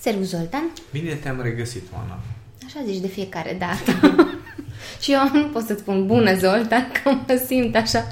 Servus, 0.00 0.28
Zoltan. 0.28 0.70
Bine 0.92 1.14
te-am 1.14 1.40
regăsit, 1.42 1.82
Oana. 1.94 2.18
Așa 2.66 2.80
zici 2.86 3.00
de 3.00 3.06
fiecare 3.06 3.56
dată. 3.58 4.16
și 5.02 5.12
eu 5.12 5.30
nu 5.32 5.48
pot 5.48 5.64
să-ți 5.64 5.80
spun 5.80 6.06
bună, 6.06 6.34
Zoltan, 6.34 6.86
că 7.02 7.10
mă 7.10 7.42
simt 7.46 7.76
așa 7.76 8.04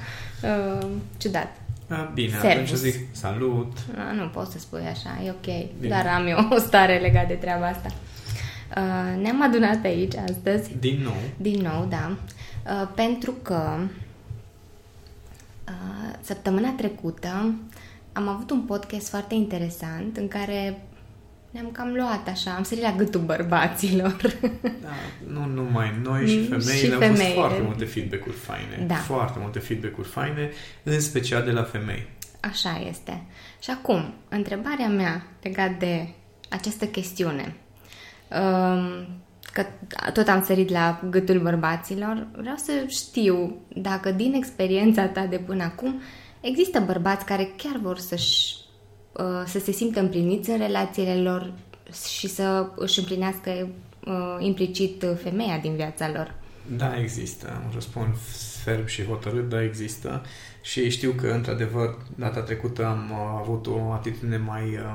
uh, 0.42 0.86
ciudat. 1.16 1.56
A, 1.88 2.10
bine, 2.14 2.38
Servus. 2.40 2.50
atunci 2.50 2.78
zic 2.78 3.06
salut. 3.10 3.72
A, 3.96 4.12
nu 4.12 4.28
pot 4.28 4.50
să 4.50 4.58
spui 4.58 4.80
așa, 4.80 5.22
e 5.24 5.30
ok. 5.30 5.70
Bine. 5.80 5.88
Dar 5.88 6.06
am 6.06 6.26
eu 6.26 6.48
o 6.56 6.58
stare 6.58 6.98
legată 6.98 7.26
de 7.28 7.34
treaba 7.34 7.66
asta. 7.66 7.88
Uh, 8.76 9.22
ne-am 9.22 9.42
adunat 9.42 9.84
aici 9.84 10.14
astăzi. 10.14 10.70
Din 10.80 11.00
nou. 11.02 11.16
Din 11.36 11.60
nou, 11.60 11.86
da. 11.88 12.16
Uh, 12.66 12.88
pentru 12.94 13.34
că 13.42 13.78
uh, 15.68 16.14
săptămâna 16.20 16.70
trecută 16.76 17.54
am 18.12 18.28
avut 18.28 18.50
un 18.50 18.60
podcast 18.60 19.08
foarte 19.08 19.34
interesant 19.34 20.16
în 20.16 20.28
care 20.28 20.82
ne-am 21.60 21.70
cam 21.72 21.92
luat 21.94 22.28
așa, 22.28 22.50
am 22.50 22.62
sărit 22.62 22.82
la 22.82 22.92
gâtul 22.96 23.20
bărbaților. 23.20 24.16
Da, 24.62 24.88
nu 25.32 25.46
numai 25.46 25.98
noi 26.02 26.26
și 26.28 26.36
Mm, 26.36 26.44
femeile, 26.44 26.86
și 26.86 26.92
au 26.92 26.98
femeile. 26.98 27.22
fost 27.24 27.34
foarte 27.34 27.60
multe 27.62 27.84
feedback-uri 27.84 28.36
faine. 28.36 28.84
Da. 28.86 28.94
Foarte 28.94 29.38
multe 29.40 29.58
feedback-uri 29.58 30.08
faine, 30.08 30.50
în 30.82 31.00
special 31.00 31.44
de 31.44 31.50
la 31.50 31.62
femei. 31.62 32.06
Așa 32.40 32.82
este. 32.88 33.22
Și 33.62 33.70
acum, 33.70 34.14
întrebarea 34.28 34.88
mea 34.88 35.26
legată 35.42 35.74
de 35.78 36.08
această 36.48 36.86
chestiune. 36.86 37.56
Um, 38.40 39.06
Că 39.52 39.66
tot 40.12 40.28
am 40.28 40.42
sărit 40.44 40.70
la 40.70 41.00
gâtul 41.10 41.38
bărbaților, 41.40 42.26
vreau 42.36 42.56
să 42.56 42.72
știu 42.88 43.56
dacă 43.68 44.10
din 44.10 44.32
experiența 44.34 45.06
ta 45.06 45.26
de 45.26 45.36
până 45.38 45.62
acum 45.62 46.00
există 46.40 46.80
bărbați 46.80 47.24
care 47.24 47.52
chiar 47.56 47.76
vor 47.82 47.98
să-și, 47.98 48.54
uh, 48.54 48.67
să 49.46 49.58
se 49.58 49.72
simtă 49.72 50.00
împliniți 50.00 50.50
în 50.50 50.58
relațiile 50.58 51.22
lor 51.22 51.52
și 52.16 52.28
să 52.28 52.66
își 52.76 52.98
împlinească 52.98 53.68
uh, 54.06 54.36
implicit 54.38 55.04
femeia 55.22 55.58
din 55.58 55.74
viața 55.74 56.10
lor. 56.14 56.34
Da, 56.76 57.00
există. 57.00 57.60
Îmi 57.62 57.72
răspund 57.74 58.14
ferm 58.62 58.86
și 58.86 59.04
hotărât, 59.04 59.48
da, 59.48 59.62
există. 59.62 60.22
Și 60.62 60.90
știu 60.90 61.10
că, 61.10 61.26
într-adevăr, 61.26 61.98
data 62.14 62.40
trecută 62.40 62.86
am 62.86 63.10
uh, 63.10 63.40
avut 63.40 63.66
o 63.66 63.92
atitudine 63.92 64.36
mai 64.36 64.62
uh, 64.62 64.94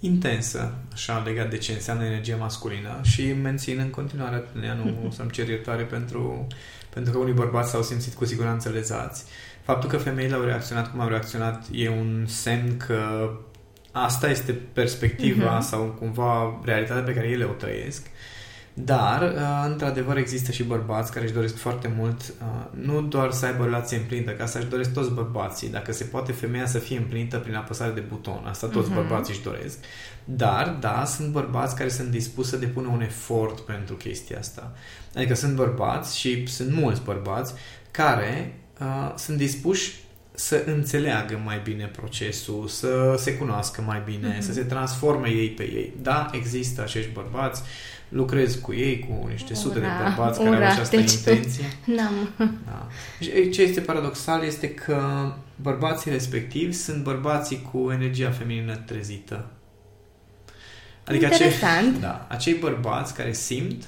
intensă, 0.00 0.74
așa, 0.92 1.22
legat 1.26 1.50
de 1.50 1.58
ce 1.58 1.72
înseamnă 1.72 2.04
energia 2.04 2.36
masculină 2.36 3.00
și 3.02 3.32
mențin 3.32 3.78
în 3.78 3.90
continuare 3.90 4.34
atitudinea, 4.34 4.74
nu 4.74 4.94
o 5.06 5.10
să-mi 5.10 5.30
cer 5.30 5.48
iertare 5.48 5.82
pentru, 5.82 6.46
pentru 6.94 7.12
că 7.12 7.18
unii 7.18 7.32
bărbați 7.32 7.70
s-au 7.70 7.82
simțit 7.82 8.14
cu 8.14 8.24
siguranță 8.24 8.68
lezați. 8.68 9.24
Faptul 9.62 9.88
că 9.88 9.96
femeile 9.96 10.34
au 10.34 10.42
reacționat 10.42 10.90
cum 10.90 11.00
au 11.00 11.08
reacționat 11.08 11.64
e 11.72 11.88
un 11.88 12.24
semn 12.26 12.76
că 12.76 13.30
asta 13.92 14.28
este 14.30 14.52
perspectiva 14.72 15.54
Mhm. 15.56 15.62
sau 15.68 15.84
cumva 15.98 16.60
realitatea 16.64 17.02
pe 17.02 17.14
care 17.14 17.26
ele 17.28 17.44
o 17.44 17.52
trăiesc. 17.52 18.06
Dar, 18.74 19.22
uh, 19.22 19.64
într-adevăr, 19.70 20.16
există 20.16 20.52
și 20.52 20.62
bărbați 20.62 21.12
care 21.12 21.24
își 21.24 21.34
doresc 21.34 21.56
foarte 21.56 21.92
mult 21.96 22.20
uh, 22.20 22.66
nu 22.84 23.02
doar 23.02 23.30
să 23.30 23.46
aibă 23.46 23.62
o 23.62 23.64
relație 23.64 23.96
împlinită, 23.96 24.30
că 24.30 24.42
asta 24.42 24.58
își 24.58 24.68
doresc 24.68 24.92
toți 24.92 25.10
bărbații. 25.10 25.68
Dacă 25.70 25.92
se 25.92 26.04
poate 26.04 26.32
femeia 26.32 26.66
să 26.66 26.78
fie 26.78 26.96
împlinită 26.98 27.36
prin 27.38 27.54
apăsare 27.54 27.90
de 27.92 28.00
buton, 28.00 28.44
asta 28.48 28.66
toți 28.66 28.86
Mhm. 28.88 28.96
bărbații 28.96 29.34
își 29.34 29.42
doresc. 29.42 29.78
Dar, 30.24 30.76
da, 30.80 31.04
sunt 31.04 31.32
bărbați 31.32 31.76
care 31.76 31.88
sunt 31.88 32.08
dispuși 32.08 32.48
să 32.48 32.56
depună 32.56 32.88
un 32.92 33.00
efort 33.02 33.60
pentru 33.60 33.94
chestia 33.94 34.38
asta. 34.38 34.72
Adică 35.16 35.34
sunt 35.34 35.54
bărbați 35.54 36.18
și 36.18 36.46
sunt 36.46 36.72
mulți 36.72 37.02
bărbați 37.02 37.54
care 37.90 38.59
uh, 38.80 39.12
sunt 39.16 39.36
dispuși 39.36 39.94
să 40.32 40.62
înțeleagă 40.66 41.40
mai 41.44 41.60
bine 41.64 41.84
procesul, 41.84 42.68
să 42.68 43.14
se 43.18 43.36
cunoască 43.36 43.82
mai 43.86 44.02
bine, 44.04 44.28
Mhm. 44.28 44.40
să 44.40 44.52
se 44.52 44.62
transforme 44.62 45.28
ei 45.28 45.48
pe 45.50 45.62
ei. 45.62 45.92
Da, 46.02 46.30
există 46.32 46.82
acești 46.82 47.10
bărbați, 47.12 47.62
lucrez 48.08 48.54
cu 48.54 48.72
ei, 48.74 48.98
cu 49.08 49.26
niște 49.28 49.54
sute 49.54 49.78
de 49.78 49.84
Ura, 49.84 50.02
bărbați 50.08 50.38
care 50.38 50.50
au 50.50 50.56
ura, 50.56 50.68
această 50.70 50.96
deci- 50.96 51.12
intenție. 51.12 51.64
N-am. 51.96 52.30
Da. 52.66 52.88
Și 53.20 53.50
Ce 53.50 53.62
este 53.62 53.80
paradoxal 53.80 54.44
este 54.44 54.70
că 54.74 55.32
bărbații 55.56 56.10
respectivi 56.10 56.72
sunt 56.72 57.02
bărbații 57.02 57.68
cu 57.72 57.90
energia 57.92 58.30
feminină 58.30 58.76
trezită. 58.76 59.46
Interesant. 61.12 61.62
Acei, 61.88 62.00
da, 62.08 62.26
acei 62.28 62.54
bărbați 62.54 63.14
care 63.14 63.32
simt, 63.32 63.84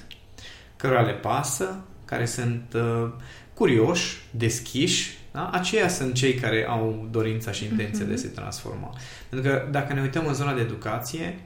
cărora 0.75 1.01
le 1.01 1.11
pasă, 1.13 1.79
care 2.05 2.25
sunt 2.25 2.63
uh, 2.75 3.09
curioși, 3.53 4.17
deschiși, 4.31 5.17
da? 5.31 5.49
aceia 5.49 5.87
sunt 5.87 6.13
cei 6.13 6.33
care 6.33 6.65
au 6.69 7.07
dorința 7.11 7.51
și 7.51 7.63
intenția 7.63 7.99
Mhm. 7.99 8.07
de 8.07 8.13
a 8.13 8.17
se 8.17 8.27
transforma. 8.27 8.93
Pentru 9.29 9.49
că 9.49 9.67
dacă 9.71 9.93
ne 9.93 10.01
uităm 10.01 10.25
în 10.27 10.33
zona 10.33 10.53
de 10.53 10.61
educație, 10.61 11.39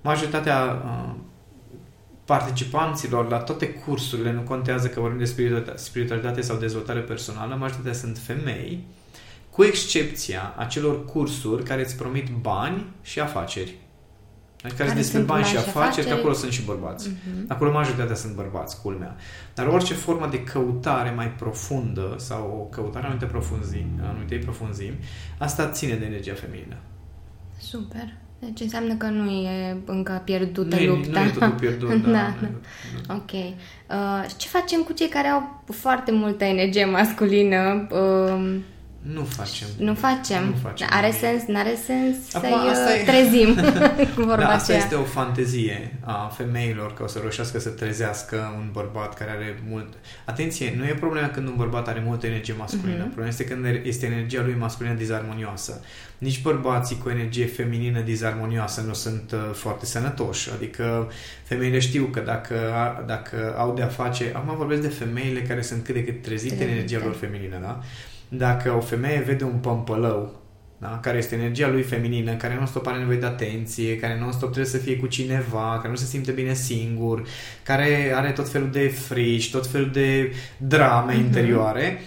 majoritatea 0.00 0.82
uh, 0.84 1.14
participanților 2.24 3.28
la 3.28 3.38
toate 3.38 3.68
cursurile, 3.68 4.32
nu 4.32 4.40
contează 4.40 4.88
că 4.88 5.00
vorbim 5.00 5.18
de 5.18 5.24
spiritualitate, 5.24 5.78
spiritualitate 5.78 6.40
sau 6.40 6.56
dezvoltare 6.56 7.00
personală, 7.00 7.54
majoritatea 7.54 7.92
sunt 7.92 8.18
femei, 8.18 8.84
cu 9.50 9.64
excepția 9.64 10.54
acelor 10.56 11.04
cursuri 11.04 11.62
care 11.62 11.80
îți 11.84 11.96
promit 11.96 12.28
bani 12.40 12.86
și 13.02 13.20
afaceri. 13.20 13.74
Adică 14.64 14.76
care, 14.82 14.88
Care 14.88 14.88
care 14.88 15.00
despre 15.00 15.16
sunt 15.18 15.26
bani 15.26 15.42
bani 15.42 15.54
și 15.54 15.60
și 15.62 15.68
afaceri, 15.68 15.82
că 15.84 15.90
afaceri. 16.00 16.18
acolo 16.18 16.34
sunt 16.34 16.52
și 16.52 16.62
bărbați. 16.62 17.08
Mhm. 17.08 17.44
Acolo 17.48 17.70
majoritatea 17.72 18.14
sunt 18.14 18.34
bărbați, 18.34 18.80
culmea. 18.82 19.16
Dar 19.54 19.66
orice 19.66 19.94
formă 19.94 20.26
de 20.30 20.42
căutare 20.42 21.10
mai 21.10 21.28
profundă 21.30 22.14
sau 22.18 22.58
o 22.60 22.64
căutare 22.74 23.04
anumite 23.06 23.26
profunzimi, 23.26 23.90
anumite 24.02 24.36
profunzimi, 24.36 24.98
asta 25.38 25.68
ține 25.70 25.94
de 25.94 26.04
energia 26.04 26.34
feminină. 26.34 26.76
Super. 27.58 28.12
Deci 28.38 28.60
înseamnă 28.60 28.94
că 28.94 29.06
nu 29.06 29.30
e 29.30 29.76
încă 29.84 30.22
pierdută 30.24 30.74
Nu 30.76 30.82
e, 30.82 30.86
lupta. 30.86 31.20
nu 31.20 31.26
e 31.26 31.30
totul 31.30 31.50
pierdut, 31.50 31.88
da. 32.04 32.10
Da, 32.10 32.34
Nu 32.40 32.46
e- 32.46 32.50
da. 33.06 33.14
Ok. 33.14 33.30
Uh, 33.32 34.30
ce 34.36 34.48
facem 34.48 34.80
cu 34.82 34.92
cei 34.92 35.08
care 35.08 35.28
au 35.28 35.62
foarte 35.72 36.12
multă 36.12 36.44
energie 36.44 36.84
masculină? 36.84 37.86
Uh, 37.90 38.56
Nu 39.02 39.24
facem. 39.24 39.68
nu 39.78 39.94
facem. 39.94 40.44
Nu 40.44 40.54
facem 40.62 40.86
Are 40.90 41.06
nimic. 41.06 41.20
sens, 41.20 41.42
n-are 41.46 41.74
sens 41.86 42.34
Acum, 42.34 42.48
să-i 42.48 42.70
asta 42.70 42.90
uh, 42.94 43.00
e- 43.00 43.04
trezim 43.04 43.54
cu 44.14 44.20
vorba 44.22 44.36
Da, 44.36 44.48
asta 44.48 44.62
aceea. 44.62 44.78
este 44.78 44.94
o 44.94 45.02
fantezie 45.02 45.96
a 46.04 46.32
femeilor 46.36 46.94
că 46.94 47.02
o 47.02 47.06
să 47.06 47.18
reușească 47.18 47.58
să 47.58 47.68
trezească 47.68 48.54
un 48.58 48.68
bărbat 48.72 49.14
care 49.14 49.30
are 49.30 49.62
mult... 49.68 49.86
Atenție, 50.24 50.74
nu 50.76 50.84
e 50.84 50.94
problema 50.94 51.28
când 51.28 51.48
un 51.48 51.54
bărbat 51.56 51.88
are 51.88 52.02
multă 52.06 52.26
energie 52.26 52.54
masculină. 52.58 52.96
Mhm. 52.98 53.04
Problema 53.06 53.28
este 53.28 53.44
când 53.44 53.64
este 53.84 54.06
energia 54.06 54.42
lui 54.44 54.54
masculină 54.58 54.94
dizarmonioasă. 54.94 55.80
Nici 56.18 56.42
bărbații 56.42 56.98
cu 57.02 57.08
energie 57.08 57.46
feminină 57.46 58.00
dizarmonioasă 58.00 58.80
nu 58.86 58.92
sunt 58.92 59.32
uh, 59.32 59.38
foarte 59.52 59.86
sănătoși. 59.86 60.50
Adică 60.54 61.10
femeile 61.44 61.78
știu 61.78 62.04
că 62.04 62.20
dacă, 62.20 62.54
a- 62.74 63.04
dacă 63.06 63.54
au 63.58 63.74
de-a 63.74 63.86
face... 63.86 64.32
Acum 64.34 64.56
vorbesc 64.56 64.80
de 64.82 64.88
femeile 64.88 65.40
care 65.42 65.62
sunt 65.62 65.84
cât 65.84 65.94
de 65.94 66.04
cât 66.04 66.22
trezite 66.22 66.52
în 66.52 66.58
Trezite. 66.58 66.76
energia 66.78 67.00
lor 67.04 67.14
feminină, 67.14 67.58
da? 67.62 67.80
Dacă 68.32 68.72
o 68.76 68.80
femeie 68.80 69.20
vede 69.26 69.44
un 69.44 69.58
pămpălău 69.60 70.38
da? 70.78 70.98
care 71.02 71.18
este 71.18 71.34
energia 71.34 71.68
lui 71.68 71.82
feminină, 71.82 72.34
care 72.34 72.56
nu 72.60 72.66
stop 72.66 72.86
are 72.86 72.98
nevoie 72.98 73.18
de 73.18 73.26
atenție, 73.26 73.96
care 73.98 74.18
nu 74.18 74.30
stop 74.30 74.52
trebuie 74.52 74.64
să 74.72 74.76
fie 74.78 74.96
cu 74.96 75.06
cineva, 75.06 75.76
care 75.76 75.88
nu 75.88 75.94
se 75.96 76.04
simte 76.04 76.30
bine 76.30 76.54
singur, 76.54 77.22
care 77.62 78.12
are 78.14 78.30
tot 78.30 78.48
felul 78.48 78.70
de 78.70 78.88
frici, 78.88 79.50
tot 79.50 79.66
felul 79.66 79.90
de 79.90 80.32
drame 80.56 81.12
Mhm. 81.12 81.20
interioare, 81.24 82.00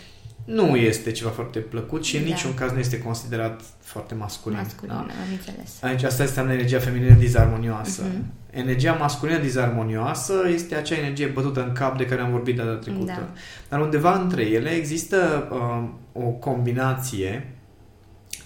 nu 0.45 0.75
este 0.75 1.11
ceva 1.11 1.29
foarte 1.29 1.59
plăcut 1.59 2.03
și 2.06 2.16
în 2.17 2.22
Da. 2.23 2.28
niciun 2.29 2.53
caz 2.53 2.72
nu 2.72 2.79
este 2.79 3.00
considerat 3.00 3.61
foarte 3.81 4.13
masculin. 4.16 4.57
Masculină, 4.57 4.94
Da? 5.07 5.13
am 5.13 5.29
înțeles. 5.31 5.78
Aici 5.81 6.03
asta 6.03 6.23
este 6.23 6.40
energia 6.40 6.79
feminină 6.79 7.13
dizarmonioasă. 7.16 8.01
Mhm. 8.03 8.23
Energia 8.53 8.94
masculină 8.94 9.38
dizarmonioasă 9.38 10.34
este 10.53 10.75
acea 10.75 10.96
energie 10.96 11.28
bătută 11.28 11.64
în 11.64 11.72
cap 11.72 11.97
de 11.97 12.06
care 12.06 12.22
am 12.22 12.31
vorbit 12.31 12.56
data 12.56 12.75
trecută. 12.75 13.06
Da. 13.06 13.30
Dar 13.69 13.81
undeva 13.81 14.19
între 14.19 14.44
ele 14.44 14.69
există 14.69 15.47
uh, 15.52 16.23
o 16.23 16.28
combinație 16.29 17.47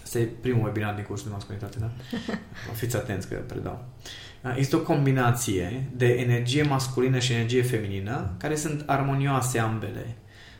Asta 0.07 0.19
e 0.19 0.27
primul 0.41 0.65
webinar 0.65 0.93
din 0.93 1.03
cursul 1.03 1.27
de 1.27 1.33
masculinitate, 1.33 1.77
da? 1.79 1.89
Fiți 2.79 2.95
atenți 2.95 3.27
că 3.27 3.35
predau. 3.35 3.85
Uh, 4.43 4.55
Este 4.57 4.75
o 4.75 4.79
combinație 4.79 5.83
de 5.95 6.05
energie 6.05 6.63
masculină 6.63 7.19
și 7.19 7.33
energie 7.33 7.61
feminină 7.61 8.33
care 8.37 8.55
sunt 8.55 8.83
armonioase 8.85 9.59
ambele. 9.59 10.15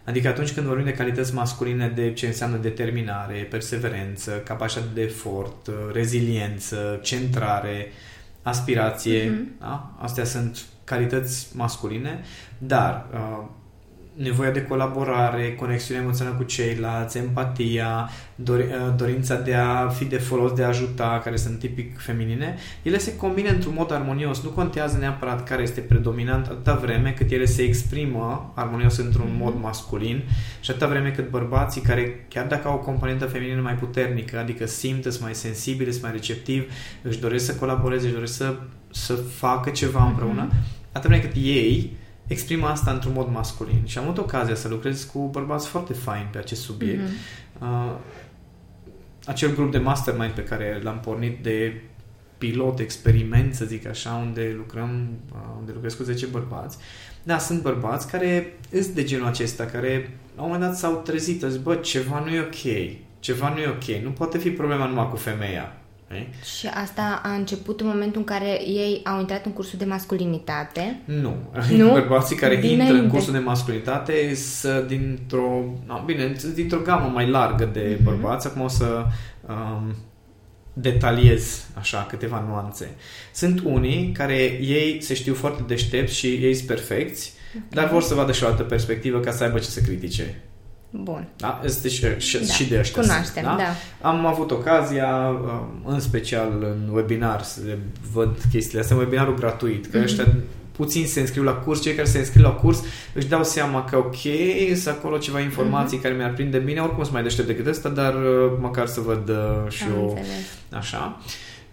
Adică 0.06 0.28
atunci 0.28 0.54
când 0.54 0.66
vorbim 0.66 0.86
de 0.86 0.94
calități 0.94 1.34
masculine 1.34 1.88
de 1.96 2.14
ce 2.14 2.28
înseamnă 2.28 2.58
determinare, 2.58 3.48
perseverență, 3.50 4.32
capacitate 4.32 4.88
de 4.94 5.02
efort, 5.02 5.68
uh, 5.68 5.74
reziliență, 5.92 7.00
centrare, 7.04 7.92
aspirație, 8.48 9.30
Mhm. 9.30 9.48
da? 9.60 9.92
astea 10.02 10.24
sunt 10.26 10.60
calități 10.84 11.48
masculine, 11.56 12.22
dar 12.58 13.06
uh, 13.14 13.46
nevoia 14.18 14.52
de 14.52 14.62
colaborare, 14.62 15.56
conexiunea 15.56 16.04
emoțională 16.04 16.36
cu 16.36 16.44
ceilalți, 16.44 17.18
empatia, 17.18 18.10
dor, 18.36 18.60
uh, 18.60 18.94
dorința 18.96 19.36
de 19.36 19.54
a 19.54 19.88
fi 19.88 20.06
de 20.06 20.18
folos, 20.18 20.52
de 20.52 20.64
a 20.64 20.68
ajuta, 20.68 21.22
care 21.24 21.36
sunt 21.36 21.60
tipic 21.60 22.00
feminine, 22.00 22.56
ele 22.84 22.98
se 22.98 23.16
combină 23.16 23.50
într-un 23.50 23.74
mod 23.74 23.92
armonios. 23.92 24.44
Nu 24.44 24.50
contează 24.50 24.98
neapărat 24.98 25.44
care 25.44 25.62
este 25.62 25.82
predominant 25.82 26.46
atâta 26.46 26.76
vreme 26.76 27.12
cât 27.12 27.32
ele 27.32 27.46
se 27.46 27.62
exprimă 27.62 28.52
armonios 28.56 28.98
într-un 28.98 29.26
mm-hmm. 29.26 29.40
mod 29.40 29.56
masculin 29.62 30.24
și 30.60 30.72
atâta 30.72 30.88
vreme 30.88 31.10
cât 31.10 31.30
bărbații 31.30 31.82
care, 31.82 32.26
chiar 32.30 32.46
dacă 32.46 32.68
au 32.68 32.74
o 32.74 32.80
componentă 32.80 33.26
feminină 33.26 33.62
mai 33.62 33.76
puternică, 33.76 34.40
adică 34.40 34.66
simt, 34.66 35.04
sunt 35.04 35.22
mai 35.22 35.34
sensibili, 35.36 35.92
sunt 35.92 36.04
mai 36.04 36.12
receptivi, 36.12 36.66
își 37.02 37.20
doresc 37.20 37.46
să 37.46 37.56
colaboreze, 37.56 38.06
își 38.06 38.14
doresc 38.14 38.34
să, 38.34 38.56
să 38.92 39.14
facă 39.14 39.70
ceva 39.70 40.06
mm-hmm. 40.06 40.10
împreună, 40.10 40.50
atâta 40.92 41.08
vreme 41.08 41.24
cât 41.24 41.36
ei 41.36 41.96
exprimă 42.28 42.68
asta 42.68 42.92
într-un 42.92 43.14
mod 43.14 43.30
masculin. 43.32 43.82
Și 43.86 43.98
am 43.98 44.04
avut 44.04 44.18
ocazia 44.18 44.56
să 44.56 44.68
lucrez 44.68 45.04
cu 45.04 45.20
bărbați 45.20 45.68
foarte 45.68 45.94
faini 45.94 46.30
pe 46.32 46.38
acest 46.38 46.62
subiect. 46.62 47.02
Mm-hmm. 47.02 47.62
Uh, 47.62 47.96
acel 49.26 49.54
grup 49.56 49.72
de 49.72 49.78
mastermind 49.78 50.32
pe 50.32 50.44
care 50.44 50.80
l-am 50.84 51.00
pornit 51.00 51.44
de 51.44 51.82
pilot, 52.38 52.80
experiment, 52.80 53.54
să 53.54 53.66
zic 53.66 53.88
așa, 53.88 54.14
unde 54.14 54.54
lucrăm, 54.58 55.10
uh, 55.32 55.40
unde 55.60 55.72
lucrez 55.74 55.94
cu 55.94 56.04
10 56.04 56.26
bărbați. 56.26 56.78
Da, 57.24 57.38
sunt 57.38 57.62
bărbați 57.62 58.08
care 58.08 58.58
sunt 58.72 58.88
de 58.88 59.04
genul 59.04 59.28
acesta, 59.28 59.66
care 59.66 60.18
la 60.36 60.42
un 60.42 60.50
moment 60.52 60.70
dat 60.70 60.78
s-au 60.78 60.96
trezit, 60.96 61.44
au 61.44 61.50
zis, 61.50 61.60
bă, 61.60 61.76
ceva 61.76 62.20
nu 62.20 62.30
e 62.30 62.40
ok, 62.40 62.94
ceva 63.20 63.54
nu 63.54 63.60
e 63.60 63.68
ok, 63.68 64.04
nu 64.04 64.10
poate 64.10 64.38
fi 64.38 64.50
problema 64.50 64.86
numai 64.86 65.10
cu 65.10 65.16
femeia. 65.16 65.78
E? 66.12 66.28
Și 66.58 66.68
asta 66.68 67.22
a 67.24 67.34
început 67.34 67.82
în 67.82 67.88
momentul 67.88 68.20
în 68.20 68.24
care 68.24 68.62
ei 68.66 69.02
au 69.04 69.20
intrat 69.20 69.46
în 69.46 69.52
cursul 69.52 69.80
de 69.80 69.86
masculinitate? 69.86 71.02
Nu. 71.06 71.36
nu? 71.78 71.92
Bărbații 72.02 72.36
care 72.36 72.56
Dinainte. 72.56 72.84
intră 72.84 72.98
în 73.02 73.10
cursul 73.10 73.34
de 73.34 73.40
masculinitate 73.40 74.36
sunt 74.36 74.88
dintr-o, 74.88 75.64
no, 75.86 76.04
bine, 76.06 76.36
dintr-o 76.54 76.80
gamă 76.80 77.12
mai 77.14 77.30
largă 77.30 77.66
de 77.66 77.96
mm-hmm. 77.96 78.04
bărbați. 78.04 78.48
Acum 78.48 78.62
o 78.62 78.68
să 78.68 79.06
um, 79.48 79.96
detaliez 80.74 81.66
așa 81.74 82.06
câteva 82.10 82.46
nuanțe. 82.48 82.96
Sunt 83.34 83.62
unii 83.64 84.12
care 84.12 84.38
ei 84.62 85.02
se 85.02 85.14
știu 85.14 85.34
foarte 85.34 85.64
deștepți 85.68 86.16
și 86.16 86.28
ei 86.28 86.54
sunt 86.54 86.68
perfecți, 86.68 87.34
okay. 87.56 87.68
dar 87.70 87.90
vor 87.90 88.02
să 88.02 88.14
vadă 88.14 88.32
și 88.32 88.44
o 88.44 88.48
altă 88.48 88.64
perspectivă 88.64 89.20
ca 89.20 89.32
să 89.32 89.44
aibă 89.44 89.60
ce 89.60 89.66
să 89.66 89.82
critique. 89.82 90.42
Bun. 90.90 91.28
Da? 91.36 91.62
Este 91.64 91.90
și, 91.90 92.06
și, 92.18 92.38
da. 92.38 92.54
și 92.54 92.66
de 92.68 92.80
ăștia. 92.80 93.02
Cunoaștem, 93.02 93.44
sunt, 93.44 93.58
da? 93.58 93.64
da. 94.02 94.10
Am 94.10 94.26
avut 94.26 94.52
ocazia, 94.52 95.30
um, 95.30 95.94
în 95.94 96.00
special 96.00 96.52
în 96.62 96.90
webinar, 96.94 97.44
să 97.44 97.60
le 97.66 97.80
văd 98.12 98.38
chestiile 98.52 98.82
astea, 98.82 98.96
webinarul 98.96 99.36
gratuit, 99.36 99.86
că 99.86 100.00
mm-hmm. 100.00 100.04
ăștia 100.04 100.26
puțin 100.72 101.08
se 101.08 101.20
înscriu 101.20 101.44
la 101.44 101.54
curs, 101.54 101.82
cei 101.82 101.94
care 101.94 102.08
se 102.08 102.18
înscriu 102.18 102.42
la 102.42 102.52
curs 102.52 102.84
își 103.14 103.28
dau 103.28 103.44
seama 103.44 103.84
că 103.84 103.98
ok, 103.98 104.16
să 104.74 104.90
acolo 104.90 105.18
ceva 105.18 105.40
informații 105.40 105.98
mm-hmm. 105.98 106.02
care 106.02 106.14
mi-ar 106.14 106.34
prinde 106.34 106.58
bine, 106.58 106.80
oricum 106.80 107.02
sunt 107.02 107.14
mai 107.14 107.24
deștept 107.24 107.48
decât 107.48 107.68
ăsta, 107.68 107.90
dar 107.90 108.14
uh, 108.14 108.52
măcar 108.60 108.88
să 108.88 109.00
văd 109.00 109.30
uh, 109.30 109.72
și 109.72 109.84
eu 109.96 110.08
înțeles. 110.08 110.28
așa. 110.72 111.22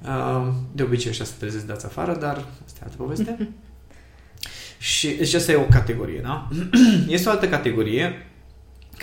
Uh, 0.03 0.53
de 0.73 0.83
obicei 0.83 1.11
ăștia 1.11 1.25
se 1.25 1.33
trezesc 1.39 1.67
dați 1.67 1.87
afară, 1.87 2.17
dar 2.21 2.45
asta 2.65 2.79
e 2.81 2.85
altă 2.85 2.97
poveste. 2.97 3.49
și 4.79 5.09
deci 5.09 5.35
asta 5.35 5.53
e 5.53 5.57
o 5.57 5.67
categorie, 5.71 6.21
da? 6.23 6.49
este 7.09 7.29
o 7.29 7.33
altă 7.33 7.49
categorie 7.49 8.27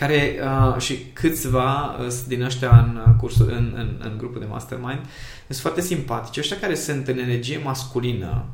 care 0.01 0.39
uh, 0.43 0.81
și 0.81 0.97
câțiva 1.13 1.95
uh, 1.99 2.13
din 2.27 2.43
ăștia 2.43 2.69
în, 2.69 3.01
uh, 3.07 3.13
cursul, 3.19 3.49
în, 3.49 3.73
în, 3.75 3.89
în 3.99 4.17
grupul 4.17 4.39
de 4.39 4.47
mastermind 4.49 4.99
sunt 5.47 5.57
foarte 5.57 5.81
simpatici. 5.81 6.37
Ăștia 6.37 6.57
care 6.59 6.75
sunt 6.75 7.07
în 7.07 7.17
energie 7.17 7.61
masculină, 7.63 8.45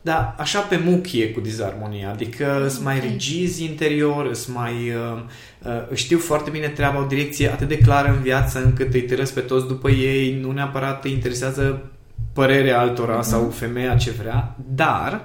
dar 0.00 0.34
așa 0.38 0.60
pe 0.60 0.80
muchie 0.84 1.30
cu 1.30 1.40
dizarmonia, 1.40 2.10
adică 2.10 2.54
okay. 2.56 2.70
sunt 2.70 2.84
mai 2.84 3.00
rigizi 3.00 3.64
interior, 3.64 4.34
sunt 4.34 4.56
mai... 4.56 4.72
Uh, 4.72 5.22
uh, 5.62 5.96
știu 5.96 6.18
foarte 6.18 6.50
bine 6.50 6.68
treaba, 6.68 7.02
o 7.02 7.06
direcție 7.06 7.48
atât 7.48 7.68
de 7.68 7.78
clară 7.78 8.08
în 8.08 8.22
viață 8.22 8.64
încât 8.64 8.94
îi 8.94 9.02
târăsc 9.02 9.34
pe 9.34 9.40
toți 9.40 9.66
după 9.66 9.90
ei, 9.90 10.40
nu 10.40 10.52
neapărat 10.52 11.04
îi 11.04 11.12
interesează 11.12 11.90
părerea 12.32 12.80
altora 12.80 13.18
mm-hmm. 13.18 13.28
sau 13.28 13.50
femeia 13.50 13.96
ce 13.96 14.10
vrea, 14.10 14.56
dar 14.74 15.24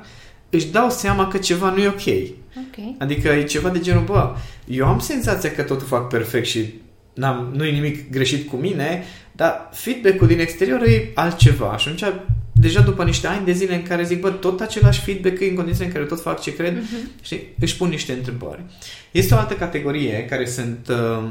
își 0.50 0.68
dau 0.68 0.90
seama 0.90 1.28
că 1.28 1.38
ceva 1.38 1.70
nu 1.70 1.82
e 1.82 1.88
ok. 1.88 2.43
Okay. 2.68 2.96
Adică 3.00 3.28
e 3.28 3.44
ceva 3.44 3.70
de 3.70 3.80
genul, 3.80 4.04
bă, 4.04 4.36
eu 4.66 4.86
am 4.86 5.00
senzația 5.00 5.52
că 5.52 5.62
totul 5.62 5.88
fac 5.88 6.08
perfect 6.08 6.46
și 6.46 6.74
n-am, 7.14 7.52
nu 7.56 7.66
e 7.66 7.72
nimic 7.72 8.12
greșit 8.12 8.50
cu 8.50 8.56
mine, 8.56 9.04
dar 9.32 9.70
feedback-ul 9.72 10.28
din 10.28 10.40
exterior 10.40 10.82
e 10.82 11.12
altceva. 11.14 11.78
Și 11.78 11.88
atunci, 11.88 12.14
deja 12.54 12.82
după 12.82 13.04
niște 13.04 13.28
ani 13.28 13.46
de 13.46 13.52
zile 13.52 13.76
în 13.76 13.84
care 13.84 14.04
zic, 14.04 14.20
bă, 14.20 14.30
tot 14.30 14.62
același 14.62 15.02
feedback 15.02 15.42
în 15.42 15.56
condiții 15.56 15.86
în 15.86 15.92
care 15.92 16.06
tot 16.06 16.22
fac 16.22 16.42
ce 16.42 16.56
cred, 16.56 16.78
uh-huh. 16.78 17.22
și 17.22 17.40
își 17.60 17.78
pun 17.78 17.90
niște 17.90 18.14
întrebări. 18.14 18.64
Este 19.12 19.34
o 19.34 19.38
altă 19.38 19.54
categorie 19.54 20.26
care 20.26 20.46
sunt 20.46 20.88
uh, 20.90 21.30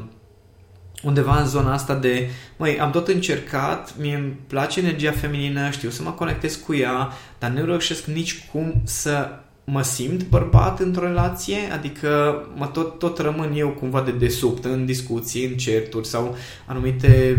undeva 1.02 1.40
în 1.40 1.46
zona 1.46 1.72
asta 1.72 1.94
de, 1.94 2.30
măi, 2.56 2.78
am 2.78 2.90
tot 2.90 3.08
încercat, 3.08 3.94
mie 3.98 4.14
îmi 4.14 4.36
place 4.46 4.80
energia 4.80 5.12
feminină, 5.12 5.70
știu 5.70 5.90
să 5.90 6.02
mă 6.02 6.10
conectez 6.10 6.54
cu 6.54 6.74
ea, 6.74 7.12
dar 7.38 7.50
nu 7.50 7.64
reușesc 7.64 8.04
nici 8.04 8.44
cum 8.52 8.82
să 8.84 9.28
mă 9.64 9.82
simt 9.82 10.28
bărbat 10.28 10.80
într-o 10.80 11.06
relație, 11.06 11.58
adică 11.72 12.42
mă 12.54 12.66
tot, 12.66 12.98
tot 12.98 13.18
rămân 13.18 13.52
eu 13.56 13.68
cumva 13.68 14.00
de 14.00 14.10
desubt 14.10 14.64
în 14.64 14.86
discuții, 14.86 15.46
în 15.46 15.56
certuri 15.56 16.06
sau 16.06 16.36
anumite, 16.66 17.36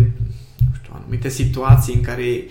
nu 0.58 0.76
știu, 0.82 0.94
anumite 0.96 1.30
situații 1.30 1.94
în 1.94 2.02
care 2.02 2.46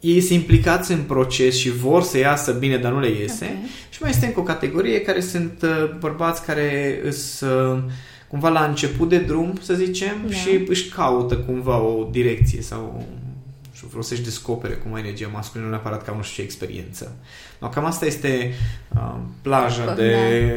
ei 0.00 0.20
sunt 0.20 0.38
implicați 0.38 0.92
în 0.92 1.02
proces 1.02 1.56
și 1.56 1.70
vor 1.70 2.02
să 2.02 2.18
iasă 2.18 2.52
bine, 2.52 2.76
dar 2.76 2.92
nu 2.92 3.00
le 3.00 3.10
iese. 3.10 3.44
Okay. 3.44 3.68
Și 3.90 3.98
mai 4.00 4.10
este 4.10 4.26
încă 4.26 4.40
o 4.40 4.42
categorie 4.42 5.00
care 5.00 5.20
sunt 5.20 5.62
uh, 5.62 5.98
bărbați 5.98 6.44
care 6.44 7.00
sunt 7.10 7.50
uh, 7.50 7.78
cumva 8.28 8.48
la 8.48 8.64
început 8.64 9.08
de 9.08 9.18
drum, 9.18 9.58
să 9.62 9.74
zicem, 9.74 10.16
da. 10.26 10.34
și 10.34 10.64
își 10.68 10.88
caută 10.88 11.36
cumva 11.36 11.80
o 11.80 12.08
direcție 12.10 12.62
sau 12.62 13.06
și 13.82 13.88
vreau 13.88 14.02
să-și 14.02 14.22
descopere 14.22 14.74
cum 14.74 14.94
ai 14.94 15.00
energia 15.00 15.28
masculină, 15.32 15.66
nu 15.66 15.74
neapărat 15.74 16.04
că 16.04 16.10
au 16.10 16.16
nu 16.16 16.22
știu 16.22 16.36
ce 16.36 16.48
experiență. 16.48 17.16
No, 17.58 17.68
cam 17.68 17.84
asta 17.84 18.06
este 18.06 18.52
uh, 18.96 19.14
plaja 19.42 19.84
da. 19.84 19.92
de 19.92 20.12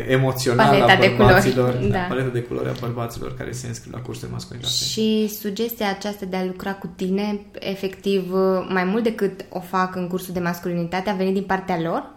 emoțională 0.10 0.83
a 0.83 0.95
bărbaților, 0.95 1.72
de 1.72 1.77
culori. 1.77 1.92
Da, 1.92 1.98
da. 1.98 2.06
paleta 2.07 2.30
de 2.30 2.42
culori 2.42 2.69
a 2.69 2.75
bărbaților 2.80 3.36
care 3.36 3.51
se 3.51 3.68
înscriu 3.68 3.92
la 3.94 4.00
cursul 4.01 4.27
de 4.27 4.33
masculinitate. 4.33 4.75
Și 4.75 5.27
sugestia 5.39 5.89
aceasta 5.89 6.25
de 6.25 6.36
a 6.36 6.45
lucra 6.45 6.74
cu 6.74 6.89
tine, 6.95 7.39
efectiv, 7.60 8.31
mai 8.69 8.83
mult 8.83 9.04
decât 9.04 9.45
o 9.50 9.60
fac 9.60 9.95
în 9.95 10.07
cursul 10.07 10.33
de 10.33 10.39
masculinitate, 10.39 11.10
a 11.10 11.13
venit 11.13 11.33
din 11.33 11.44
partea 11.44 11.80
lor? 11.80 12.13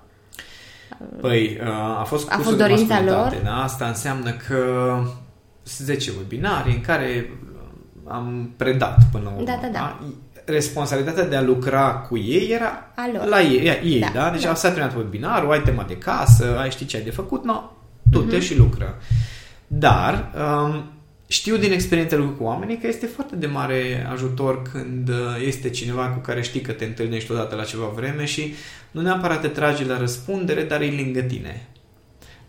Păi, 1.21 1.59
uh, 1.61 1.69
a 1.99 2.05
fost 2.07 2.29
cursul 2.29 2.41
a 2.41 2.45
fost 2.45 2.57
de 2.57 2.63
masculinitate. 2.63 3.11
Lor? 3.11 3.41
Da? 3.45 3.63
Asta 3.63 3.87
înseamnă 3.87 4.31
că 4.31 4.95
10 5.65 6.13
webinarii 6.19 6.75
în 6.75 6.81
care 6.81 7.31
am 8.09 8.51
predat 8.57 8.99
până 9.13 9.25
la 9.25 9.31
urmă. 9.31 9.45
Da, 9.45 9.59
da, 9.63 9.67
da. 9.67 9.73
da? 9.73 9.99
Responsabilitatea 10.51 11.25
de 11.25 11.37
a 11.37 11.43
lucra 11.43 11.91
cu 11.91 12.19
ei 12.19 12.49
era 12.51 12.93
Alo. 12.95 13.29
la 13.29 13.43
ei, 13.43 13.81
ei 13.85 14.01
da, 14.01 14.11
da? 14.15 14.31
Deci 14.31 14.43
da. 14.43 14.55
s-a 14.55 14.69
terminat 14.69 14.97
webinarul, 14.97 15.53
ai 15.53 15.63
tema 15.63 15.83
de 15.83 15.97
casă, 15.97 16.59
ai 16.59 16.71
ști 16.71 16.87
ce 16.87 16.97
ai 16.97 17.03
de 17.03 17.11
făcut, 17.11 17.45
no, 17.45 17.71
tu 18.11 18.25
uh-huh. 18.25 18.31
te 18.31 18.41
și 18.41 18.57
lucră. 18.57 18.99
Dar 19.67 20.33
um, 20.65 20.85
știu 21.27 21.57
din 21.57 21.73
experiențele 21.73 22.23
cu 22.23 22.45
oamenii 22.45 22.79
că 22.79 22.87
este 22.87 23.07
foarte 23.07 23.37
de 23.37 23.47
mare 23.47 24.09
ajutor 24.13 24.63
când 24.63 25.09
uh, 25.09 25.17
este 25.47 25.71
cineva 25.71 26.09
cu 26.09 26.19
care 26.19 26.43
știi 26.43 26.61
că 26.61 26.73
te 26.73 26.85
întâlnești 26.85 27.33
odată 27.33 27.55
la 27.55 27.65
ceva 27.65 27.87
vreme 27.95 28.25
și 28.25 28.55
nu 28.91 29.01
neapărat 29.01 29.41
te 29.41 29.49
trage 29.49 29.85
la 29.85 29.99
răspundere, 29.99 30.63
dar 30.63 30.81
e 30.81 31.03
lângă 31.03 31.21
tine. 31.21 31.69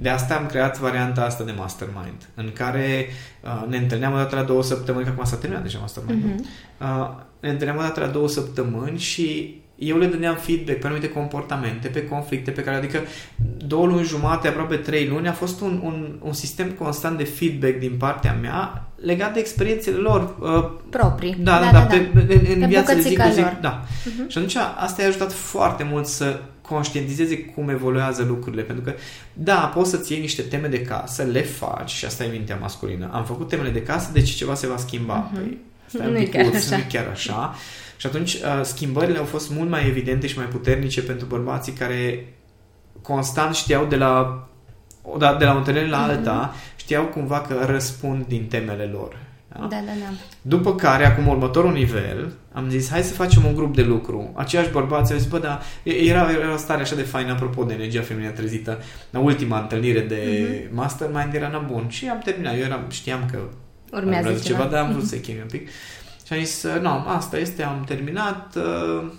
De 0.01 0.09
asta 0.09 0.35
am 0.35 0.45
creat 0.45 0.79
varianta 0.79 1.25
asta 1.25 1.43
de 1.43 1.51
mastermind, 1.51 2.29
în 2.35 2.51
care 2.53 3.07
uh, 3.43 3.65
ne 3.67 3.77
întâlneam 3.77 4.13
o 4.13 4.15
dată 4.15 4.35
la 4.35 4.43
două 4.43 4.63
săptămâni, 4.63 5.05
că 5.05 5.11
acum 5.11 5.23
s-a 5.23 5.35
terminat 5.35 5.63
deja 5.63 5.79
mastermind 5.79 6.23
uh-huh. 6.23 6.43
uh, 6.81 7.09
ne 7.39 7.49
întâlneam 7.49 7.77
o 7.77 7.81
dată 7.81 7.99
la 7.99 8.07
două 8.07 8.27
săptămâni 8.27 8.97
și 8.97 9.59
eu 9.79 9.97
le 9.97 10.05
dădeam 10.05 10.35
feedback 10.35 10.79
pe 10.79 10.85
anumite 10.85 11.09
comportamente, 11.09 11.87
pe 11.87 12.07
conflicte 12.07 12.51
pe 12.51 12.63
care, 12.63 12.77
adică 12.77 12.99
două 13.57 13.85
luni 13.85 14.05
jumate, 14.05 14.47
aproape 14.47 14.75
trei 14.75 15.07
luni, 15.07 15.27
a 15.27 15.33
fost 15.33 15.61
un, 15.61 15.81
un, 15.83 16.19
un 16.21 16.33
sistem 16.33 16.71
constant 16.71 17.17
de 17.17 17.23
feedback 17.23 17.79
din 17.79 17.95
partea 17.97 18.37
mea 18.41 18.89
legat 18.95 19.33
de 19.33 19.39
experiențele 19.39 19.97
lor. 19.97 20.35
Uh, 20.39 20.71
Proprii. 20.89 21.35
Da, 21.39 21.59
da, 21.59 21.65
da, 21.65 21.71
da, 21.71 21.79
da. 21.79 21.85
Pe, 21.85 21.97
pe, 21.97 22.53
în 22.53 22.59
pe 22.59 22.65
viața 22.65 22.93
de 22.93 23.01
zi 23.01 23.15
cu 23.15 23.29
zi. 23.31 23.41
Da. 23.61 23.83
Uh-huh. 23.83 24.27
Și 24.27 24.37
atunci 24.37 24.55
asta 24.55 25.01
i-a 25.01 25.07
ajutat 25.07 25.33
foarte 25.33 25.83
mult 25.83 26.05
să 26.05 26.39
conștientizeze 26.61 27.39
cum 27.39 27.69
evoluează 27.69 28.25
lucrurile. 28.27 28.61
Pentru 28.61 28.83
că, 28.83 28.93
da, 29.33 29.71
poți 29.73 29.89
să-ți 29.89 30.11
iei 30.11 30.21
niște 30.21 30.41
teme 30.41 30.67
de 30.67 30.81
casă, 30.81 31.23
le 31.23 31.41
faci 31.41 31.91
și 31.91 32.05
asta 32.05 32.23
e 32.23 32.31
mintea 32.31 32.57
masculină. 32.61 33.09
Am 33.13 33.23
făcut 33.23 33.47
temele 33.47 33.69
de 33.69 33.81
casă, 33.81 34.09
deci 34.13 34.29
ceva 34.29 34.53
se 34.53 34.67
va 34.67 34.77
schimba. 34.77 35.29
Uh-huh. 35.29 35.33
Păi, 35.33 35.57
stai 35.89 36.05
nu 36.05 36.17
un 36.17 36.23
pic, 36.23 36.33
nu 36.35 36.75
e 36.75 36.85
chiar 36.89 37.07
așa. 37.11 37.55
Și 37.97 38.05
atunci 38.05 38.33
uh, 38.33 38.41
schimbările 38.61 39.17
au 39.17 39.25
fost 39.25 39.51
mult 39.51 39.69
mai 39.69 39.87
evidente 39.87 40.27
și 40.27 40.37
mai 40.37 40.45
puternice 40.45 41.01
pentru 41.01 41.25
bărbații 41.25 41.73
care 41.73 42.33
constant 43.01 43.55
știau 43.55 43.85
de 43.85 43.95
la, 43.95 44.47
de 45.37 45.45
la 45.45 45.53
o 45.53 45.57
întâlnire 45.57 45.87
la 45.87 45.97
mhm. 45.97 46.09
alta, 46.09 46.55
știau 46.75 47.05
cumva 47.05 47.41
că 47.41 47.65
răspund 47.65 48.25
din 48.25 48.47
temele 48.47 48.83
lor. 48.83 49.17
Da? 49.47 49.59
da, 49.59 49.67
da, 49.85 49.91
da. 49.99 50.13
După 50.41 50.75
care, 50.75 51.05
acum 51.05 51.27
următorul 51.27 51.71
nivel, 51.71 52.33
am 52.53 52.69
zis, 52.69 52.89
hai 52.89 53.03
să 53.03 53.13
facem 53.13 53.45
un 53.45 53.55
grup 53.55 53.75
de 53.75 53.81
lucru. 53.81 54.31
Aceiași 54.35 54.69
bărbați 54.69 55.11
au 55.11 55.17
zis, 55.17 55.27
bă, 55.27 55.39
da, 55.39 55.59
era, 55.83 56.31
era 56.31 56.53
o 56.53 56.57
stare 56.57 56.81
așa 56.81 56.95
de 56.95 57.01
faină, 57.01 57.31
apropo 57.31 57.63
de 57.63 57.73
energia 57.73 58.01
feminină 58.01 58.31
trezită. 58.31 58.77
La 59.09 59.19
ultima 59.19 59.59
întâlnire 59.59 59.99
de 59.99 60.15
uh-huh. 60.15 60.73
mastermind 60.73 61.33
era 61.33 61.47
na 61.47 61.57
bun. 61.57 61.85
Și 61.89 62.07
am 62.07 62.21
terminat. 62.23 62.53
Eu 62.53 62.63
eram, 62.63 62.85
știam 62.89 63.29
că 63.31 63.39
urmează 63.91 64.27
ceva, 64.27 64.41
ceva 64.41 64.65
dar 64.65 64.83
am 64.83 64.91
vrut 64.91 65.05
uh-huh. 65.05 65.09
să 65.09 65.15
chemi 65.15 65.39
un 65.41 65.47
pic. 65.51 65.67
Și 66.25 66.33
am 66.33 66.39
zis, 66.43 66.65
nu, 66.81 66.89
asta 66.89 67.37
este, 67.37 67.63
am 67.63 67.83
terminat. 67.87 68.55
Uh, 68.55 69.11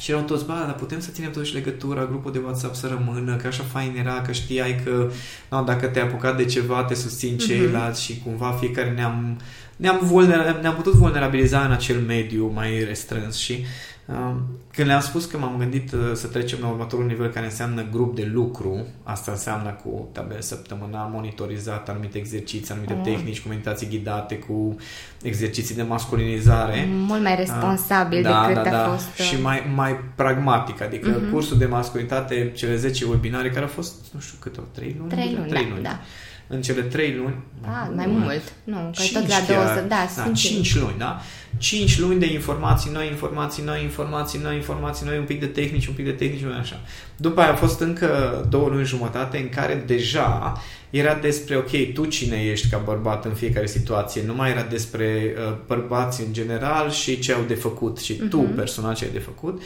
și 0.00 0.10
erau 0.10 0.22
toți, 0.22 0.44
ba, 0.44 0.62
dar 0.66 0.74
putem 0.74 1.00
să 1.00 1.10
ținem 1.10 1.30
totuși 1.30 1.54
legătura, 1.54 2.06
grupul 2.06 2.32
de 2.32 2.38
WhatsApp 2.38 2.74
să 2.74 2.86
rămână, 2.86 3.36
că 3.36 3.46
așa 3.46 3.62
fain 3.62 3.96
era, 3.98 4.22
că 4.22 4.32
știai 4.32 4.80
că 4.84 5.10
no, 5.50 5.62
dacă 5.62 5.86
te-ai 5.86 6.06
apucat 6.06 6.36
de 6.36 6.44
ceva, 6.44 6.84
te 6.84 6.94
susțin 6.94 7.34
mhm. 7.34 7.46
ceilalți 7.46 8.02
uh-huh. 8.02 8.14
și 8.14 8.22
cumva 8.24 8.50
fiecare 8.50 8.90
ne-am, 8.90 9.40
ne-am, 9.76 9.98
vulnera- 10.12 10.60
ne-am 10.60 10.74
putut 10.74 10.92
vulnerabiliza 10.92 11.64
în 11.64 11.72
acel 11.72 12.00
mediu 12.00 12.50
mai 12.54 12.84
restrâns 12.84 13.36
și 13.36 13.64
când 14.70 14.88
le-am 14.88 15.00
spus 15.00 15.24
că 15.24 15.38
m-am 15.38 15.56
gândit 15.58 15.92
uh, 15.92 16.00
să 16.12 16.26
trecem 16.26 16.58
la 16.60 16.68
următorul 16.68 17.06
nivel 17.06 17.30
care 17.30 17.44
înseamnă 17.44 17.86
grup 17.90 18.16
de 18.16 18.30
lucru, 18.32 18.86
asta 19.02 19.30
înseamnă 19.30 19.78
cu 19.84 20.08
tabel 20.12 20.40
săptămânal 20.40 21.08
monitorizat, 21.12 21.88
anumite 21.88 22.18
exerciții, 22.18 22.72
anumite 22.72 22.94
mm. 22.94 23.02
tehnici, 23.02 23.40
cu 23.40 23.48
meditații 23.48 23.88
ghidate, 23.88 24.38
cu 24.38 24.76
exerciții 25.22 25.74
de 25.74 25.82
masculinizare. 25.82 26.88
Mult 26.90 27.22
mai 27.22 27.36
responsabil 27.36 28.22
da, 28.22 28.46
decât 28.46 28.62
da, 28.62 28.70
da. 28.70 28.84
a 28.84 28.88
fost... 28.88 29.28
Și 29.28 29.40
mai, 29.40 29.72
mai 29.74 30.00
pragmatic, 30.14 30.80
adică 30.80 31.20
mm-hmm. 31.20 31.30
cursul 31.30 31.58
de 31.58 31.66
masculinitate, 31.66 32.52
cele 32.54 32.76
10 32.76 33.04
webinare 33.04 33.48
care 33.48 33.60
au 33.60 33.70
fost, 33.70 33.94
nu 34.12 34.20
știu 34.20 34.36
câte, 34.40 34.60
3 34.72 34.96
luni? 34.98 35.10
3 35.10 35.34
luni, 35.36 35.48
3 35.48 35.66
luni. 35.70 35.82
Da, 35.82 35.88
da 35.88 36.00
în 36.46 36.62
cele 36.62 36.82
trei 36.82 37.14
luni. 37.14 37.34
Da, 37.62 37.92
mai 37.94 38.06
mult. 38.06 38.22
mult. 38.22 38.52
Nu, 38.64 38.90
că 38.94 39.02
tot 39.12 39.28
la 39.28 39.40
două, 39.46 39.64
da, 39.64 39.80
da, 39.88 40.22
sunt 40.22 40.36
5 40.36 40.76
luni, 40.76 40.94
da? 40.98 41.20
5 41.58 41.98
luni 41.98 42.18
de 42.18 42.32
informații 42.32 42.90
noi, 42.92 43.06
informații 43.06 43.62
noi, 43.62 43.82
informații 43.82 44.40
noi, 44.42 44.54
informații 44.54 45.06
noi, 45.06 45.18
un 45.18 45.24
pic 45.24 45.40
de 45.40 45.46
tehnici, 45.46 45.86
un 45.86 45.94
pic 45.94 46.04
de 46.04 46.10
tehnici, 46.10 46.44
așa. 46.60 46.80
După 47.16 47.40
aia 47.40 47.50
a 47.50 47.54
fost 47.54 47.80
încă 47.80 48.08
două 48.50 48.68
luni 48.68 48.84
jumătate 48.84 49.38
în 49.38 49.48
care 49.48 49.82
deja 49.86 50.62
era 50.90 51.14
despre, 51.14 51.56
ok, 51.56 51.92
tu 51.94 52.04
cine 52.04 52.36
ești 52.36 52.68
ca 52.68 52.82
bărbat 52.84 53.24
în 53.24 53.32
fiecare 53.32 53.66
situație, 53.66 54.22
nu 54.26 54.34
mai 54.34 54.50
era 54.50 54.62
despre 54.62 55.34
uh, 55.36 55.56
bărbați 55.66 56.22
în 56.22 56.32
general 56.32 56.90
și 56.90 57.18
ce 57.18 57.32
au 57.32 57.42
de 57.46 57.54
făcut 57.54 57.98
și 57.98 58.14
uh-huh. 58.14 58.28
tu 58.30 58.40
mhm. 58.40 58.54
personal 58.54 58.94
ce 58.94 59.04
ai 59.04 59.10
de 59.10 59.18
făcut, 59.18 59.60
Uh, 59.60 59.64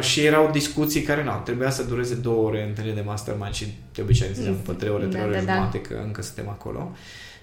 și 0.00 0.20
erau 0.20 0.50
discuții 0.52 1.02
care 1.02 1.24
nu, 1.24 1.30
trebuia 1.44 1.70
să 1.70 1.82
dureze 1.82 2.14
două 2.14 2.46
ore 2.46 2.66
întâlnire 2.68 2.94
de 2.96 3.02
mastermind 3.06 3.52
și 3.52 3.66
de 3.94 4.02
obicei 4.02 4.28
ziceam 4.32 4.54
după 4.54 4.72
trei 4.72 4.90
ore, 4.90 5.06
trei 5.06 5.20
da, 5.20 5.26
ore 5.26 5.38
da, 5.38 5.44
da. 5.44 5.52
jumate 5.52 5.80
da. 5.82 5.94
că 5.94 6.02
încă 6.04 6.22
suntem 6.22 6.48
acolo. 6.48 6.92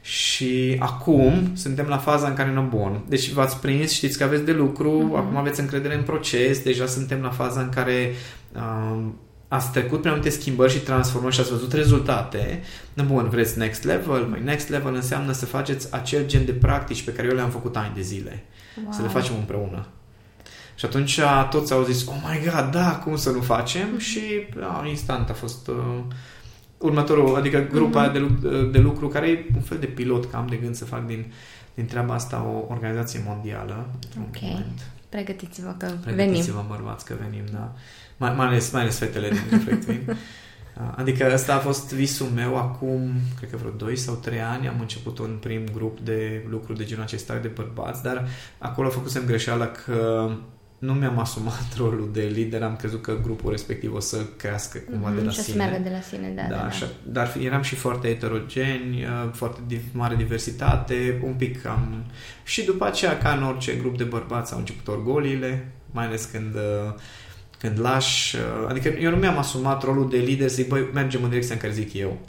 Și 0.01 0.75
acum 0.79 1.51
suntem 1.53 1.85
la 1.85 1.97
faza 1.97 2.27
în 2.27 2.33
care 2.33 2.51
nu 2.51 2.61
bun. 2.61 3.03
Deci 3.07 3.29
v-ați 3.29 3.59
prins, 3.59 3.91
știți 3.91 4.17
că 4.17 4.23
aveți 4.23 4.43
de 4.43 4.51
lucru, 4.51 5.11
uh-huh. 5.11 5.17
acum 5.17 5.37
aveți 5.37 5.59
încredere 5.59 5.95
în 5.95 6.03
proces, 6.03 6.63
deja 6.63 6.85
suntem 6.85 7.21
la 7.21 7.29
faza 7.29 7.61
în 7.61 7.69
care 7.69 8.11
uh, 8.55 9.03
ați 9.47 9.71
trecut 9.71 10.01
prea 10.01 10.13
multe 10.13 10.29
schimbări 10.29 10.71
și 10.71 10.79
transformări 10.79 11.33
și 11.33 11.39
ați 11.39 11.49
văzut 11.49 11.73
rezultate. 11.73 12.61
Bun, 13.05 13.29
vreți 13.29 13.57
next 13.57 13.83
level? 13.83 14.23
Păi 14.23 14.41
next 14.43 14.69
level 14.69 14.95
înseamnă 14.95 15.31
să 15.31 15.45
faceți 15.45 15.93
acel 15.93 16.25
gen 16.25 16.45
de 16.45 16.51
practici 16.51 17.03
pe 17.03 17.13
care 17.13 17.27
eu 17.27 17.35
le-am 17.35 17.49
făcut 17.49 17.75
ani 17.75 17.91
de 17.95 18.01
zile. 18.01 18.43
Wow. 18.83 18.91
Să 18.91 19.01
le 19.01 19.07
facem 19.07 19.35
împreună. 19.35 19.87
Și 20.75 20.85
atunci 20.85 21.19
toți 21.49 21.73
au 21.73 21.83
zis, 21.83 22.07
oh 22.07 22.15
my 22.29 22.49
god, 22.49 22.71
da, 22.71 22.95
cum 22.95 23.15
să 23.15 23.29
nu 23.29 23.41
facem? 23.41 23.87
Mm-hmm. 23.95 24.01
Și 24.01 24.21
da, 24.59 24.83
instant 24.87 25.29
a 25.29 25.33
fost 25.33 25.67
uh, 25.67 26.03
următorul, 26.77 27.35
adică 27.35 27.67
grupa 27.71 28.09
mm-hmm. 28.09 28.41
de, 28.41 28.69
de 28.71 28.79
lucru 28.79 29.07
care 29.07 29.29
e 29.29 29.45
un 29.55 29.61
fel 29.61 29.77
de 29.77 29.85
pilot, 29.85 30.25
că 30.25 30.35
am 30.35 30.47
de 30.47 30.55
gând 30.55 30.75
să 30.75 30.85
fac 30.85 31.05
din, 31.05 31.31
din 31.73 31.85
treaba 31.85 32.13
asta 32.13 32.45
o 32.53 32.73
organizație 32.73 33.23
mondială. 33.25 33.87
Ok. 34.19 34.41
Moment. 34.41 34.91
Pregătiți-vă 35.09 35.75
că 35.77 35.85
Pregătiți-vă, 35.85 36.15
venim. 36.15 36.31
Pregătiți-vă, 36.31 36.65
bărbați, 36.67 37.05
că 37.05 37.13
venim, 37.21 37.43
da. 37.51 37.73
Mai, 38.17 38.33
mai, 38.35 38.47
ales, 38.47 38.71
mai 38.71 38.81
ales 38.81 38.97
fetele 38.97 39.29
din 39.29 39.41
Reflect 39.49 39.87
Adică 40.95 41.29
ăsta 41.33 41.53
a 41.53 41.59
fost 41.59 41.93
visul 41.93 42.27
meu 42.35 42.57
acum, 42.57 43.11
cred 43.37 43.49
că 43.49 43.57
vreo 43.57 43.71
2 43.71 43.95
sau 43.95 44.15
3 44.15 44.41
ani. 44.41 44.67
Am 44.67 44.79
început 44.79 45.19
un 45.19 45.37
prim 45.39 45.63
grup 45.73 45.99
de 45.99 46.45
lucru 46.49 46.73
de 46.73 46.83
genul 46.83 47.03
acesta 47.03 47.37
de 47.37 47.47
bărbați, 47.47 48.03
dar 48.03 48.27
acolo 48.57 48.89
făcusem 48.89 49.25
greșeala 49.25 49.67
că 49.67 50.29
nu 50.83 50.93
mi-am 50.93 51.19
asumat 51.19 51.73
rolul 51.77 52.09
de 52.13 52.21
lider, 52.21 52.63
am 52.63 52.75
crezut 52.75 53.01
că 53.01 53.17
grupul 53.21 53.51
respectiv 53.51 53.93
o 53.93 53.99
să 53.99 54.17
crească 54.37 54.77
cumva 54.77 55.11
mm-hmm, 55.11 55.15
de 55.15 55.21
la 55.21 55.31
și 55.31 55.39
sine. 55.39 55.71
să 55.73 55.79
de 55.83 55.89
la 55.89 56.01
sine, 56.01 56.31
da. 56.35 56.41
da, 56.41 56.55
da, 56.55 56.63
așa, 56.63 56.87
dar 57.03 57.35
eram 57.39 57.61
și 57.61 57.75
foarte 57.75 58.07
heterogeni, 58.07 59.03
uh, 59.03 59.29
foarte 59.31 59.81
mare 59.91 60.15
diversitate, 60.15 61.21
un 61.23 61.33
pic 61.33 61.65
am... 61.65 62.05
Și 62.43 62.63
după 62.63 62.85
aceea, 62.85 63.17
ca 63.17 63.33
în 63.33 63.43
orice 63.43 63.75
grup 63.75 63.97
de 63.97 64.03
bărbați, 64.03 64.53
au 64.53 64.59
început 64.59 64.87
orgoliile, 64.87 65.71
mai 65.91 66.05
ales 66.05 66.25
când 66.25 66.55
uh, 66.55 66.93
când 67.59 67.79
lași, 67.79 68.35
uh, 68.35 68.41
adică 68.69 68.87
eu 68.87 69.09
nu 69.09 69.15
mi-am 69.15 69.37
asumat 69.37 69.83
rolul 69.83 70.09
de 70.09 70.17
lider 70.17 70.47
să 70.47 70.55
zic, 70.55 70.67
băi, 70.67 70.89
mergem 70.93 71.23
în 71.23 71.29
direcția 71.29 71.55
în 71.55 71.61
care 71.61 71.73
zic 71.73 71.93
eu. 71.93 72.19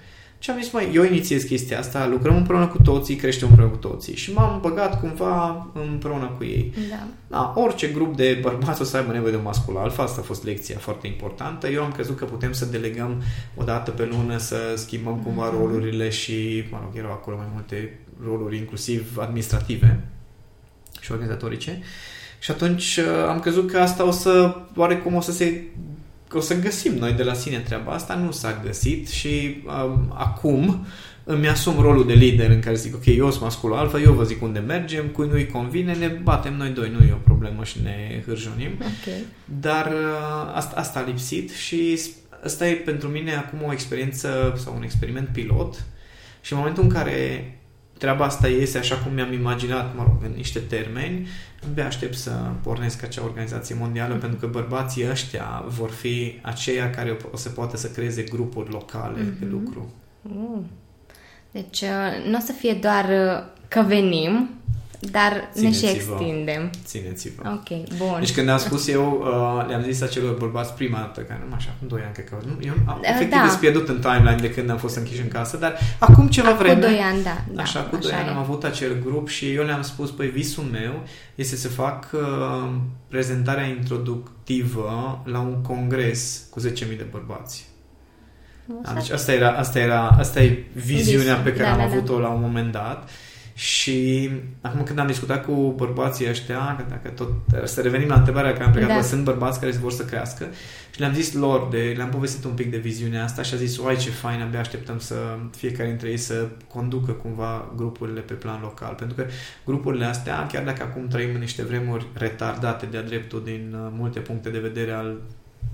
Și 0.45 0.51
am 0.51 0.61
zis, 0.61 0.73
mai 0.73 0.91
eu 0.95 1.05
inițiez 1.05 1.43
chestia 1.43 1.79
asta, 1.79 2.07
lucrăm 2.07 2.37
împreună 2.37 2.67
cu 2.67 2.83
toții, 2.83 3.17
creștem 3.17 3.49
împreună 3.49 3.73
cu 3.73 3.79
toții. 3.79 4.17
Și 4.17 4.33
m-am 4.33 4.61
băgat 4.61 5.01
cumva 5.01 5.67
împreună 5.75 6.35
cu 6.37 6.45
ei. 6.45 6.73
Da. 6.91 7.07
da 7.29 7.53
orice 7.57 7.87
grup 7.87 8.17
de 8.17 8.39
bărbați 8.43 8.81
o 8.81 8.85
să 8.85 8.97
aibă 8.97 9.13
nevoie 9.13 9.31
de 9.31 9.37
un 9.37 9.43
mascul 9.43 9.77
alfa, 9.77 10.03
asta 10.03 10.21
a 10.21 10.25
fost 10.25 10.45
lecția 10.45 10.79
foarte 10.79 11.07
importantă. 11.07 11.69
Eu 11.69 11.83
am 11.83 11.93
crezut 11.93 12.17
că 12.17 12.25
putem 12.25 12.53
să 12.53 12.65
delegăm 12.65 13.23
o 13.57 13.65
dată 13.65 13.91
pe 13.91 14.05
lună, 14.05 14.37
să 14.37 14.57
schimbăm 14.77 15.17
cumva 15.23 15.49
mm-hmm. 15.49 15.59
rolurile 15.59 16.09
și, 16.09 16.65
mă 16.71 16.79
rog, 16.83 16.97
erau 16.97 17.11
acolo 17.11 17.37
mai 17.37 17.49
multe 17.53 17.99
roluri, 18.25 18.57
inclusiv 18.57 19.17
administrative 19.19 20.05
și 21.01 21.13
organizatorice. 21.13 21.83
Și 22.39 22.51
atunci 22.51 22.97
uh, 22.97 23.29
am 23.29 23.41
crezut 23.41 23.71
că 23.71 23.79
asta 23.79 24.07
o 24.07 24.11
să, 24.11 24.57
oarecum 24.77 25.15
o 25.15 25.21
să 25.21 25.33
se 25.33 25.63
o 26.37 26.41
să 26.41 26.61
găsim 26.61 26.95
noi 26.95 27.13
de 27.13 27.23
la 27.23 27.35
sine 27.35 27.59
treaba 27.59 27.93
asta, 27.93 28.15
nu 28.15 28.31
s-a 28.31 28.61
găsit 28.65 29.09
și 29.09 29.63
um, 29.67 30.15
acum 30.15 30.87
îmi 31.25 31.49
asum 31.49 31.81
rolul 31.81 32.07
de 32.07 32.13
lider 32.13 32.51
în 32.51 32.61
care 32.61 32.75
zic, 32.75 32.95
ok, 32.95 33.07
eu 33.07 33.31
sunt 33.31 33.43
masculul 33.43 33.77
alfa, 33.77 34.01
eu 34.01 34.13
vă 34.13 34.25
zic 34.25 34.43
unde 34.43 34.59
mergem, 34.59 35.07
cui 35.07 35.29
nu-i 35.29 35.47
convine, 35.47 35.95
ne 35.95 36.07
batem 36.07 36.57
noi 36.57 36.69
doi, 36.69 36.91
nu 36.99 37.07
e 37.07 37.13
o 37.13 37.25
problemă 37.25 37.65
și 37.65 37.83
ne 37.83 38.23
hârjonim. 38.27 38.73
Okay. 38.73 39.25
Dar 39.61 39.87
uh, 39.87 40.53
asta, 40.55 40.77
asta 40.77 40.99
a 40.99 41.07
lipsit 41.07 41.51
și 41.51 42.01
asta 42.45 42.69
e 42.69 42.75
pentru 42.75 43.09
mine 43.09 43.35
acum 43.35 43.59
o 43.67 43.73
experiență 43.73 44.55
sau 44.57 44.75
un 44.77 44.83
experiment 44.83 45.29
pilot 45.29 45.85
și 46.41 46.53
în 46.53 46.59
momentul 46.59 46.83
în 46.83 46.89
care 46.89 47.49
treaba 47.99 48.25
asta 48.25 48.49
iese 48.49 48.79
așa 48.79 48.97
cum 48.97 49.13
mi-am 49.13 49.33
imaginat, 49.33 49.97
mă 49.97 50.03
rog, 50.03 50.17
în 50.25 50.33
niște 50.37 50.59
termeni, 50.59 51.29
abia 51.71 51.87
aștept 51.87 52.15
să 52.15 52.31
pornesc 52.63 53.03
acea 53.03 53.23
organizație 53.25 53.75
mondială, 53.79 54.15
pentru 54.15 54.39
că 54.39 54.47
bărbații 54.47 55.11
ăștia 55.11 55.65
vor 55.67 55.91
fi 55.91 56.39
aceia 56.43 56.91
care 56.91 57.17
o 57.33 57.37
să 57.37 57.49
poată 57.49 57.77
să 57.77 57.89
creeze 57.89 58.23
grupuri 58.23 58.71
locale 58.71 59.21
mm-hmm. 59.21 59.39
de 59.39 59.47
lucru. 59.51 59.93
Uh. 60.23 60.61
Deci 61.51 61.81
uh, 61.81 62.27
nu 62.31 62.37
o 62.37 62.41
să 62.41 62.53
fie 62.53 62.73
doar 62.73 63.05
uh, 63.05 63.45
că 63.69 63.85
venim, 63.87 64.49
dar 65.11 65.51
ne 65.55 65.73
și 65.73 65.87
extindem. 65.87 66.71
Țineți-vă. 66.85 67.43
Ok, 67.51 67.97
bun. 67.97 68.17
Deci 68.19 68.33
când 68.33 68.49
am 68.49 68.59
spus 68.59 68.89
eu, 68.89 69.23
uh, 69.25 69.69
le-am 69.69 69.83
zis 69.83 70.01
acelor 70.01 70.37
bărbați 70.37 70.73
prima 70.73 70.99
dată, 70.99 71.21
care 71.21 71.45
nu 71.49 71.55
așa, 71.55 71.73
acum 71.77 71.89
2 71.89 72.01
ani, 72.05 72.13
cred 72.13 72.29
că 72.29 72.37
nu, 72.45 72.57
eu 72.61 72.73
am 72.87 72.99
uh, 73.01 73.09
efectiv 73.09 73.39
da. 73.39 73.57
pierdut 73.61 73.89
în 73.89 74.01
timeline 74.01 74.41
de 74.41 74.51
când 74.51 74.71
am 74.71 74.77
fost 74.77 74.97
închiși 74.97 75.21
în 75.21 75.29
casă, 75.29 75.57
dar 75.57 75.79
acum 75.99 76.29
ceva 76.29 76.49
acum 76.49 76.59
vreme... 76.59 76.81
2 76.81 76.99
ani, 76.99 77.23
da. 77.23 77.45
da 77.53 77.63
așa, 77.63 77.81
cu 77.81 77.97
2 77.97 78.13
ani 78.13 78.29
e. 78.29 78.31
am 78.31 78.39
avut 78.39 78.65
acel 78.65 79.03
grup 79.05 79.29
și 79.29 79.53
eu 79.53 79.65
le-am 79.65 79.83
spus, 79.83 80.11
păi 80.11 80.29
visul 80.29 80.65
meu 80.65 81.03
este 81.35 81.57
să 81.57 81.69
fac 81.69 82.11
uh, 82.13 82.71
prezentarea 83.09 83.67
introductivă 83.67 85.23
la 85.25 85.39
un 85.39 85.63
congres 85.63 86.47
cu 86.51 86.61
10.000 86.61 86.73
de 86.77 87.07
bărbați. 87.11 87.73
Da, 88.67 88.93
deci 88.93 89.11
asta 89.11 89.33
era, 89.33 89.51
asta 89.51 89.79
era, 89.79 90.09
asta 90.09 90.43
e 90.43 90.65
viziunea 90.73 91.35
pe 91.35 91.53
care 91.53 91.65
da, 91.65 91.71
am 91.71 91.79
da, 91.79 91.85
da. 91.85 91.91
avut-o 91.93 92.15
da. 92.15 92.21
la 92.21 92.29
un 92.29 92.41
moment 92.41 92.73
dat. 92.73 93.11
Și 93.55 94.31
acum 94.61 94.83
când 94.83 94.99
am 94.99 95.07
discutat 95.07 95.45
cu 95.45 95.73
bărbații 95.77 96.29
ăștia, 96.29 96.75
că 96.77 96.85
dacă 96.89 97.09
tot 97.09 97.31
să 97.65 97.81
revenim 97.81 98.09
la 98.09 98.15
întrebarea 98.15 98.53
care 98.53 98.65
am 98.65 98.73
plecat, 98.73 98.97
da. 98.97 99.03
sunt 99.03 99.25
bărbați 99.25 99.61
care 99.61 99.73
vor 99.73 99.93
să 99.93 100.05
crească 100.05 100.47
și 100.95 101.01
le-am 101.01 101.13
zis 101.15 101.33
lor, 101.33 101.69
de, 101.71 101.95
le-am 101.97 102.09
povestit 102.09 102.45
un 102.45 102.53
pic 102.53 102.71
de 102.71 102.77
viziunea 102.77 103.25
asta 103.25 103.43
și 103.43 103.55
a 103.55 103.57
zis, 103.57 103.79
uai 103.79 103.97
ce 103.97 104.11
fain, 104.11 104.41
abia 104.41 104.61
așteptăm 104.61 104.99
să 104.99 105.15
fiecare 105.57 105.89
dintre 105.89 106.09
ei 106.09 106.17
să 106.17 106.49
conducă 106.69 107.13
cumva 107.13 107.73
grupurile 107.77 108.21
pe 108.21 108.35
plan 108.35 108.61
local. 108.63 108.95
Pentru 108.95 109.17
că 109.17 109.27
grupurile 109.65 110.05
astea, 110.05 110.47
chiar 110.47 110.65
dacă 110.65 110.83
acum 110.83 111.09
trăim 111.09 111.35
în 111.35 111.41
niște 111.41 111.63
vremuri 111.63 112.07
retardate 112.15 112.87
de-a 112.87 113.03
dreptul 113.03 113.43
din 113.45 113.77
uh, 113.85 113.93
multe 113.97 114.21
puncte 114.21 114.51
de 114.51 114.59
vedere 114.59 114.93
al 114.93 115.21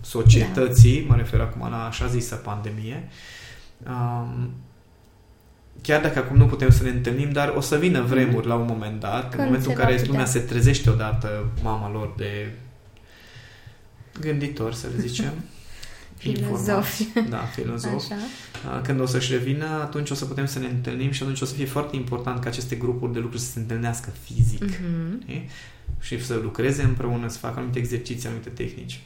societății, 0.01 1.01
da. 1.01 1.07
mă 1.09 1.17
refer 1.17 1.41
acum 1.41 1.71
la 1.71 1.87
așa 1.87 2.07
zisă 2.07 2.35
pandemie, 2.35 3.09
um, 3.87 4.51
chiar 5.83 6.01
dacă 6.01 6.19
acum 6.19 6.37
nu 6.37 6.47
putem 6.47 6.71
să 6.71 6.83
ne 6.83 6.91
întâlnim, 6.91 7.31
dar 7.31 7.53
o 7.57 7.61
să 7.61 7.79
vină 7.79 8.03
vremuri 8.03 8.47
la 8.47 8.55
un 8.55 8.67
moment 8.67 9.01
dat, 9.01 9.29
Când 9.29 9.41
în 9.41 9.45
momentul 9.45 9.71
în 9.71 9.77
care 9.77 10.03
lumea 10.07 10.25
se 10.25 10.39
trezește 10.39 10.91
odată 10.91 11.47
mama 11.63 11.91
lor 11.91 12.15
de 12.17 12.53
gânditor, 14.21 14.73
să 14.75 14.87
le 14.97 15.03
zicem. 15.03 15.33
Filozofi. 16.17 17.03
informați. 17.03 17.31
Da, 17.31 17.39
filozofi. 17.39 18.13
Așa. 18.13 18.81
Când 18.81 19.01
o 19.01 19.07
să-și 19.07 19.33
revină, 19.33 19.65
atunci 19.65 20.11
o 20.11 20.15
să 20.15 20.25
putem 20.25 20.47
să 20.47 20.59
ne 20.59 20.67
întâlnim 20.67 21.11
și 21.11 21.23
atunci 21.23 21.41
o 21.41 21.45
să 21.45 21.55
fie 21.55 21.65
foarte 21.65 21.97
important 21.97 22.41
ca 22.41 22.49
aceste 22.49 22.77
grupuri 22.77 23.13
de 23.13 23.19
lucru 23.19 23.39
să 23.39 23.51
se 23.51 23.59
întâlnească 23.59 24.11
fizic. 24.25 24.63
Mhm. 24.63 25.21
știi? 25.23 25.49
Și 26.01 26.25
să 26.25 26.35
lucreze 26.43 26.83
împreună, 26.83 27.29
să 27.29 27.39
facă 27.39 27.59
anumite 27.59 27.79
exerciții, 27.79 28.29
anumite 28.29 28.49
tehnici. 28.49 29.01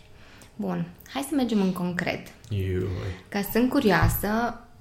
Bun. 0.57 0.87
Hai 1.13 1.27
să 1.29 1.35
mergem 1.35 1.61
în 1.61 1.73
concret. 1.73 2.27
Iui. 2.49 2.87
Ca 3.29 3.49
sunt 3.53 3.71
curioasă, 3.71 4.29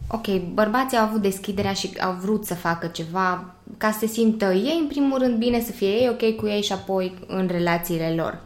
ok, 0.08 0.42
bărbații 0.54 0.98
au 0.98 1.06
avut 1.06 1.22
deschiderea 1.22 1.74
și 1.74 1.90
au 2.02 2.18
vrut 2.22 2.46
să 2.46 2.56
facă 2.56 2.88
ceva 2.88 3.54
ca 3.78 3.92
să 3.92 3.98
se 4.00 4.08
simtă 4.08 4.46
ei, 4.46 4.78
în 4.82 4.88
primul 4.88 5.18
rând, 5.20 5.38
bine 5.38 5.62
să 5.62 5.72
fie 5.72 5.88
ei 5.88 6.10
ok 6.10 6.36
cu 6.36 6.48
ei 6.48 6.62
și 6.62 6.72
apoi 6.72 7.14
în 7.28 7.48
relațiile 7.52 8.14
lor. 8.16 8.42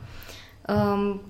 Um, 0.68 1.22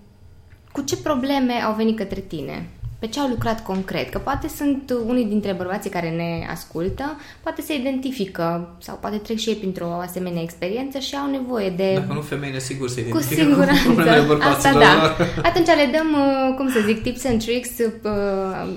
cu 0.72 0.82
ce 0.82 0.98
probleme 0.98 1.54
au 1.54 1.74
venit 1.74 1.98
către 1.98 2.20
tine? 2.20 2.70
Pe 3.00 3.08
ce 3.08 3.20
au 3.20 3.28
lucrat 3.28 3.64
concret? 3.64 4.10
Că 4.10 4.18
poate 4.18 4.48
sunt 4.48 4.94
unii 5.06 5.26
dintre 5.26 5.54
bărbații 5.54 5.90
care 5.90 6.10
ne 6.10 6.48
ascultă, 6.50 7.18
poate 7.44 7.62
se 7.62 7.76
identifică 7.76 8.76
sau 8.78 8.98
poate 9.02 9.18
trec 9.18 9.38
și 9.38 9.50
ei 9.50 9.56
printr-o 9.56 9.92
asemenea 9.92 10.42
experiență 10.42 11.00
și 11.00 11.16
au 11.16 11.32
nevoie 11.32 11.70
de... 11.70 11.94
Dacă 11.94 12.14
nu 12.14 12.22
femeile, 12.22 12.60
sigur 12.60 12.90
se 12.90 13.02
Cu 13.02 13.08
identifică 13.08 13.42
siguranță. 13.42 13.82
problemele 13.84 14.16
Asta 14.16 14.28
bărbaților 14.28 14.84
da. 14.84 14.94
lor. 15.02 15.44
Atunci 15.44 15.68
le 15.68 15.90
dăm, 15.92 16.14
uh, 16.14 16.56
cum 16.56 16.70
să 16.70 16.80
zic, 16.86 17.02
tips 17.02 17.26
and 17.26 17.44
tricks 17.44 17.70
uh, 17.80 18.12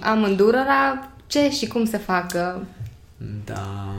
amândurora 0.01 1.11
ce 1.31 1.51
și 1.51 1.67
cum 1.67 1.85
să 1.85 1.99
facă. 1.99 2.67
Da. 3.45 3.95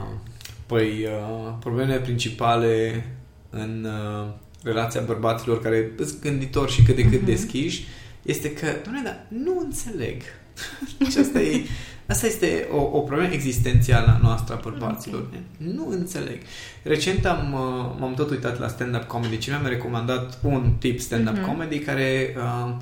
Păi, 0.66 1.04
uh, 1.04 1.52
problemele 1.60 1.98
principale 2.00 3.04
în 3.50 3.86
uh, 3.88 4.28
relația 4.62 5.00
bărbaților 5.00 5.62
care 5.62 5.90
sunt 5.98 6.20
gânditori 6.22 6.72
și 6.72 6.82
cât 6.82 6.96
de 6.96 7.02
cât 7.02 7.12
Mhm. 7.20 7.24
deschiși 7.24 7.84
este 8.22 8.52
că, 8.52 8.66
doamne, 8.82 9.02
dar 9.04 9.26
nu 9.28 9.58
înțeleg. 9.64 10.22
și 11.10 11.18
asta, 11.18 11.40
e, 11.40 11.60
asta 12.06 12.26
este 12.26 12.68
o, 12.72 12.80
o 12.96 13.00
problemă 13.00 13.32
existențială 13.32 14.06
a 14.06 14.20
noastră 14.22 14.54
a 14.54 14.60
bărbaților. 14.62 15.28
Nu 15.56 15.88
înțeleg. 15.90 16.38
Recent 16.82 17.26
am, 17.26 17.52
uh, 17.52 17.96
m-am 18.00 18.14
tot 18.14 18.30
uitat 18.30 18.58
la 18.58 18.68
stand-up 18.68 19.02
comedy. 19.02 19.38
Cineva 19.38 19.60
mi-a 19.60 19.70
recomandat 19.70 20.38
un 20.42 20.72
tip 20.78 21.00
stand-up 21.00 21.36
Mhm. 21.36 21.46
comedy 21.46 21.78
care 21.78 22.34
uh, 22.36 22.74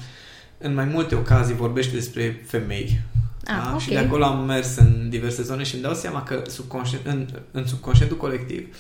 în 0.59 0.75
mai 0.75 0.85
multe 0.85 1.14
ocazii 1.14 1.54
vorbește 1.54 1.95
despre 1.95 2.42
femei. 2.47 3.00
Ah, 3.44 3.61
da? 3.64 3.70
ok. 3.75 3.80
Și 3.80 3.88
de 3.88 3.99
acolo 3.99 4.25
am 4.25 4.44
mers 4.44 4.76
în 4.76 5.09
diverse 5.09 5.42
zone 5.42 5.62
și 5.62 5.75
îmi 5.75 5.82
dau 5.82 5.94
seama 5.94 6.23
că 6.23 6.42
subconștient, 6.47 7.06
în, 7.06 7.26
în 7.50 7.66
subconștientul 7.66 8.16
colectiv 8.16 8.76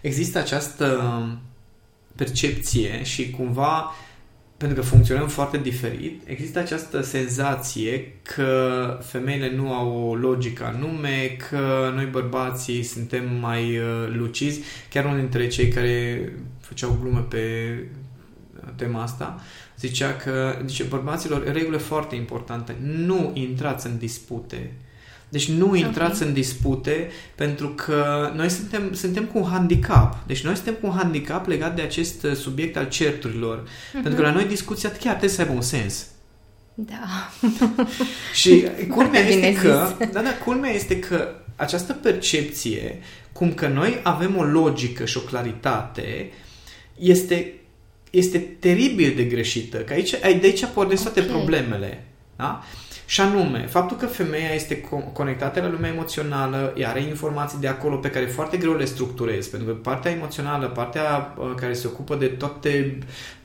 există 0.00 0.38
această 0.38 1.16
percepție 2.16 3.02
și 3.02 3.30
cumva 3.30 3.92
pentru 4.56 4.82
că 4.82 4.88
funcționăm 4.88 5.28
foarte 5.28 5.58
diferit, 5.58 6.22
există 6.28 6.58
această 6.58 7.02
senzație 7.02 8.12
că 8.22 8.98
femeile 9.02 9.54
nu 9.56 9.72
au 9.72 10.08
o 10.08 10.14
logică 10.14 10.64
anume, 10.64 11.36
că 11.48 11.92
noi 11.94 12.04
bărbații 12.04 12.82
suntem 12.82 13.34
mai 13.40 13.78
uh, 13.78 14.08
lucizi. 14.08 14.60
Chiar 14.90 15.04
unul 15.04 15.18
dintre 15.18 15.46
cei 15.46 15.68
care 15.68 16.32
făceau 16.60 16.98
glume 17.00 17.20
pe 17.28 17.38
tema 18.76 19.02
asta 19.02 19.40
zicea 19.78 20.16
că, 20.16 20.58
zice, 20.66 20.82
bărbaților, 20.82 21.52
regulă 21.52 21.76
foarte 21.76 22.14
importantă, 22.14 22.74
nu 22.80 23.30
intrați 23.34 23.86
în 23.86 23.98
dispute. 23.98 24.72
Deci 25.28 25.48
nu 25.48 25.74
intrați 25.74 26.22
Ok. 26.22 26.28
în 26.28 26.34
dispute 26.34 27.10
pentru 27.34 27.68
că 27.68 28.30
noi 28.34 28.48
suntem, 28.48 28.92
suntem 28.92 29.24
cu 29.24 29.38
un 29.38 29.48
handicap. 29.50 30.26
Deci 30.26 30.44
noi 30.44 30.54
suntem 30.54 30.74
cu 30.74 30.86
un 30.86 30.92
handicap 30.96 31.46
legat 31.46 31.76
de 31.76 31.82
acest 31.82 32.22
uh, 32.22 32.34
subiect 32.34 32.76
al 32.76 32.88
certurilor. 32.88 33.68
Pentru 33.92 34.14
că 34.14 34.22
la 34.22 34.32
noi 34.32 34.44
discuția 34.44 34.90
chiar 34.90 35.08
trebuie 35.14 35.30
să 35.30 35.40
aibă 35.40 35.52
un 35.52 35.60
sens. 35.60 36.06
Da. 36.74 37.30
Și 38.40 38.66
culmea 38.88 39.20
Foarte 39.20 39.34
bine 39.34 39.46
este 39.46 39.66
că, 39.68 39.94
zis. 39.98 40.10
da, 40.12 40.22
da, 40.22 40.34
culmea 40.44 40.70
este 40.70 40.98
că 40.98 41.28
această 41.56 41.92
percepție, 41.92 42.98
cum 43.32 43.52
că 43.52 43.68
noi 43.68 44.00
avem 44.02 44.36
o 44.36 44.42
logică 44.42 45.04
și 45.04 45.16
o 45.16 45.20
claritate, 45.20 46.30
este, 46.98 47.52
este 48.16 48.38
teribil 48.38 49.12
de 49.16 49.22
greșită. 49.24 49.76
Că 49.76 49.92
aici, 49.92 50.10
de 50.10 50.40
aici 50.42 50.66
pornesc 50.74 51.02
toate 51.02 51.20
Ok. 51.20 51.26
problemele. 51.26 52.04
Da? 52.36 52.62
Și 53.06 53.20
anume, 53.20 53.66
faptul 53.70 53.96
că 53.96 54.06
femeia 54.06 54.54
este 54.54 54.80
co- 54.80 55.12
conectată 55.12 55.60
la 55.60 55.70
lumea 55.70 55.90
emoțională, 55.90 56.74
ea 56.76 56.88
are 56.88 57.02
informații 57.02 57.58
de 57.60 57.68
acolo 57.68 57.96
pe 57.96 58.10
care 58.10 58.24
foarte 58.26 58.56
greu 58.56 58.76
le 58.76 58.84
structurezi, 58.84 59.50
pentru 59.50 59.68
că 59.68 59.74
partea 59.74 60.10
emoțională, 60.10 60.66
partea 60.66 61.34
uh, 61.38 61.52
care 61.56 61.72
se 61.72 61.86
ocupă 61.86 62.14
de 62.14 62.26
toate, 62.26 62.98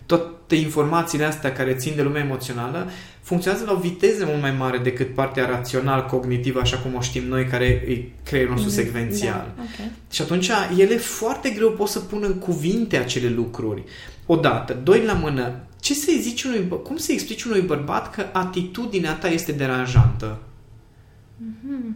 toate 0.05 0.55
informațiile 0.55 1.25
astea 1.25 1.51
care 1.53 1.73
țin 1.73 1.95
de 1.95 2.01
lumea 2.01 2.21
emoțională, 2.23 2.89
funcționează 3.21 3.65
la 3.65 3.71
o 3.71 3.79
viteză 3.79 4.25
mult 4.25 4.41
mai 4.41 4.51
mare 4.51 4.77
decât 4.77 5.13
partea 5.13 5.45
rațional-cognitivă, 5.45 6.59
așa 6.59 6.77
cum 6.77 6.95
o 6.95 7.01
știm 7.01 7.23
noi, 7.27 7.45
care 7.45 7.65
e 7.65 8.01
creierul 8.23 8.53
nostru 8.53 8.71
secvențial. 8.71 9.53
Da. 9.55 9.61
ok. 9.61 9.91
Și 10.11 10.21
atunci 10.21 10.49
ele 10.77 10.97
foarte 10.97 11.49
greu 11.49 11.71
pot 11.71 11.87
să 11.87 11.99
pună 11.99 12.25
în 12.27 12.35
cuvinte 12.35 12.97
acele 12.97 13.29
lucruri. 13.29 13.83
Odată. 14.31 14.73
Doi 14.83 15.03
la 15.05 15.13
mână. 15.13 15.51
Ce 15.79 15.93
să-i 15.93 16.19
zici 16.21 16.43
unui, 16.43 16.63
bă- 16.67 16.83
cum 16.83 16.97
să-i 16.97 17.13
explici 17.13 17.43
unui 17.43 17.61
bărbat 17.61 18.11
că 18.15 18.25
atitudinea 18.31 19.13
ta 19.13 19.27
este 19.27 19.51
deranjantă? 19.51 20.37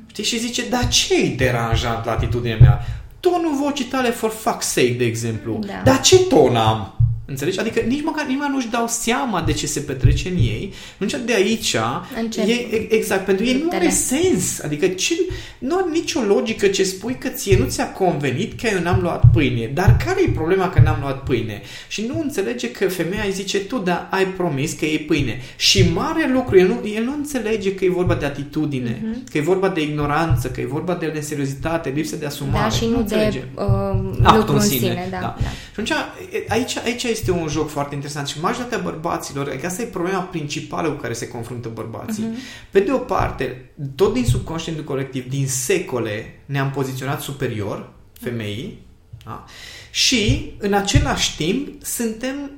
Știi? 0.07 0.23
Și 0.23 0.39
zice, 0.39 0.69
dar 0.69 0.87
ce 0.87 1.15
e 1.15 1.35
deranjant 1.35 2.05
la 2.05 2.11
atitudinea 2.11 2.57
mea? 2.61 2.79
Tonul 3.19 3.55
vocii 3.63 3.85
tale 3.85 4.09
for 4.09 4.31
fuck's 4.31 4.59
sake, 4.61 4.93
de 4.97 5.05
exemplu. 5.05 5.59
Da. 5.65 5.81
Dar 5.83 6.01
ce 6.01 6.19
ton 6.19 6.55
am? 6.55 6.97
Înțelegi? 7.25 7.59
Adică 7.59 7.79
nici 7.87 8.03
măcar 8.03 8.25
nimeni 8.25 8.51
nu-și 8.53 8.67
dau 8.69 8.85
seama 8.87 9.41
de 9.41 9.51
ce 9.53 9.67
se 9.67 9.79
petrece 9.79 10.29
în 10.29 10.35
ei. 10.35 10.73
Atunci 10.93 11.15
de 11.25 11.33
aici, 11.33 11.75
Încep 12.21 12.47
e, 12.47 12.51
e- 12.51 12.93
exact, 12.93 13.25
pentru 13.25 13.45
ei 13.45 13.53
nu 13.53 13.67
are 13.71 13.85
luptele. 13.85 13.89
sens. 13.89 14.59
Adică 14.59 14.87
ce, 14.87 15.13
nu 15.59 15.75
are 15.75 15.85
nicio 15.91 16.19
logică 16.21 16.67
ce 16.67 16.83
spui 16.83 17.15
că 17.19 17.27
ție 17.27 17.57
nu 17.57 17.65
ți-a 17.65 17.91
convenit 17.91 18.59
că 18.61 18.67
eu 18.73 18.81
n-am 18.81 18.99
luat 19.01 19.23
pâine. 19.33 19.71
Dar 19.73 19.97
care 20.05 20.21
e 20.27 20.29
problema 20.29 20.69
că 20.69 20.81
n-am 20.83 20.97
luat 21.01 21.23
pâine? 21.23 21.61
Și 21.87 22.05
nu 22.07 22.19
înțelege 22.21 22.71
că 22.71 22.89
femeia 22.89 23.23
îi 23.25 23.31
zice, 23.31 23.59
tu 23.59 23.77
da, 23.77 24.07
ai 24.11 24.25
promis 24.25 24.73
că 24.73 24.85
e 24.85 24.97
pâine. 25.07 25.41
Și 25.55 25.85
mare 25.93 26.29
lucru, 26.33 26.57
el 26.59 26.67
nu, 26.67 26.87
el 26.95 27.03
nu 27.03 27.13
înțelege 27.13 27.75
că 27.75 27.85
e 27.85 27.89
vorba 27.89 28.15
de 28.15 28.25
atitudine, 28.25 29.01
Mhm. 29.05 29.23
că 29.31 29.37
e 29.37 29.41
vorba 29.41 29.69
de 29.69 29.81
ignoranță, 29.81 30.47
că 30.47 30.61
e 30.61 30.65
vorba 30.65 30.93
de 30.95 31.05
neseriositate, 31.05 31.89
lipsă 31.95 32.15
de 32.15 32.25
asumare. 32.25 32.63
Da, 32.69 32.75
și 32.75 32.85
nu, 32.85 32.97
înțelege. 32.97 33.39
de 33.39 33.45
uh, 33.55 33.63
Actul 34.23 34.37
lucru 34.37 34.51
în 34.53 34.59
în 34.59 34.65
sine, 34.67 34.79
sine. 34.79 35.07
Da, 35.11 35.17
da. 35.19 35.35
da. 35.41 35.47
Și 35.49 35.69
atunci, 35.71 35.89
e- 36.33 36.45
aici, 36.47 36.77
aici 36.85 37.05
este 37.13 37.31
un 37.31 37.47
joc 37.47 37.69
foarte 37.69 37.95
interesant 37.95 38.27
și 38.27 38.39
majoritatea 38.39 38.83
bărbaților, 38.83 39.47
că 39.47 39.65
asta 39.65 39.81
e 39.81 39.85
problema 39.85 40.19
principală 40.19 40.89
cu 40.89 41.01
care 41.01 41.13
se 41.13 41.27
confruntă 41.27 41.69
bărbații. 41.73 42.23
Mhm. 42.23 42.37
Pe 42.71 42.79
de 42.79 42.91
o 42.91 42.97
parte, 42.97 43.71
tot 43.95 44.13
din 44.13 44.25
subconștientul 44.25 44.83
colectiv, 44.83 45.29
din 45.29 45.47
secole, 45.47 46.39
ne-am 46.45 46.71
poziționat 46.71 47.21
superior 47.21 47.93
femeii 48.19 48.81
da? 49.25 49.45
și, 49.91 50.53
în 50.57 50.73
același 50.73 51.35
timp, 51.35 51.83
suntem 51.83 52.51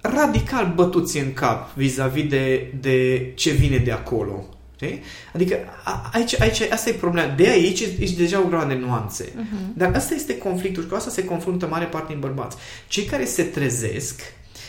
radical 0.00 0.72
bătuți 0.74 1.18
în 1.18 1.32
cap 1.32 1.74
vis-a-vis 1.74 2.28
de, 2.28 2.74
de 2.80 3.30
ce 3.34 3.50
vine 3.50 3.76
de 3.76 3.92
acolo. 3.92 4.44
Știi? 4.84 5.02
Adică 5.34 5.58
a, 5.84 6.10
aici, 6.12 6.40
aici, 6.40 6.60
asta 6.60 6.88
e 6.90 6.92
problema. 6.92 7.28
De 7.36 7.48
aici 7.48 7.80
e, 7.80 7.84
e 7.98 8.06
deja 8.16 8.40
o 8.40 8.46
grămadă 8.48 8.74
de 8.74 8.80
nuanțe. 8.80 9.32
Mhm. 9.36 9.72
Dar 9.76 9.92
asta 9.94 10.14
este 10.14 10.38
conflictul 10.38 10.82
și 10.82 10.88
cu 10.88 10.94
asta 10.94 11.10
se 11.10 11.24
confruntă 11.24 11.66
mare 11.66 11.84
parte 11.84 12.06
din 12.12 12.20
bărbați. 12.20 12.56
Cei 12.88 13.04
care 13.04 13.24
se 13.24 13.42
trezesc 13.42 14.20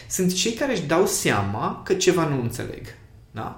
sunt 0.09 0.33
cei 0.33 0.51
care 0.51 0.71
își 0.71 0.81
dau 0.81 1.05
seama 1.05 1.81
că 1.85 1.93
ceva 1.93 2.23
nu 2.27 2.41
înțeleg. 2.41 2.81
Da? 3.31 3.57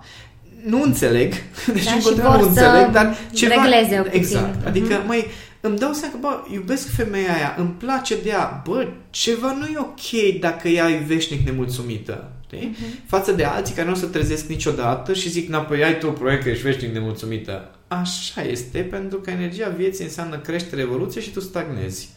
Nu 0.65 0.81
înțeleg, 0.81 1.33
deci 1.73 1.83
Da, 1.83 1.91
în 1.91 1.99
și 1.99 2.05
continuare 2.05 2.37
vor 2.37 2.47
nu 2.49 2.53
să 2.55 2.59
înțeleg, 2.65 2.91
dar 2.91 3.17
ceva... 3.33 3.53
regleze 3.63 3.95
puțin. 4.01 4.19
Exact. 4.19 4.65
Adică, 4.65 4.93
Mhm. 4.97 5.07
mai 5.07 5.27
îmi 5.67 5.77
dau 5.77 5.93
seama 5.93 6.13
că, 6.13 6.19
bă, 6.19 6.53
iubesc 6.53 6.95
femeia 6.95 7.33
aia, 7.35 7.55
îmi 7.57 7.69
place 7.77 8.21
de 8.21 8.29
ea, 8.29 8.61
bă, 8.65 8.87
ceva 9.09 9.51
nu 9.53 9.65
e 9.65 9.77
ok 9.79 10.39
dacă 10.39 10.67
ea 10.67 10.89
e 10.89 11.03
veșnic 11.07 11.45
nemulțumită. 11.45 12.31
Știi? 12.45 12.67
Mhm. 12.71 12.99
Față 13.07 13.31
de 13.31 13.43
alții 13.43 13.75
care 13.75 13.87
nu 13.87 13.93
o 13.93 13.97
să 13.97 14.05
trezesc 14.05 14.47
niciodată 14.47 15.13
și 15.13 15.29
zic, 15.29 15.49
na, 15.49 15.59
păi 15.59 15.83
ai 15.83 15.97
tu 15.97 16.11
proiect 16.11 16.43
că 16.43 16.49
ești 16.49 16.63
veșnic 16.63 16.93
nemulțumită. 16.93 17.71
Așa 17.87 18.41
este, 18.41 18.79
pentru 18.79 19.17
că 19.17 19.29
energia 19.29 19.69
vieții 19.69 20.03
înseamnă 20.03 20.37
creștere, 20.37 20.81
evoluție 20.81 21.21
și 21.21 21.31
tu 21.31 21.39
stagnezi. 21.39 22.09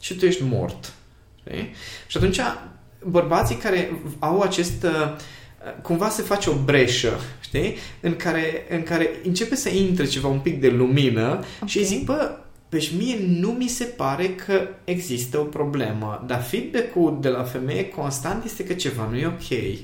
Și 0.00 0.14
tu 0.14 0.24
ești 0.24 0.42
mort. 0.44 0.92
Știi? 1.46 1.74
Și 2.06 2.16
atunci, 2.16 2.40
bărbații 3.04 3.56
care 3.56 4.02
au 4.18 4.40
acest... 4.40 4.82
uh, 4.82 5.16
cumva 5.82 6.08
se 6.08 6.22
face 6.22 6.50
o 6.50 6.54
breșă, 6.64 7.20
știi? 7.40 7.76
În 8.00 8.16
care, 8.16 8.66
în 8.70 8.82
care 8.82 9.10
începe 9.24 9.54
să 9.54 9.68
intre 9.68 10.04
ceva 10.04 10.28
un 10.28 10.38
pic 10.38 10.60
de 10.60 10.68
lumină 10.68 11.44
Ok. 11.60 11.68
și 11.68 11.78
îi 11.78 11.84
zic, 11.84 12.04
bă, 12.04 12.38
deci 12.78 12.92
mie 12.98 13.16
nu 13.40 13.48
mi 13.48 13.68
se 13.68 13.84
pare 13.84 14.26
că 14.28 14.68
există 14.84 15.38
o 15.38 15.42
problemă, 15.42 16.24
dar 16.26 16.42
feedback-ul 16.42 17.18
de 17.20 17.28
la 17.28 17.42
femeie 17.42 17.88
constant 17.88 18.44
este 18.44 18.64
că 18.64 18.72
ceva 18.72 19.08
nu 19.10 19.16
e 19.16 19.26
ok. 19.26 19.78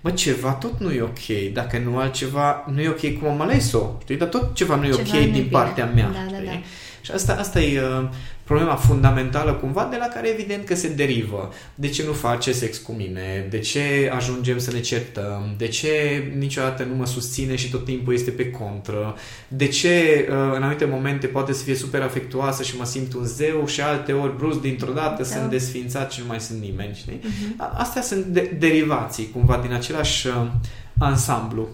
Mă, 0.00 0.10
ceva 0.10 0.50
tot 0.52 0.80
nu 0.80 0.90
e 0.92 1.02
ok. 1.02 1.52
Dacă 1.52 1.78
nu 1.78 1.98
altceva, 1.98 2.64
nu 2.72 2.80
e 2.80 2.88
ok 2.88 3.18
cum 3.18 3.28
am 3.28 3.40
ales-o. 3.40 3.86
Știi? 4.02 4.16
Dar 4.16 4.28
tot 4.28 4.54
ceva 4.54 4.74
nu 4.76 4.84
e 4.84 4.90
Ceva 4.90 5.02
ok 5.02 5.08
nu 5.14 5.18
e 5.18 5.22
din 5.22 5.32
bine. 5.32 5.48
partea 5.50 5.84
mea. 5.94 6.06
Da, 6.12 6.30
da, 6.30 6.36
știi? 6.36 6.46
da. 6.46 6.60
Și 7.00 7.10
asta, 7.10 7.36
asta 7.38 7.60
e 7.60 7.80
uh, 7.80 8.08
problema 8.44 8.74
fundamentală 8.74 9.52
cumva 9.52 9.88
de 9.90 9.96
la 9.96 10.06
care 10.06 10.28
evident 10.28 10.64
că 10.64 10.74
se 10.74 10.88
derivă. 10.88 11.52
De 11.74 11.88
ce 11.88 12.04
nu 12.06 12.12
face 12.12 12.52
sex 12.52 12.78
cu 12.78 12.92
mine? 12.92 13.46
De 13.50 13.58
ce 13.58 14.10
ajungem 14.14 14.58
să 14.58 14.72
ne 14.72 14.80
certăm? 14.80 15.54
De 15.56 15.68
ce 15.68 15.90
niciodată 16.38 16.82
nu 16.82 16.94
mă 16.94 17.06
susține 17.06 17.56
și 17.56 17.70
tot 17.70 17.84
timpul 17.84 18.14
este 18.14 18.30
pe 18.30 18.50
contră? 18.50 19.14
De 19.48 19.66
ce 19.66 20.26
uh, 20.28 20.36
în 20.54 20.62
anumite 20.62 20.84
momente 20.84 21.26
poate 21.26 21.52
să 21.52 21.64
fie 21.64 21.74
super 21.74 22.02
afectuoasă 22.02 22.62
și 22.62 22.76
mă 22.76 22.84
simt 22.84 23.14
un 23.14 23.24
zeu 23.24 23.66
și 23.66 23.80
alte 23.80 24.12
ori 24.12 24.36
brusc 24.36 24.60
dintr-o 24.60 24.92
dată 24.92 25.22
da. 25.22 25.28
sunt 25.28 25.50
desfințat 25.50 26.12
și 26.12 26.20
nu 26.20 26.26
mai 26.26 26.40
sunt 26.40 26.60
nimeni, 26.60 26.94
știi? 26.94 27.20
Uh-huh. 27.20 27.72
Astea 27.74 28.02
sunt 28.02 28.24
de- 28.24 28.56
derivații 28.58 29.30
cumva 29.32 29.58
din 29.62 29.72
același 29.72 30.26
uh, 30.26 30.46
ansamblu 30.98 31.68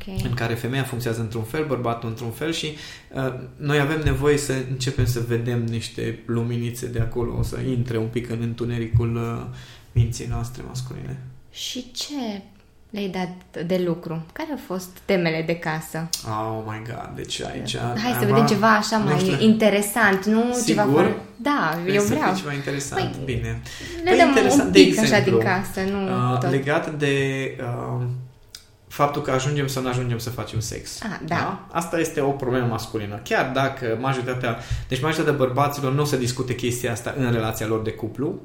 okay. 0.00 0.20
în 0.24 0.34
care 0.34 0.54
femeia 0.54 0.82
funcționează 0.82 1.24
într-un 1.24 1.42
fel, 1.42 1.66
bărbatul 1.66 2.08
într-un 2.08 2.30
fel 2.30 2.52
și 2.52 2.76
uh, 3.12 3.34
noi 3.56 3.80
avem 3.80 4.00
nevoie 4.04 4.36
să 4.36 4.54
începem 4.70 5.04
să 5.04 5.20
vedem 5.28 5.64
niște 5.64 6.18
luminițe 6.26 6.86
de 6.86 7.00
acolo, 7.00 7.38
o 7.38 7.42
să 7.42 7.60
intre 7.68 7.98
un 7.98 8.08
pic 8.08 8.30
în 8.30 8.38
întunericul 8.40 9.16
uh, 9.16 9.56
minții 9.92 10.26
noastre 10.26 10.62
masculine. 10.68 11.18
Și 11.50 11.90
ce 11.92 12.42
le-ai 12.90 13.08
dat 13.08 13.62
de 13.66 13.82
lucru? 13.86 14.26
Care 14.32 14.48
au 14.50 14.58
fost 14.66 14.98
temele 15.04 15.42
de 15.46 15.56
casă? 15.56 16.08
Oh 16.26 16.62
my 16.66 16.82
god, 16.86 17.10
deci 17.14 17.42
aici... 17.42 17.76
Hai 17.76 18.16
să 18.18 18.26
vedem 18.26 18.46
ceva 18.46 18.76
așa 18.76 18.96
mai 18.96 19.18
știu. 19.18 19.36
interesant, 19.40 20.24
nu 20.24 20.52
Sigur? 20.52 20.64
ceva 20.64 20.82
fără... 20.82 21.16
Da, 21.36 21.78
Vrei 21.82 21.94
eu 21.94 22.02
să 22.02 22.14
vreau. 22.14 22.34
ceva 22.34 22.52
interesant, 22.52 23.16
păi, 23.16 23.24
bine. 23.24 23.62
Le 24.04 24.10
păi 24.10 24.18
dăm 24.18 24.28
interesant, 24.28 24.62
un 24.62 24.72
pic 24.72 24.94
de 24.94 25.00
exemplu, 25.00 25.14
așa 25.14 25.24
din 25.24 25.38
casă, 25.38 25.80
nu 25.90 26.32
uh, 26.32 26.38
tot. 26.38 26.50
Legat 26.50 26.94
de... 26.98 27.14
Uh, 27.60 28.02
faptul 28.90 29.22
că 29.22 29.30
ajungem 29.30 29.66
să 29.66 29.80
nu 29.80 29.88
ajungem 29.88 30.18
să 30.18 30.30
facem 30.30 30.60
sex. 30.60 31.02
Ah, 31.02 31.08
da. 31.26 31.34
da. 31.34 31.66
Asta 31.72 31.98
este 31.98 32.20
o 32.20 32.30
problemă 32.30 32.66
masculină. 32.66 33.20
Chiar 33.24 33.50
dacă 33.54 33.98
majoritatea, 34.00 34.58
deci 34.88 35.00
majoritatea 35.00 35.38
bărbaților 35.38 35.92
nu 35.92 36.04
se 36.04 36.18
discute 36.18 36.54
chestia 36.54 36.92
asta 36.92 37.14
în 37.18 37.32
relația 37.32 37.66
lor 37.66 37.82
de 37.82 37.90
cuplu, 37.90 38.40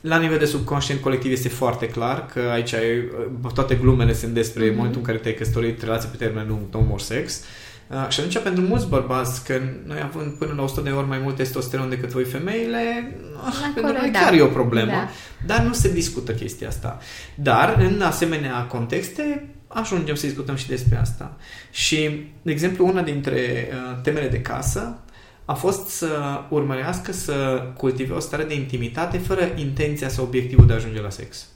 la 0.00 0.18
nivel 0.18 0.38
de 0.38 0.44
subconștient 0.44 1.00
colectiv 1.00 1.32
este 1.32 1.48
foarte 1.48 1.88
clar 1.88 2.26
că 2.26 2.40
aici 2.52 2.74
ai, 2.74 3.08
toate 3.54 3.74
glumele 3.74 4.12
sunt 4.14 4.32
despre 4.34 4.70
mm-hmm. 4.70 4.76
momentul 4.76 4.98
în 4.98 5.06
care 5.06 5.18
te-ai 5.18 5.34
căsătorit, 5.34 5.82
relație 5.82 6.08
pe 6.08 6.24
termen 6.24 6.46
lung, 6.48 6.60
no 6.72 6.80
more 6.80 7.02
sex. 7.02 7.42
Uh, 7.86 8.06
și 8.08 8.20
atunci, 8.20 8.38
pentru 8.38 8.62
mulți 8.62 8.88
bărbați, 8.88 9.44
că 9.44 9.60
noi 9.86 10.00
având 10.02 10.32
până 10.32 10.52
la 10.56 10.62
100 10.62 10.80
de 10.80 10.90
ori 10.90 11.08
mai 11.08 11.18
mult 11.18 11.36
testosteron 11.36 11.88
decât 11.88 12.08
voi 12.08 12.24
femeile, 12.24 13.12
uh, 13.46 13.52
pentru 13.74 13.92
noi 13.92 14.10
da. 14.10 14.18
chiar 14.18 14.32
e 14.32 14.42
o 14.42 14.46
problemă, 14.46 14.90
da. 14.90 15.08
dar 15.46 15.60
nu 15.60 15.72
se 15.72 15.92
discută 15.92 16.32
chestia 16.32 16.68
asta. 16.68 16.98
Dar, 17.34 17.76
în 17.78 18.02
asemenea 18.02 18.62
contexte, 18.62 19.56
ajungem 19.66 20.14
să 20.14 20.26
discutăm 20.26 20.54
și 20.54 20.66
despre 20.66 20.96
asta. 20.96 21.36
Și, 21.70 22.30
de 22.42 22.52
exemplu, 22.52 22.86
una 22.86 23.02
dintre 23.02 23.68
uh, 23.70 24.00
temele 24.02 24.28
de 24.28 24.40
casă 24.40 25.00
a 25.44 25.54
fost 25.54 25.88
să 25.88 26.40
urmărească 26.50 27.12
să 27.12 27.62
cultive 27.76 28.12
o 28.14 28.18
stare 28.18 28.44
de 28.44 28.54
intimitate 28.54 29.18
fără 29.18 29.52
intenția 29.56 30.08
sau 30.08 30.24
obiectivul 30.24 30.66
de 30.66 30.72
a 30.72 30.76
ajunge 30.76 31.00
la 31.00 31.10
sex. 31.10 31.46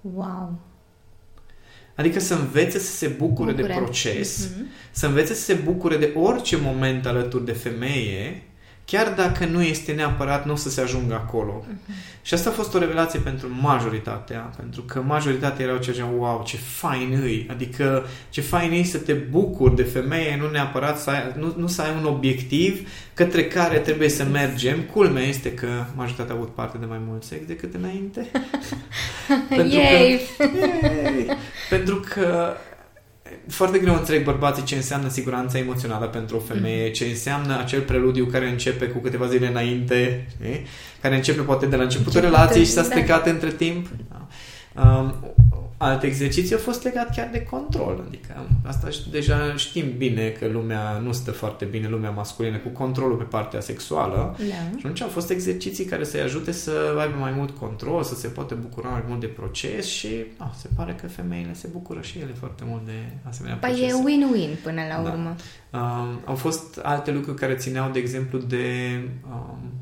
Wow! 0.00 0.58
Adică 1.96 2.20
să 2.20 2.34
învețe 2.34 2.78
să 2.78 2.92
se 2.92 3.06
bucure, 3.06 3.52
bucure. 3.52 3.72
de 3.72 3.80
proces, 3.80 4.48
mm-hmm. 4.48 4.90
să 4.90 5.06
învețe 5.06 5.34
să 5.34 5.42
se 5.42 5.54
bucure 5.54 5.96
de 5.96 6.12
orice 6.14 6.56
moment 6.56 7.06
alături 7.06 7.44
de 7.44 7.52
femeie 7.52 8.42
chiar 8.90 9.12
dacă 9.16 9.44
nu 9.44 9.62
este 9.62 9.92
neapărat, 9.92 10.46
nu 10.46 10.52
o 10.52 10.56
să 10.56 10.70
se 10.70 10.80
ajungă 10.80 11.14
acolo. 11.14 11.64
Uh-huh. 11.64 12.20
Și 12.22 12.34
asta 12.34 12.50
a 12.50 12.52
fost 12.52 12.74
o 12.74 12.78
revelație 12.78 13.18
pentru 13.18 13.48
majoritatea, 13.60 14.38
pentru 14.56 14.82
că 14.82 15.00
majoritatea 15.00 15.64
erau 15.64 15.76
ce 15.76 16.04
wow, 16.18 16.42
ce 16.46 16.56
fain 16.56 17.18
îi, 17.22 17.46
adică 17.50 18.06
ce 18.30 18.40
fain 18.40 18.70
îi 18.70 18.84
să 18.84 18.98
te 18.98 19.12
bucuri 19.12 19.76
de 19.76 19.82
femeie, 19.82 20.36
nu 20.40 20.50
neapărat 20.50 20.98
să 20.98 21.10
ai, 21.10 21.34
nu, 21.38 21.54
nu 21.56 21.66
să 21.66 21.82
ai 21.82 21.94
un 22.00 22.04
obiectiv 22.04 22.88
către 23.14 23.44
care 23.44 23.78
trebuie 23.78 24.08
să 24.08 24.24
mergem. 24.24 24.80
Culmea 24.80 25.22
este 25.22 25.52
că 25.52 25.68
majoritatea 25.94 26.34
a 26.34 26.36
avut 26.36 26.54
parte 26.54 26.78
de 26.78 26.86
mai 26.86 27.00
mult 27.06 27.22
sex 27.22 27.46
decât 27.46 27.74
înainte. 27.74 28.30
pentru, 29.48 29.78
Yay! 29.78 30.20
Că, 30.36 30.44
yay! 31.02 31.26
pentru 31.68 32.04
că 32.14 32.56
foarte 33.48 33.78
greu 33.78 33.94
înțeleg 33.94 34.24
bărbații 34.24 34.62
ce 34.64 34.74
înseamnă 34.74 35.08
siguranța 35.08 35.58
emoțională 35.58 36.06
pentru 36.06 36.36
o 36.36 36.40
femeie, 36.40 36.86
mm. 36.86 36.92
ce 36.92 37.04
înseamnă 37.04 37.58
acel 37.58 37.80
preludiu 37.80 38.24
care 38.24 38.48
începe 38.48 38.84
cu 38.84 38.98
câteva 38.98 39.26
zile 39.26 39.46
înainte, 39.46 40.26
știi? 40.30 40.66
care 41.00 41.14
începe 41.14 41.40
poate 41.40 41.66
de 41.66 41.76
la 41.76 41.82
începutul 41.82 42.20
relației 42.20 42.64
și 42.64 42.70
s-a 42.70 42.82
stricat 42.82 43.24
da. 43.24 43.30
între 43.30 43.50
timp. 43.50 43.86
Da. 44.08 44.26
Um, 44.76 45.14
alt 45.82 46.02
exercițiu 46.02 46.56
a 46.56 46.60
fost 46.60 46.82
legat 46.82 47.14
chiar 47.14 47.28
de 47.32 47.42
control. 47.42 48.04
Adică 48.06 48.46
asta 48.66 48.88
deja 49.10 49.56
știm 49.56 49.96
bine 49.96 50.28
că 50.28 50.46
lumea 50.46 50.98
nu 50.98 51.12
stă 51.12 51.30
foarte 51.30 51.64
bine, 51.64 51.88
lumea 51.88 52.10
masculină, 52.10 52.56
cu 52.56 52.68
controlul 52.68 53.16
pe 53.16 53.24
partea 53.24 53.60
sexuală. 53.60 54.36
Da. 54.38 54.44
Și 54.44 54.76
atunci 54.76 55.00
au 55.00 55.08
fost 55.08 55.30
exerciții 55.30 55.84
care 55.84 56.04
să-i 56.04 56.20
ajute 56.20 56.52
să 56.52 56.96
aibă 56.98 57.16
mai 57.18 57.32
mult 57.36 57.58
control, 57.58 58.02
să 58.02 58.14
se 58.14 58.28
poată 58.28 58.54
bucura 58.54 58.88
mai 58.88 59.04
mult 59.08 59.20
de 59.20 59.26
proces 59.26 59.86
și 59.86 60.08
a, 60.36 60.54
se 60.56 60.68
pare 60.76 60.94
că 61.00 61.08
femeile 61.08 61.54
se 61.54 61.68
bucură 61.72 62.00
și 62.00 62.18
ele 62.18 62.32
foarte 62.38 62.64
mult 62.66 62.84
de 62.86 62.98
asemenea 63.28 63.56
păi 63.56 63.70
procese. 63.70 63.94
e 63.96 64.02
win-win 64.04 64.62
până 64.62 64.80
la 64.96 65.02
da. 65.02 65.10
urmă. 65.10 65.36
Da. 65.70 65.78
Um, 65.78 66.20
au 66.24 66.34
fost 66.34 66.80
alte 66.82 67.10
lucruri 67.10 67.38
care 67.38 67.54
țineau, 67.54 67.90
de 67.90 67.98
exemplu, 67.98 68.38
de... 68.38 68.64
Um, 69.30 69.72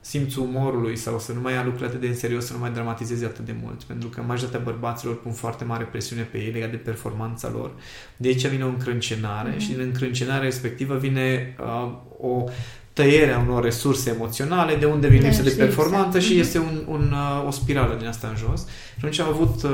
simțul 0.00 0.42
umorului 0.42 0.96
sau 0.96 1.18
să 1.18 1.32
nu 1.32 1.40
mai 1.40 1.52
ia 1.52 1.62
lucrurile 1.62 1.88
atât 1.88 2.00
de 2.00 2.06
în 2.06 2.14
serios, 2.14 2.46
să 2.46 2.52
nu 2.52 2.58
mai 2.58 2.70
dramatizeze 2.70 3.24
atât 3.24 3.44
de 3.44 3.54
mult. 3.62 3.82
Pentru 3.82 4.08
că 4.08 4.22
majoritatea 4.26 4.64
bărbaților 4.64 5.20
pun 5.20 5.32
foarte 5.32 5.64
mare 5.64 5.84
presiune 5.84 6.22
pe 6.22 6.38
ei 6.38 6.50
legat 6.50 6.70
de 6.70 6.76
performanța 6.76 7.50
lor. 7.54 7.70
De 8.16 8.28
aici 8.28 8.46
vine 8.46 8.64
o 8.64 8.68
încrâncenare 8.68 9.54
mm-hmm. 9.54 9.58
și 9.58 9.68
din 9.68 9.80
încrâncenarea 9.80 10.42
respectivă 10.42 10.96
vine 10.96 11.56
uh, 11.60 11.92
o 12.18 12.44
tăiere 12.92 13.32
a 13.32 13.38
unor 13.38 13.62
resurse 13.62 14.10
emoționale, 14.10 14.74
de 14.74 14.84
unde 14.84 15.08
vine 15.08 15.26
lipsă 15.26 15.42
de 15.42 15.54
performanță 15.58 16.16
exact. 16.16 16.24
și 16.24 16.34
mm-hmm. 16.34 16.40
este 16.40 16.58
un, 16.58 16.82
un, 16.86 17.12
uh, 17.12 17.46
o 17.46 17.50
spirală 17.50 17.94
din 17.98 18.06
asta 18.06 18.28
în 18.28 18.36
jos. 18.36 18.60
Și 18.60 18.94
atunci 18.96 19.18
am 19.18 19.28
avut 19.28 19.62
uh, 19.62 19.70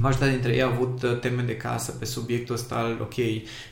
Majoritatea 0.00 0.32
dintre 0.32 0.54
ei 0.54 0.62
au 0.62 0.72
avut 0.72 1.02
uh, 1.02 1.18
teme 1.18 1.42
de 1.42 1.56
casă 1.56 1.92
pe 1.92 2.04
subiectul 2.04 2.54
ăsta 2.54 2.74
al, 2.74 2.98
ok, 3.00 3.14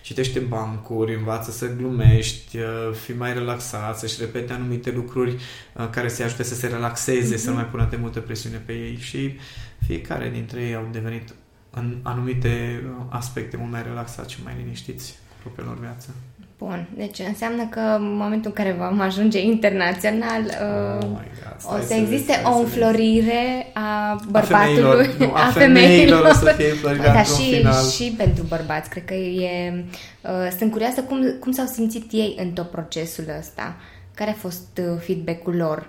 citește 0.02 0.38
bancuri, 0.38 1.14
învață 1.14 1.50
să 1.50 1.74
glumești, 1.74 2.56
uh, 2.56 2.94
fi 3.04 3.12
mai 3.12 3.32
relaxat, 3.32 3.98
să-și 3.98 4.16
repete 4.20 4.52
anumite 4.52 4.90
lucruri 4.90 5.30
uh, 5.30 5.88
care 5.90 6.08
să-i 6.08 6.24
ajute 6.24 6.42
să 6.42 6.54
se 6.54 6.66
relaxeze, 6.66 7.34
mm-hmm. 7.34 7.38
să 7.38 7.48
nu 7.48 7.54
mai 7.54 7.66
pună 7.66 7.86
de 7.90 7.96
multă 7.96 8.20
presiune 8.20 8.62
pe 8.66 8.72
ei 8.72 8.96
și 8.96 9.38
fiecare 9.86 10.30
dintre 10.30 10.62
ei 10.62 10.74
au 10.74 10.88
devenit 10.92 11.34
în 11.70 11.98
anumite 12.02 12.82
aspecte 13.08 13.56
mult 13.56 13.70
mai 13.70 13.82
relaxați 13.82 14.32
și 14.32 14.40
mai 14.44 14.54
liniștiți 14.58 15.18
propriilor 15.40 15.74
lor 15.74 15.84
viață. 15.84 16.14
Bun, 16.60 16.88
deci 16.96 17.18
înseamnă 17.18 17.66
că 17.70 17.80
în 17.80 18.16
momentul 18.16 18.52
în 18.56 18.64
care 18.64 18.76
vom 18.78 19.00
ajunge 19.00 19.40
internațional 19.40 20.40
oh 20.40 20.98
uh, 21.00 21.08
God, 21.08 21.78
o 21.78 21.86
să 21.86 21.94
existe 21.94 22.42
o 22.44 22.58
înflorire 22.58 23.66
a 23.72 24.20
bărbatului, 24.30 24.82
a 24.86 24.90
femeilor, 24.90 25.28
nu, 25.28 25.32
a, 25.34 25.46
a 25.46 25.50
femeilor, 25.50 26.24
o 26.24 26.32
să 26.32 26.54
fie 26.56 26.74
da, 26.96 27.22
și, 27.22 27.54
final. 27.54 27.88
și 27.88 28.14
pentru 28.16 28.44
bărbați. 28.48 28.90
Cred 28.90 29.04
că 29.04 29.14
e... 29.14 29.84
Uh, 30.20 30.30
sunt 30.58 30.70
curioasă 30.70 31.02
cum, 31.02 31.36
cum 31.40 31.52
s-au 31.52 31.66
simțit 31.66 32.12
ei 32.12 32.36
în 32.38 32.50
tot 32.50 32.70
procesul 32.70 33.24
ăsta. 33.38 33.76
Care 34.14 34.30
a 34.30 34.34
fost 34.34 34.78
uh, 34.78 35.00
feedback-ul 35.04 35.54
lor 35.56 35.88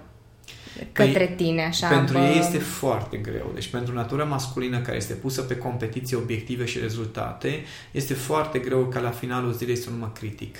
către 0.91 1.25
păi, 1.25 1.33
tine, 1.35 1.63
așa? 1.63 1.87
Pentru 1.87 2.17
bă... 2.17 2.23
ei 2.23 2.39
este 2.39 2.57
foarte 2.57 3.17
greu. 3.17 3.51
Deci 3.53 3.67
pentru 3.67 3.93
natura 3.93 4.23
masculină 4.23 4.79
care 4.79 4.97
este 4.97 5.13
pusă 5.13 5.41
pe 5.41 5.57
competiție 5.57 6.17
obiective 6.17 6.65
și 6.65 6.79
rezultate, 6.79 7.63
este 7.91 8.13
foarte 8.13 8.59
greu 8.59 8.85
ca 8.85 8.99
la 8.99 9.09
finalul 9.09 9.53
zilei 9.53 9.75
să 9.75 9.89
nu 9.89 9.95
mă 9.97 10.09
critic 10.13 10.57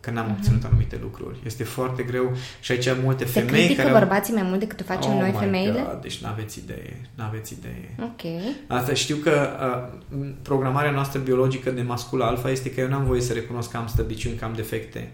că 0.00 0.10
n-am 0.10 0.26
uh-huh. 0.26 0.36
obținut 0.36 0.64
anumite 0.64 0.98
lucruri. 1.02 1.38
Este 1.44 1.64
foarte 1.64 2.02
greu 2.02 2.36
și 2.60 2.72
aici 2.72 2.88
multe 3.02 3.26
Se 3.26 3.40
femei 3.40 3.64
critică 3.64 3.82
care... 3.82 3.92
bărbații 3.92 4.34
mai 4.34 4.42
mult 4.42 4.58
decât 4.58 4.80
o 4.80 4.84
facem 4.84 5.12
oh 5.12 5.20
noi 5.20 5.34
femeile? 5.38 5.84
God, 5.86 5.98
deci 6.02 6.18
n-aveți 6.18 6.58
idee, 6.58 7.00
n-aveți 7.14 7.52
idee. 7.52 7.94
Ok. 8.00 8.42
Asta 8.66 8.94
știu 8.94 9.16
că 9.16 9.48
uh, 10.10 10.28
programarea 10.42 10.90
noastră 10.90 11.20
biologică 11.20 11.70
de 11.70 11.82
mascul 11.82 12.22
alfa 12.22 12.50
este 12.50 12.70
că 12.70 12.80
eu 12.80 12.88
n-am 12.88 13.04
voie 13.04 13.20
să 13.20 13.32
recunosc 13.32 13.70
că 13.70 13.76
am 13.76 13.86
slăbiciuni, 13.86 14.36
că 14.36 14.44
am 14.44 14.52
defecte. 14.52 15.10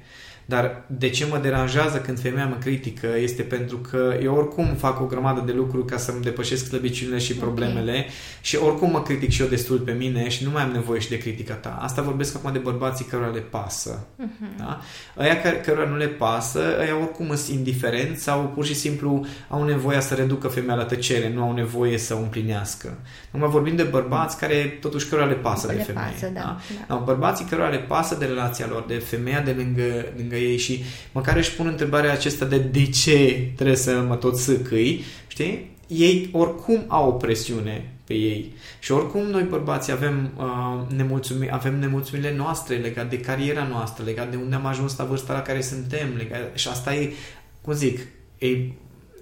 Dar 0.46 0.84
de 0.86 1.08
ce 1.08 1.26
mă 1.26 1.38
deranjează 1.38 1.98
când 1.98 2.20
femeia 2.20 2.46
mă 2.46 2.56
critică 2.60 3.08
este 3.16 3.42
pentru 3.42 3.76
că 3.76 4.18
eu 4.22 4.34
oricum 4.34 4.74
fac 4.74 5.00
o 5.00 5.04
grămadă 5.04 5.42
de 5.46 5.52
lucruri 5.52 5.86
ca 5.86 5.96
să-mi 5.96 6.22
depășesc 6.22 6.66
slăbiciunile 6.66 7.18
și 7.18 7.34
problemele 7.34 7.90
okay. 7.90 8.10
și 8.40 8.56
oricum 8.56 8.90
mă 8.90 9.02
critic 9.02 9.30
și 9.30 9.42
eu 9.42 9.48
destul 9.48 9.78
pe 9.78 9.92
mine 9.92 10.28
și 10.28 10.44
nu 10.44 10.50
mai 10.50 10.62
am 10.62 10.70
nevoie 10.70 11.00
și 11.00 11.08
de 11.08 11.18
critica 11.18 11.54
ta. 11.54 11.78
Asta 11.80 12.02
vorbesc 12.02 12.36
acum 12.36 12.52
de 12.52 12.58
bărbații 12.58 13.04
cărora 13.04 13.28
le 13.28 13.40
pasă. 13.40 14.06
Uh-huh. 14.22 14.58
Da? 14.58 14.80
Aia 15.16 15.40
care, 15.40 15.56
cărora 15.56 15.88
nu 15.88 15.96
le 15.96 16.06
pasă, 16.06 16.60
aia 16.78 16.96
oricum 16.96 17.36
sunt 17.36 17.56
indiferenți 17.56 18.22
sau 18.22 18.52
pur 18.54 18.64
și 18.64 18.74
simplu 18.74 19.26
au 19.48 19.64
nevoie 19.64 20.00
să 20.00 20.14
reducă 20.14 20.48
femeia 20.48 20.74
la 20.74 20.84
tăcere, 20.84 21.32
nu 21.34 21.42
au 21.42 21.52
nevoie 21.52 21.98
să 21.98 22.14
o 22.14 22.18
împlinească. 22.18 22.98
Nu 23.30 23.38
mai 23.38 23.48
vorbim 23.48 23.76
de 23.76 23.82
bărbați 23.82 24.38
care 24.38 24.78
totuși 24.80 25.08
cărora 25.08 25.26
le 25.26 25.34
pasă 25.34 25.66
le 25.66 25.74
de 25.74 25.82
femeie. 25.82 26.10
Pasă, 26.12 26.30
da. 26.34 26.40
Da? 26.40 26.58
Da. 26.88 26.94
Bărbații 26.94 27.44
cărora 27.44 27.68
le 27.68 27.78
pasă 27.78 28.14
de 28.14 28.24
relația 28.24 28.66
lor, 28.70 28.84
de 28.88 28.94
femeia 28.94 29.40
de 29.40 29.54
lângă, 29.56 30.12
lângă 30.16 30.33
lângă 30.34 30.46
ei 30.46 30.56
și 30.56 30.82
măcar 31.12 31.36
își 31.36 31.52
pun 31.52 31.66
întrebarea 31.66 32.12
acesta 32.12 32.44
de 32.44 32.58
de 32.58 32.86
ce 32.86 33.50
trebuie 33.54 33.76
să 33.76 34.04
mă 34.08 34.16
tot 34.16 34.36
sâcâi, 34.36 35.04
știi? 35.26 35.72
Ei 35.86 36.28
oricum 36.32 36.84
au 36.88 37.08
o 37.08 37.12
presiune 37.12 37.94
pe 38.04 38.14
ei. 38.14 38.52
Și 38.78 38.92
oricum 38.92 39.22
noi 39.22 39.42
bărbații 39.42 39.92
avem, 39.92 40.30
uh, 40.36 40.96
nemulțumi, 40.96 41.48
avem 41.50 41.78
nemulțumirile 41.78 42.36
noastre 42.36 42.76
legate 42.76 43.16
de 43.16 43.22
cariera 43.22 43.66
noastră, 43.66 44.04
legate 44.04 44.30
de 44.30 44.36
unde 44.36 44.54
am 44.54 44.66
ajuns 44.66 44.96
la 44.96 45.04
vârsta 45.04 45.32
la 45.32 45.42
care 45.42 45.60
suntem. 45.60 46.08
Legat, 46.16 46.50
și 46.54 46.68
asta 46.68 46.94
e, 46.94 47.12
cum 47.60 47.72
zic, 47.72 48.00
e, 48.38 48.46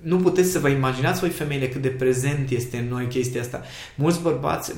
nu 0.01 0.17
puteți 0.17 0.51
să 0.51 0.59
vă 0.59 0.69
imaginați 0.69 1.21
voi 1.21 1.29
femeile 1.29 1.69
cât 1.69 1.83
de 1.83 1.89
prezent 1.89 2.51
este 2.51 2.77
în 2.77 2.89
noi 2.89 3.07
chestia 3.07 3.41
asta. 3.41 3.63
Mulți 3.95 4.23
bărbați, 4.23 4.73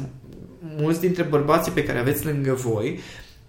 mulți 0.77 1.01
dintre 1.01 1.23
bărbații 1.23 1.73
pe 1.73 1.85
care 1.85 1.99
aveți 1.99 2.27
lângă 2.27 2.53
voi 2.53 2.99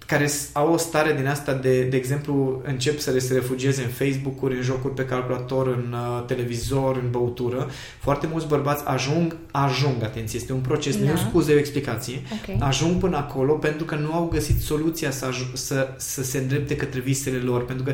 care 0.06 0.30
au 0.54 0.74
o 0.74 0.78
stare 0.78 1.13
din 1.13 1.28
asta 1.28 1.54
de, 1.54 1.84
de 1.84 1.98
exemplu, 1.98 2.62
încep 2.65 3.00
să 3.00 3.12
le 3.12 3.20
se 3.20 3.34
refugieze 3.34 3.84
în 3.84 3.89
Facebook-uri, 3.89 4.56
în 4.56 4.62
jocuri 4.62 4.94
pe 4.94 5.06
calculator, 5.06 5.68
în 5.68 5.94
uh, 5.94 6.24
televizor, 6.26 6.96
în 6.96 7.10
băutură. 7.12 7.70
Foarte 8.00 8.28
mulți 8.32 8.48
bărbați 8.48 8.86
ajung, 8.86 9.38
ajung, 9.52 10.04
atenție, 10.04 10.39
este 10.39 10.54
un 10.54 10.60
proces, 10.60 10.98
da. 10.98 11.12
nu 11.12 11.18
scuze, 11.18 11.54
o 11.54 11.58
explicație, 11.58 12.22
okay. 12.41 12.58
ajung 12.60 13.00
până 13.00 13.18
acolo 13.18 13.54
pentru 13.54 13.86
că 13.86 13.96
nu 13.96 14.13
au 14.13 14.28
găsit 14.32 14.62
soluția 14.62 15.12
să, 15.12 15.26
aj- 15.26 15.54
să, 15.54 15.94
să 15.98 16.24
se 16.24 16.38
îndrepte 16.38 16.76
către 16.76 17.00
visele 17.00 17.38
lor, 17.38 17.65
pentru 17.65 17.86
că 17.86 17.94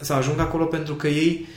să 0.00 0.12
ajung 0.12 0.40
acolo 0.40 0.64
pentru 0.64 0.94
că 0.94 1.08
ei 1.08 1.40
uh, 1.40 1.48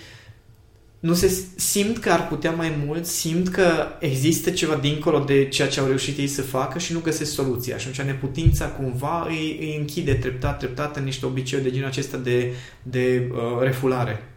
nu 1.02 1.14
se 1.14 1.44
simt 1.56 1.98
că 1.98 2.12
ar 2.12 2.28
putea 2.28 2.52
mai 2.52 2.74
mult, 2.86 3.06
simt 3.06 3.48
că 3.48 3.88
există 4.00 4.50
ceva 4.50 4.76
dincolo 4.76 5.20
de 5.20 5.48
ceea 5.48 5.68
ce 5.68 5.80
au 5.80 5.86
reușit 5.88 6.18
ei 6.18 6.28
să 6.28 6.42
facă 6.42 6.80
și 6.80 6.94
nu 6.94 7.00
găsesc 7.00 7.32
soluția. 7.32 7.78
Și 7.78 7.88
atunci 7.88 8.08
neputința 8.08 8.66
cumva 8.68 9.26
îi, 9.28 9.58
îi 9.60 9.76
închide 9.80 10.14
treptat, 10.14 10.58
treptat 10.58 10.98
în 10.98 11.04
niște 11.04 11.26
obiceiuri 11.26 11.68
de 11.68 11.74
genul 11.74 11.90
acesta 11.90 12.18
de, 12.18 12.54
de 12.84 13.30
uh, 13.32 13.62
refulare. 13.62 14.30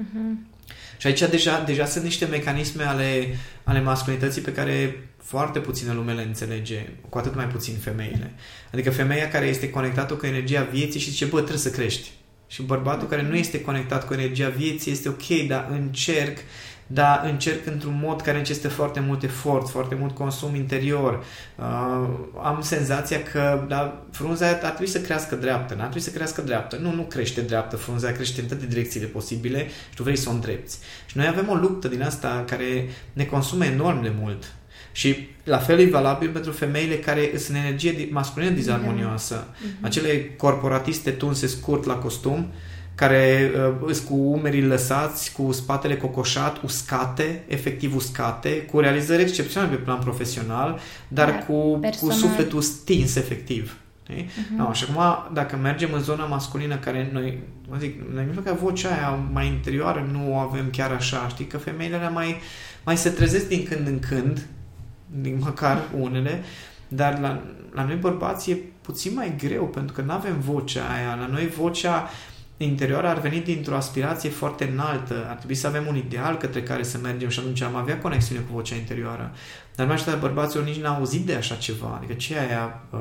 Uh-huh. 0.00 0.54
Și 0.98 1.06
aici 1.06 1.22
deja, 1.30 1.62
deja 1.66 1.86
sunt 1.86 2.04
niște 2.04 2.24
mecanisme 2.24 2.82
ale, 2.82 3.36
ale 3.64 3.80
masculinității 3.80 4.42
pe 4.42 4.52
care 4.52 5.08
foarte 5.22 5.58
puțină 5.58 5.92
lume 5.92 6.12
le 6.12 6.22
înțelege, 6.22 6.88
cu 7.08 7.18
atât 7.18 7.34
mai 7.34 7.46
puțin 7.46 7.74
femeile. 7.74 8.34
Adică 8.72 8.90
femeia 8.90 9.28
care 9.28 9.46
este 9.46 9.70
conectată 9.70 10.14
cu 10.14 10.26
energia 10.26 10.68
vieții 10.72 11.00
și 11.00 11.10
zice, 11.10 11.24
bă, 11.24 11.36
trebuie 11.36 11.58
să 11.58 11.70
crești. 11.70 12.10
Și 12.46 12.62
bărbatul 12.62 13.08
care 13.08 13.22
nu 13.22 13.36
este 13.36 13.60
conectat 13.60 14.06
cu 14.06 14.12
energia 14.12 14.48
vieții 14.48 14.92
este 14.92 15.08
ok, 15.08 15.46
dar 15.48 15.68
încerc, 15.70 16.38
dar 16.86 17.24
încerc 17.24 17.66
într-un 17.66 18.00
mod 18.02 18.20
care 18.20 18.36
necesită 18.36 18.68
foarte 18.68 19.00
mult 19.00 19.22
efort, 19.22 19.68
foarte 19.68 19.94
mult 19.94 20.14
consum 20.14 20.54
interior. 20.54 21.24
Uh, 21.56 22.08
am 22.42 22.60
senzația 22.60 23.22
că 23.22 23.64
da, 23.68 24.02
frunza 24.10 24.46
ar 24.46 24.54
trebui 24.54 24.86
să 24.86 25.00
crească 25.00 25.34
dreaptă, 25.34 25.74
n-ar 25.74 25.88
trebui 25.88 26.08
să 26.08 26.10
crească 26.10 26.40
dreaptă. 26.40 26.76
Nu, 26.76 26.94
nu 26.94 27.02
crește 27.02 27.40
dreaptă, 27.40 27.76
frunza 27.76 28.12
crește 28.12 28.40
în 28.40 28.46
toate 28.46 28.66
direcțiile 28.66 29.06
posibile 29.06 29.66
și 29.66 29.96
tu 29.96 30.02
vrei 30.02 30.16
să 30.16 30.28
o 30.28 30.32
îndrepți. 30.32 30.78
Și 31.06 31.16
noi 31.16 31.26
avem 31.26 31.48
o 31.48 31.54
luptă 31.54 31.88
din 31.88 32.02
asta 32.02 32.44
care 32.46 32.88
ne 33.12 33.24
consumă 33.24 33.64
enorm 33.64 34.02
de 34.02 34.12
mult. 34.20 34.55
Și 34.96 35.28
la 35.44 35.58
fel 35.58 35.78
e 35.78 35.84
valabil 35.84 36.30
pentru 36.30 36.50
femeile 36.50 36.94
care 36.94 37.30
sunt 37.34 37.56
în 37.56 37.62
energie 37.62 38.08
masculină 38.10 38.50
dizarmonioasă. 38.50 39.46
Mm-hmm. 39.48 39.80
Acele 39.80 40.34
corporatiste 40.36 41.10
tunse 41.10 41.46
scurt 41.46 41.84
la 41.84 41.94
costum, 41.94 42.52
care 42.94 43.50
uh, 43.84 43.92
sunt 43.94 44.08
cu 44.08 44.14
umerii 44.14 44.66
lăsați, 44.66 45.32
cu 45.32 45.52
spatele 45.52 45.96
cocoșat, 45.96 46.62
uscate, 46.62 47.44
efectiv 47.48 47.94
uscate, 47.94 48.48
cu 48.48 48.80
realizări 48.80 49.22
excepționale 49.22 49.74
pe 49.74 49.82
plan 49.82 49.98
profesional, 49.98 50.78
dar, 51.08 51.30
dar 51.30 51.44
cu, 51.46 51.80
cu 52.00 52.10
sufletul 52.10 52.60
stins 52.60 53.16
efectiv. 53.16 53.76
Uh-huh. 54.10 54.56
No, 54.56 54.72
și 54.72 54.86
acum, 54.88 55.34
dacă 55.34 55.56
mergem 55.56 55.92
în 55.92 56.02
zona 56.02 56.24
masculină, 56.24 56.76
care 56.76 57.10
noi, 57.12 57.38
mă 57.68 57.76
zic, 57.78 58.02
noi 58.14 58.26
că 58.44 58.56
vocea 58.62 58.88
aia 58.88 59.28
mai 59.32 59.46
interioară 59.46 60.08
nu 60.12 60.32
o 60.32 60.36
avem 60.36 60.70
chiar 60.70 60.90
așa, 60.90 61.28
știi, 61.28 61.46
că 61.46 61.58
femeile 61.58 62.10
mai, 62.12 62.40
mai 62.84 62.96
se 62.96 63.10
trezesc 63.10 63.48
din 63.48 63.64
când 63.64 63.86
în 63.86 63.98
când 63.98 64.46
măcar 65.40 65.82
unele, 65.98 66.42
dar 66.88 67.18
la, 67.18 67.42
la 67.72 67.84
noi 67.84 67.96
bărbați 67.96 68.50
e 68.50 68.58
puțin 68.80 69.14
mai 69.14 69.34
greu, 69.38 69.64
pentru 69.64 69.94
că 69.94 70.00
nu 70.00 70.12
avem 70.12 70.40
vocea 70.40 70.82
aia. 70.94 71.14
La 71.14 71.26
noi 71.26 71.46
vocea 71.46 72.08
interioară 72.56 73.06
ar 73.06 73.20
veni 73.20 73.40
dintr-o 73.40 73.74
aspirație 73.74 74.30
foarte 74.30 74.68
înaltă. 74.72 75.26
Ar 75.28 75.36
trebui 75.36 75.54
să 75.54 75.66
avem 75.66 75.86
un 75.88 75.96
ideal 75.96 76.36
către 76.36 76.62
care 76.62 76.82
să 76.82 76.98
mergem 77.02 77.28
și 77.28 77.38
atunci 77.38 77.60
am 77.60 77.76
avea 77.76 77.98
conexiune 77.98 78.40
cu 78.40 78.52
vocea 78.52 78.74
interioară. 78.74 79.32
Dar 79.74 79.86
mai 79.86 80.16
bărbații 80.20 80.60
nici 80.64 80.80
n-au 80.80 80.94
auzit 80.94 81.26
de 81.26 81.34
așa 81.34 81.54
ceva. 81.54 81.94
Adică 81.96 82.12
ce 82.12 82.38
aia, 82.38 82.82
uh, 82.90 82.98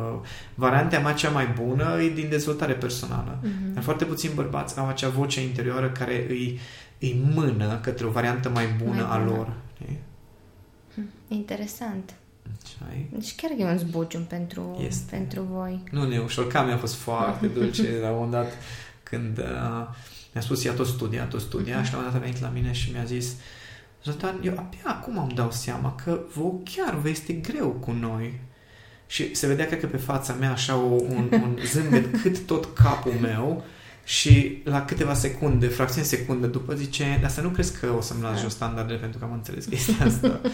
varianta 0.55 0.99
mea 0.99 1.13
cea 1.13 1.29
mai 1.29 1.47
bună 1.63 2.01
e 2.01 2.09
din 2.09 2.29
dezvoltare 2.29 2.73
personală. 2.73 3.39
Mm-hmm. 3.39 3.73
Dar 3.73 3.83
foarte 3.83 4.05
puțini 4.05 4.33
bărbați 4.33 4.79
au 4.79 4.87
acea 4.87 5.09
voce 5.09 5.41
interioară 5.41 5.89
care 5.89 6.25
îi, 6.29 6.59
îi 6.99 7.21
mână 7.33 7.79
către 7.81 8.05
o 8.05 8.09
variantă 8.09 8.49
mai 8.49 8.65
bună, 8.83 8.89
mai 8.89 9.19
bună. 9.19 9.31
a 9.31 9.35
lor. 9.35 9.53
Okay? 9.81 9.97
Interesant. 11.27 12.13
ai? 12.89 13.09
Deci 13.11 13.35
chiar 13.35 13.51
e 13.57 13.63
un 13.63 13.77
zbucium 13.77 14.23
pentru, 14.23 14.81
este. 14.87 15.15
pentru 15.15 15.41
voi. 15.41 15.83
Nu, 15.91 16.07
ne 16.07 16.19
ușor. 16.19 16.47
Cam 16.47 16.65
mi-a 16.65 16.77
fost 16.77 16.95
foarte 16.95 17.47
dulce 17.55 17.99
la 18.01 18.09
un 18.09 18.13
moment 18.13 18.31
dat 18.31 18.53
când 19.03 19.37
uh, 19.37 19.87
mi-a 20.33 20.43
spus 20.43 20.65
ea 20.65 20.73
tot 20.73 20.87
studia, 20.87 21.23
tot 21.23 21.41
studia 21.41 21.81
uh-huh. 21.81 21.85
și 21.85 21.91
la 21.91 21.97
un 21.97 22.03
moment 22.03 22.13
dat 22.13 22.21
a 22.21 22.25
venit 22.25 22.41
la 22.41 22.49
mine 22.49 22.71
și 22.71 22.91
mi-a 22.91 23.03
zis 23.03 23.35
Zoltan, 24.03 24.39
eu 24.43 24.51
abia 24.51 24.79
acum 24.83 25.17
îmi 25.17 25.33
dau 25.33 25.51
seama 25.51 25.95
că 25.95 26.19
vă 26.35 26.51
chiar 26.63 26.95
vă 26.95 27.09
este 27.09 27.33
greu 27.33 27.69
cu 27.69 27.91
noi. 27.91 28.39
Și 29.07 29.35
se 29.35 29.47
vedea, 29.47 29.65
cred 29.65 29.79
că 29.79 29.87
pe 29.87 29.97
fața 29.97 30.33
mea, 30.33 30.51
așa 30.51 30.75
o, 30.75 30.93
un, 30.93 31.29
un 31.31 31.57
zâmbet 31.71 32.21
cât 32.21 32.45
tot 32.45 32.75
capul 32.75 33.11
meu 33.11 33.63
și 34.05 34.61
la 34.63 34.85
câteva 34.85 35.13
secunde, 35.13 35.67
fracțiuni 35.67 36.07
secunde 36.07 36.47
după 36.47 36.73
zice, 36.73 37.17
dar 37.21 37.29
să 37.29 37.41
nu 37.41 37.49
crezi 37.49 37.79
că 37.79 37.87
o 37.97 38.01
să-mi 38.01 38.21
las 38.21 38.33
da. 38.33 38.41
jos 38.41 38.53
standardele 38.53 38.97
pentru 38.97 39.19
că 39.19 39.25
am 39.25 39.31
înțeles 39.33 39.65
chestia 39.65 40.05
asta. 40.05 40.41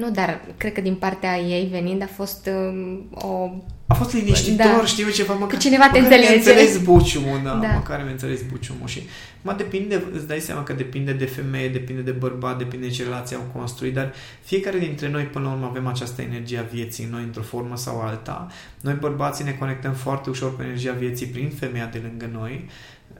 nu, 0.00 0.10
dar 0.10 0.40
cred 0.56 0.72
că 0.72 0.80
din 0.80 0.94
partea 0.94 1.38
ei 1.38 1.68
venind 1.70 2.02
a 2.02 2.08
fost 2.16 2.50
um, 2.52 3.06
o... 3.10 3.50
A 3.86 3.94
fost 3.94 4.12
liniștitor, 4.12 4.66
da. 4.78 4.84
știu 4.84 5.10
ceva, 5.10 5.32
măcar, 5.32 5.48
că 5.48 5.56
cineva 5.56 5.88
te 5.92 5.98
înțelege. 5.98 6.28
mi 6.28 6.36
înțeles 6.36 6.78
buciumul, 6.78 7.40
da, 7.44 7.54
da. 7.54 7.68
măcar 7.68 8.02
mi 8.04 8.10
înțeles 8.10 8.42
buciumul 8.50 8.86
și 8.86 9.02
mă 9.42 9.54
depinde, 9.56 10.02
îți 10.14 10.26
dai 10.26 10.38
seama 10.38 10.62
că 10.62 10.72
depinde 10.72 11.12
de 11.12 11.24
femeie, 11.24 11.68
depinde 11.68 12.00
de 12.00 12.10
bărbat, 12.10 12.58
depinde 12.58 12.86
de 12.86 12.92
ce 12.92 13.02
relație 13.02 13.36
au 13.36 13.42
construit, 13.58 13.94
dar 13.94 14.12
fiecare 14.42 14.78
dintre 14.78 15.10
noi 15.10 15.22
până 15.22 15.44
la 15.44 15.52
urmă 15.52 15.66
avem 15.66 15.86
această 15.86 16.22
energie 16.22 16.58
a 16.58 16.62
vieții 16.72 17.04
în 17.04 17.10
noi 17.10 17.22
într-o 17.22 17.42
formă 17.42 17.76
sau 17.76 18.00
alta. 18.00 18.46
Noi 18.80 18.94
bărbații 18.94 19.44
ne 19.44 19.52
conectăm 19.52 19.92
foarte 19.92 20.30
ușor 20.30 20.56
cu 20.56 20.62
energia 20.62 20.92
vieții 20.92 21.26
prin 21.26 21.50
femeia 21.58 21.88
de 21.92 22.00
lângă 22.02 22.28
noi 22.32 22.68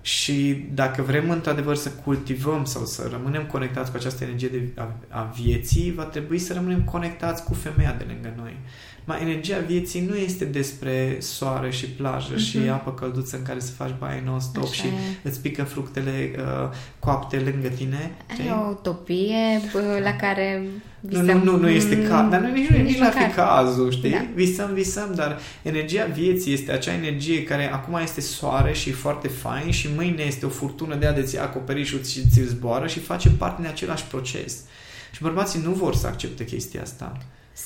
și 0.02 0.64
dacă 0.74 1.02
vrem 1.02 1.30
într-adevăr 1.30 1.76
să 1.76 1.90
cultivăm 1.90 2.64
sau 2.64 2.84
să 2.84 3.08
rămânem 3.10 3.46
conectați 3.46 3.90
cu 3.90 3.96
această 3.96 4.24
energie 4.24 4.48
de, 4.48 4.68
a, 4.76 4.96
a 5.08 5.22
vieții, 5.22 5.92
va 5.92 6.04
trebui 6.04 6.38
să 6.38 6.52
rămânem 6.52 6.82
conectați 6.82 7.44
cu 7.44 7.54
femeia 7.54 7.92
de 7.92 8.04
lângă 8.08 8.32
noi. 8.36 8.56
Mai 9.04 9.22
energia 9.22 9.58
vieții 9.66 10.06
nu 10.08 10.16
este 10.16 10.44
despre 10.44 11.16
soare 11.20 11.70
și 11.70 11.86
plajă 11.86 12.34
uh-huh. 12.34 12.48
și 12.48 12.58
mhm. 12.58 12.70
apă 12.70 12.92
călduță 12.92 13.36
în 13.36 13.42
care 13.42 13.60
să 13.60 13.72
faci 13.72 13.94
baie 13.98 14.22
non-stop 14.24 14.62
Așa 14.62 14.72
și 14.72 14.86
e. 14.86 15.28
îți 15.28 15.40
pică 15.40 15.64
fructele 15.64 16.30
uh, 16.36 16.70
coapte 16.98 17.36
lângă 17.36 17.68
tine. 17.68 18.10
E 18.46 18.50
o 18.50 18.68
utopie 18.68 19.60
la 20.02 20.16
care 20.16 20.62
visăm. 21.00 21.24
Nu, 21.24 21.32
nu, 21.32 21.44
nu, 21.44 21.56
nu 21.56 21.68
este 21.68 22.02
ca... 22.02 22.28
Dar 22.30 22.40
nu, 22.40 22.52
nici, 22.52 22.68
nici, 22.68 22.80
nici 22.80 22.98
n-ar 22.98 23.12
fi 23.12 23.34
cazul, 23.34 23.90
știi? 23.90 24.10
Da. 24.10 24.26
Visăm, 24.34 24.72
visăm, 24.72 25.12
dar 25.14 25.38
energia 25.62 26.04
vieții 26.04 26.52
este 26.52 26.72
acea 26.72 26.92
energie 26.92 27.44
care 27.44 27.72
acum 27.72 27.98
este 28.02 28.20
soare 28.20 28.72
și 28.72 28.90
foarte 28.90 29.28
fain 29.28 29.70
și 29.70 29.88
mâine 29.96 30.22
este 30.22 30.46
o 30.46 30.48
furtună 30.48 30.94
de 30.94 31.06
a 31.06 31.12
de 31.12 31.22
ți 31.22 31.38
acoperișul 31.38 32.04
și 32.04 32.28
ți 32.28 32.40
zboară 32.40 32.86
și 32.86 32.98
face 32.98 33.30
parte 33.30 33.60
din 33.62 33.70
același 33.70 34.04
proces. 34.04 34.64
Și 35.12 35.22
bărbații 35.22 35.60
nu 35.64 35.70
vor 35.70 35.94
să 35.94 36.06
accepte 36.06 36.44
chestia 36.44 36.82
asta. 36.82 37.16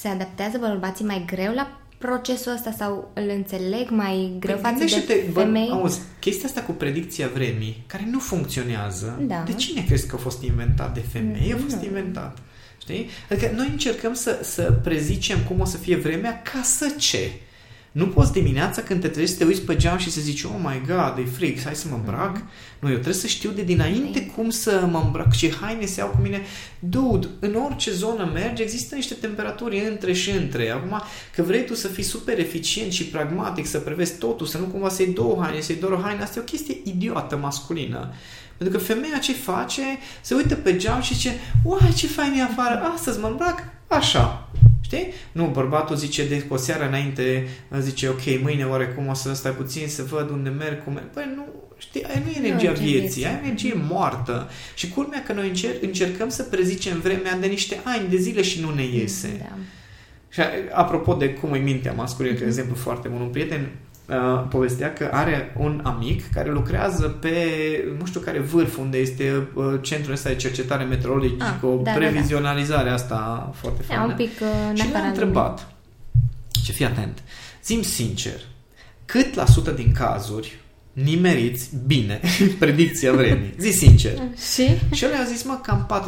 Se 0.01 0.09
adaptează 0.09 0.59
bărbații 0.59 1.05
mai 1.05 1.25
greu 1.27 1.53
la 1.55 1.81
procesul 1.99 2.53
ăsta 2.53 2.75
sau 2.79 3.11
îl 3.15 3.29
înțeleg 3.29 3.91
mai 3.91 4.37
greu 4.39 4.57
păi, 4.57 4.71
față 4.73 4.85
de 5.07 5.31
femei? 5.33 5.67
Bă, 5.69 5.75
auzi, 5.75 6.01
chestia 6.21 6.49
asta 6.49 6.63
cu 6.63 6.73
predicția 6.73 7.29
vremii, 7.35 7.85
care 7.87 8.09
nu 8.11 8.19
funcționează, 8.19 9.19
da. 9.27 9.43
de 9.47 9.53
cine 9.53 9.85
crezi 9.85 10.07
că 10.07 10.15
a 10.15 10.19
fost 10.19 10.43
inventat? 10.43 10.95
De 10.95 11.01
femei 11.13 11.53
a 11.53 11.57
fost 11.57 11.83
inventat. 11.83 12.39
Știi? 12.81 13.09
Adică 13.31 13.51
noi 13.55 13.69
încercăm 13.71 14.15
să, 14.15 14.41
să 14.43 14.63
prezicem 14.83 15.39
cum 15.39 15.61
o 15.61 15.65
să 15.65 15.77
fie 15.77 15.97
vremea 15.97 16.43
ca 16.43 16.63
să 16.63 16.95
ce? 16.99 17.33
Nu 17.95 18.07
poți 18.07 18.33
dimineața 18.33 18.83
când 18.83 19.01
te 19.01 19.09
trezești 19.09 19.33
să 19.33 19.39
te 19.39 19.49
uiți 19.49 19.61
pe 19.61 19.77
geam 19.77 19.99
și 19.99 20.11
să 20.11 20.21
zici, 20.21 20.43
oh 20.43 20.57
my 20.63 20.83
god, 20.87 21.15
e 21.19 21.31
frig, 21.31 21.63
hai 21.63 21.75
să 21.75 21.87
mă 21.91 21.97
îmbrac. 21.97 22.39
Mm-hmm. 22.39 22.79
Nu, 22.79 22.89
eu 22.89 22.95
trebuie 22.95 23.15
să 23.15 23.27
știu 23.27 23.51
de 23.51 23.63
dinainte 23.63 24.19
okay. 24.19 24.33
cum 24.37 24.51
să 24.51 24.87
mă 24.91 25.01
îmbrac, 25.05 25.37
ce 25.37 25.53
haine 25.61 25.87
să 25.87 26.01
iau 26.01 26.09
cu 26.09 26.19
mine. 26.23 26.43
Dude, 26.79 27.27
în 27.39 27.55
orice 27.55 27.93
zonă 27.93 28.31
mergi, 28.33 28.63
există 28.63 28.95
niște 28.95 29.15
temperaturi 29.15 29.87
între 29.89 30.13
și 30.13 30.31
între. 30.31 30.71
Acum, 30.71 31.03
că 31.35 31.43
vrei 31.43 31.65
tu 31.65 31.75
să 31.75 31.89
fii 31.89 32.03
super 32.03 32.39
eficient 32.39 32.93
și 32.93 33.05
pragmatic, 33.05 33.67
să 33.67 33.79
prevezi 33.79 34.19
totul, 34.19 34.47
să 34.47 34.59
nu 34.59 34.65
cumva 34.65 34.89
să 34.89 35.03
iei 35.03 35.13
două 35.13 35.39
haine, 35.43 35.61
să 35.61 35.73
iei 35.73 35.81
doar 35.81 35.93
o 35.93 36.01
haine, 36.03 36.23
asta 36.23 36.39
e 36.39 36.43
o 36.43 36.45
chestie 36.45 36.77
idiotă 36.85 37.37
masculină. 37.37 38.13
Pentru 38.57 38.79
că 38.79 38.85
femeia 38.85 39.19
ce 39.19 39.33
face, 39.33 39.83
se 40.21 40.35
uită 40.35 40.55
pe 40.55 40.77
geam 40.77 41.01
și 41.01 41.15
zice, 41.15 41.41
uai, 41.65 41.93
ce 41.97 42.07
fain 42.07 42.33
e 42.33 42.43
afară, 42.43 42.93
astăzi 42.95 43.19
mă 43.19 43.27
îmbrac 43.27 43.63
așa. 43.89 44.44
Știi? 44.85 45.13
Nu, 45.33 45.47
bărbatul 45.47 45.97
zice 45.97 46.29
de 46.29 46.45
o 46.49 46.57
seară 46.57 46.87
înainte, 46.87 47.47
zice, 47.79 48.09
ok, 48.09 48.23
mâine 48.43 48.65
oarecum 48.65 49.07
o 49.07 49.15
să 49.15 49.35
stai 49.35 49.53
puțin 49.53 49.89
să 49.89 50.03
văd 50.03 50.31
unde 50.31 50.49
merg, 50.49 50.85
cum 50.85 50.93
merg. 50.93 51.07
Păi 51.07 51.33
nu, 51.37 51.45
știi, 51.79 52.05
aia 52.05 52.23
nu 52.25 52.31
e 52.31 52.47
energia 52.49 52.71
nu, 52.71 52.79
vieții, 52.79 53.25
aia 53.25 53.35
e 53.35 53.45
energie 53.45 53.75
moartă. 53.89 54.51
Și 54.75 54.89
culmea 54.89 55.23
că 55.23 55.33
noi 55.33 55.49
încer- 55.49 55.81
încercăm 55.81 56.29
să 56.29 56.43
prezicem 56.43 57.01
vremea 57.01 57.39
de 57.39 57.47
niște 57.47 57.81
ani 57.85 58.09
de 58.09 58.17
zile 58.17 58.43
și 58.43 58.61
nu 58.61 58.75
ne 58.75 58.85
iese. 58.85 59.37
Da. 59.39 59.57
Și 60.29 60.41
apropo 60.73 61.15
de 61.15 61.31
cum 61.31 61.55
e 61.55 61.59
mintea 61.59 61.93
masculină, 61.93 62.39
de 62.39 62.45
exemplu, 62.45 62.75
foarte 62.75 63.09
bun, 63.09 63.21
un 63.21 63.29
prieten 63.29 63.71
uh, 64.09 64.47
povestea 64.49 64.93
că 64.93 65.09
are 65.13 65.55
un 65.59 65.81
amic 65.83 66.31
care 66.33 66.51
lucrează 66.51 67.09
pe, 67.09 67.35
nu 67.99 68.07
știu 68.07 68.21
care 68.21 68.39
vârf, 68.39 68.79
unde 68.79 68.99
este 68.99 69.49
uh, 69.55 69.65
centrul 69.81 70.13
ăsta 70.13 70.29
de 70.29 70.35
cercetare 70.35 70.85
meteorologică, 70.85 71.45
ah, 71.45 71.69
o 71.69 71.81
da, 71.83 71.91
previzionalizare 71.91 72.83
da, 72.83 72.89
da. 72.89 72.95
asta 72.95 73.53
foarte 73.55 73.83
da, 73.89 74.03
un 74.03 74.15
pic 74.17 74.31
uh, 74.41 74.81
Și 74.81 74.93
l-a 74.93 74.99
întrebat, 74.99 75.69
ce 76.65 76.73
fii 76.73 76.85
atent, 76.85 77.23
zim 77.65 77.83
sincer, 77.83 78.41
cât 79.05 79.35
la 79.35 79.47
sută 79.47 79.71
din 79.71 79.93
cazuri 79.93 80.59
nimeriți 80.93 81.71
bine 81.87 82.21
predicția 82.59 83.13
vremii? 83.13 83.55
Zi 83.59 83.71
sincer. 83.71 84.13
Și? 84.55 84.95
Și 84.95 85.05
el 85.05 85.15
a 85.21 85.25
zis, 85.25 85.43
mă, 85.43 85.61
cam 85.63 86.03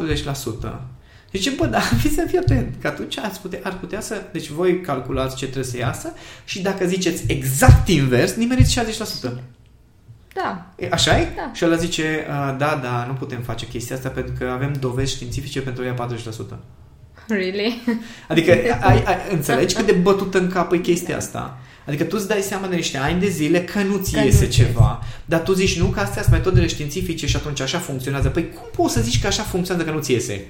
40%. 0.63 0.96
Zice, 1.31 1.49
bă, 1.49 1.65
dar 1.65 1.81
fi 2.01 2.13
să 2.13 2.25
fii 2.27 2.37
atent, 2.37 2.75
că 2.81 2.87
atunci 2.87 3.17
ați 3.17 3.41
putea, 3.41 3.59
ar 3.63 3.77
putea 3.79 4.01
să... 4.01 4.21
Deci 4.31 4.49
voi 4.49 4.81
calculați 4.81 5.35
ce 5.35 5.43
trebuie 5.43 5.71
să 5.71 5.77
iasă 5.77 6.13
și 6.45 6.61
dacă 6.61 6.85
ziceți 6.85 7.23
exact 7.27 7.87
invers, 7.87 8.33
nimeriți 8.33 8.79
60%. 9.29 9.31
Da. 10.33 10.73
E, 10.75 10.87
așa 10.91 11.19
e? 11.19 11.27
Da. 11.35 11.51
Și 11.53 11.63
el 11.63 11.77
zice, 11.77 12.25
da, 12.57 12.79
da, 12.83 13.05
nu 13.07 13.13
putem 13.13 13.41
face 13.41 13.67
chestia 13.67 13.95
asta 13.95 14.09
pentru 14.09 14.33
că 14.39 14.45
avem 14.45 14.73
dovezi 14.79 15.13
științifice 15.13 15.61
pentru 15.61 15.83
ea 15.83 15.93
40%. 15.93 15.97
Really? 17.27 17.81
Adică 18.27 18.51
ai, 18.89 19.03
ai, 19.03 19.15
înțelegi 19.31 19.75
cât 19.75 19.85
de 19.85 19.91
bătută 19.91 20.39
în 20.39 20.49
cap 20.49 20.71
e 20.73 20.77
chestia 20.77 21.17
asta? 21.17 21.57
Adică 21.87 22.03
tu 22.03 22.15
îți 22.19 22.27
dai 22.27 22.41
seama 22.41 22.67
de 22.67 22.75
niște 22.75 22.97
ani 22.97 23.19
de 23.19 23.29
zile 23.29 23.63
că 23.63 23.81
nu-ți 23.81 24.11
că 24.11 24.19
iese 24.19 24.45
nu 24.45 24.51
ceva. 24.51 25.03
Dar 25.25 25.39
tu 25.39 25.53
zici 25.53 25.79
nu 25.79 25.85
că 25.85 25.99
astea 25.99 26.21
sunt 26.21 26.33
metodele 26.33 26.67
științifice 26.67 27.27
și 27.27 27.35
atunci 27.35 27.59
așa 27.59 27.77
funcționează. 27.77 28.29
Păi 28.29 28.49
cum 28.49 28.67
poți 28.75 28.93
să 28.93 29.01
zici 29.01 29.21
că 29.21 29.27
așa 29.27 29.43
funcționează 29.43 29.89
că 29.89 29.95
nu-ți 29.95 30.11
iese? 30.11 30.47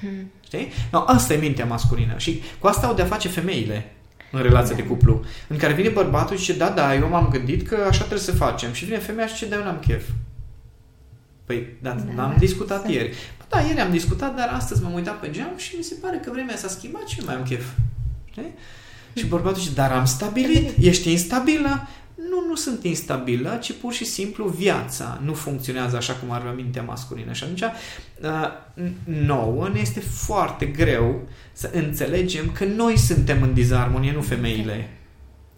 Hmm. 0.00 0.30
Știi? 0.44 0.72
No, 0.92 1.04
asta 1.06 1.32
e 1.32 1.36
mintea 1.36 1.64
masculină. 1.64 2.14
Și 2.16 2.42
cu 2.58 2.66
asta 2.66 2.86
au 2.86 2.94
de-a 2.94 3.04
face 3.04 3.28
femeile 3.28 3.92
în 4.30 4.42
relația 4.42 4.76
da. 4.76 4.82
de 4.82 4.88
cuplu. 4.88 5.24
În 5.48 5.56
care 5.56 5.72
vine 5.72 5.88
bărbatul 5.88 6.36
și 6.36 6.44
zice, 6.44 6.58
da, 6.58 6.68
da, 6.68 6.94
eu 6.94 7.08
m-am 7.08 7.28
gândit 7.28 7.68
că 7.68 7.74
așa 7.88 7.98
trebuie 7.98 8.18
să 8.18 8.32
facem. 8.32 8.72
Și 8.72 8.84
vine 8.84 8.98
femeia 8.98 9.26
și 9.26 9.34
zice, 9.34 9.46
da, 9.46 9.56
eu 9.56 9.64
n-am 9.64 9.82
chef. 9.86 10.08
Păi, 11.44 11.66
da, 11.82 11.90
da 11.90 12.12
n-am 12.14 12.36
discutat 12.38 12.84
să... 12.84 12.90
ieri. 12.90 13.14
Da, 13.48 13.60
ieri 13.60 13.80
am 13.80 13.90
discutat, 13.90 14.36
dar 14.36 14.48
astăzi 14.48 14.82
m-am 14.82 14.92
uitat 14.92 15.20
pe 15.20 15.30
geam 15.30 15.52
și 15.56 15.76
mi 15.76 15.82
se 15.82 15.94
pare 16.00 16.20
că 16.24 16.30
vremea 16.32 16.56
s-a 16.56 16.68
schimbat 16.68 17.06
și 17.06 17.16
nu 17.18 17.26
mai 17.26 17.34
am 17.34 17.42
chef. 17.42 17.64
Știi? 18.30 18.54
Și 19.14 19.26
bărbatul 19.26 19.60
zice, 19.60 19.74
dar 19.74 19.92
am 19.92 20.04
stabilit, 20.04 20.70
ești 20.80 21.10
instabilă? 21.10 21.88
Nu, 22.28 22.46
nu 22.48 22.54
sunt 22.54 22.84
instabilă, 22.84 23.58
ci 23.62 23.72
pur 23.72 23.92
și 23.92 24.04
simplu 24.04 24.46
viața 24.48 25.20
nu 25.24 25.34
funcționează 25.34 25.96
așa 25.96 26.12
cum 26.12 26.30
ar 26.30 26.52
mintea 26.56 26.82
masculină. 26.82 27.32
Și 27.32 27.42
atunci, 27.42 27.62
uh, 27.62 28.90
nouă 29.04 29.68
ne 29.72 29.80
este 29.80 30.00
foarte 30.00 30.66
greu 30.66 31.28
să 31.52 31.70
înțelegem 31.72 32.50
că 32.50 32.64
noi 32.64 32.98
suntem 32.98 33.42
în 33.42 33.52
dizarmonie, 33.54 34.12
nu 34.12 34.20
femeile. 34.20 34.90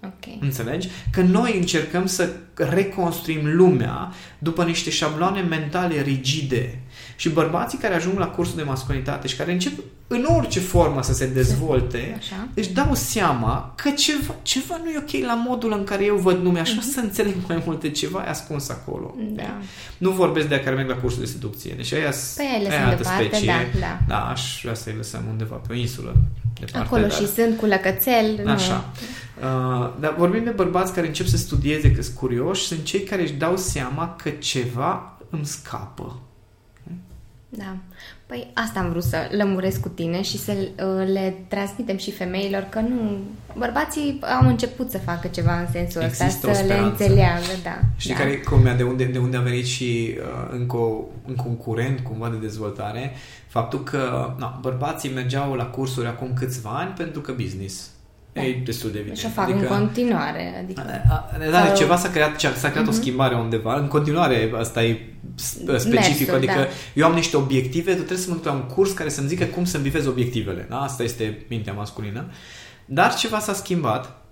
Okay. 0.05 0.39
Înțelegi? 0.41 0.89
Că 1.11 1.21
noi 1.21 1.57
încercăm 1.59 2.07
să 2.07 2.31
reconstruim 2.55 3.57
lumea 3.57 4.13
după 4.39 4.65
niște 4.65 4.91
șabloane 4.91 5.41
mentale 5.41 6.03
rigide. 6.03 6.79
Și 7.23 7.29
bărbații 7.29 7.79
care 7.79 7.95
ajung 7.95 8.19
la 8.19 8.27
cursul 8.27 8.57
de 8.57 8.63
masculinitate 8.63 9.29
și 9.29 9.37
care 9.37 9.53
încep 9.53 9.73
în 10.07 10.27
orice 10.37 10.61
formă 10.61 11.03
să 11.03 11.13
se 11.13 11.27
dezvolte, 11.27 12.15
Așa. 12.19 12.49
își 12.55 12.73
dau 12.73 12.95
seama 12.95 13.73
că 13.77 13.91
ceva, 13.91 14.35
ceva 14.43 14.81
nu 14.85 14.91
e 14.91 14.99
ok 14.99 15.25
la 15.27 15.35
modul 15.35 15.73
în 15.73 15.85
care 15.85 16.05
eu 16.05 16.17
văd 16.17 16.43
lumea 16.43 16.63
și 16.63 16.79
mm-hmm. 16.79 16.93
să 16.93 17.01
înțeleg 17.01 17.35
mai 17.49 17.63
multe 17.67 17.91
ceva 17.91 18.25
e 18.27 18.29
ascuns 18.29 18.69
acolo. 18.69 19.15
Da. 19.33 19.59
Nu 19.99 20.11
vorbesc 20.11 20.49
de 20.49 20.61
care 20.61 20.77
merg 20.77 20.89
la 20.89 20.95
cursul 20.95 21.21
de 21.21 21.27
seducție. 21.27 21.73
Deci 21.77 21.93
aia, 21.93 22.13
păi 22.37 22.67
aia 22.71 22.87
altă 22.87 22.97
departe, 22.97 23.25
specie. 23.25 23.47
Da, 23.47 23.79
da. 23.79 23.99
da, 24.09 24.31
aș 24.31 24.61
vrea 24.63 24.75
să-i 24.75 24.95
lăsăm 24.97 25.23
undeva 25.31 25.55
pe 25.55 25.73
o 25.73 25.77
insulă. 25.77 26.15
Departe, 26.61 26.87
Acolo 26.87 27.03
dar... 27.03 27.13
și 27.13 27.27
sunt 27.27 27.59
cu 27.59 27.67
lăcățel. 27.67 28.49
Așa. 28.49 28.91
Uh, 29.41 29.91
dar 30.01 30.15
vorbim 30.19 30.45
de 30.45 30.51
bărbați 30.51 30.93
care 30.93 31.07
încep 31.07 31.27
să 31.27 31.37
studieze, 31.37 31.93
că 31.93 32.03
sunt 32.03 32.17
curioși, 32.17 32.67
sunt 32.67 32.85
cei 32.85 33.03
care 33.03 33.23
își 33.23 33.33
dau 33.33 33.57
seama 33.57 34.17
că 34.23 34.31
ceva 34.31 35.19
îmi 35.31 35.47
scapă. 35.47 36.21
Da. 37.57 37.77
Păi 38.27 38.51
asta 38.55 38.81
am 38.81 38.91
vrut 38.91 39.03
să 39.03 39.17
lămuresc 39.31 39.81
cu 39.81 39.89
tine 39.89 40.23
și 40.23 40.39
să 40.39 40.53
uh, 40.53 41.09
le 41.13 41.35
transmitem 41.49 41.97
și 41.97 42.11
femeilor 42.11 42.67
că 42.71 42.81
nu... 42.81 43.19
Bărbații 43.59 44.19
au 44.41 44.49
început 44.49 44.91
să 44.91 44.99
facă 44.99 45.29
ceva 45.29 45.61
în 45.61 45.67
sensul 45.73 46.03
Există 46.03 46.51
ăsta, 46.51 46.53
să 46.53 46.65
le 46.65 46.79
înțeleagă, 46.79 47.53
da. 47.63 47.79
Știi 47.97 48.15
da. 48.15 48.21
care 48.21 48.39
cum 48.39 48.63
de 48.77 48.83
unde, 48.83 49.05
de 49.05 49.19
unde 49.19 49.37
a 49.37 49.41
venit 49.41 49.67
și 49.67 50.15
uh, 50.19 50.49
încă 50.59 50.77
un 51.29 51.35
concurent 51.37 52.01
cumva 52.01 52.29
de 52.29 52.37
dezvoltare? 52.37 53.13
Faptul 53.47 53.83
că 53.83 54.35
na, 54.39 54.59
bărbații 54.61 55.13
mergeau 55.13 55.55
la 55.55 55.65
cursuri 55.67 56.07
acum 56.07 56.33
câțiva 56.35 56.71
ani 56.71 56.93
pentru 56.97 57.21
că 57.21 57.33
business. 57.33 57.91
Da. 58.33 58.45
E 58.45 58.63
destul 58.65 58.91
de 58.91 58.99
evident. 58.99 59.19
Și 59.19 59.27
o 59.27 59.29
fac 59.29 59.49
adică, 59.49 59.59
în 59.59 59.79
continuare. 59.79 60.65
Adică, 60.65 61.03
da, 61.51 61.67
sau... 61.67 61.77
ceva 61.77 61.97
s-a 61.97 62.11
creat, 62.11 62.41
s-a 62.41 62.71
creat 62.71 62.85
uh-huh. 62.85 62.89
o 62.89 62.91
mhm. 62.91 63.01
schimbare 63.01 63.35
undeva. 63.35 63.79
În 63.79 63.89
continuare, 63.89 64.53
asta 64.59 64.85
e 64.85 65.01
specific. 65.37 65.93
Mersul, 65.93 66.35
adică 66.35 66.53
da. 66.53 66.67
eu 66.95 67.07
am 67.07 67.15
niște 67.15 67.37
obiective, 67.37 67.91
tu 67.91 67.97
trebuie 67.97 68.19
să 68.19 68.29
mă 68.29 68.35
duc 68.35 68.45
la 68.45 68.53
un 68.53 68.63
curs 68.63 68.93
care 68.93 69.09
să-mi 69.09 69.29
zică 69.29 69.45
cum 69.45 69.65
să-mi 69.65 69.83
vivez 69.83 70.07
obiectivele. 70.07 70.67
Da? 70.71 70.81
Asta 70.81 71.03
este 71.03 71.39
mintea 71.49 71.73
masculină. 71.73 72.25
Dar 72.85 73.15
ceva 73.15 73.39
s-a 73.39 73.53
schimbat 73.53 74.23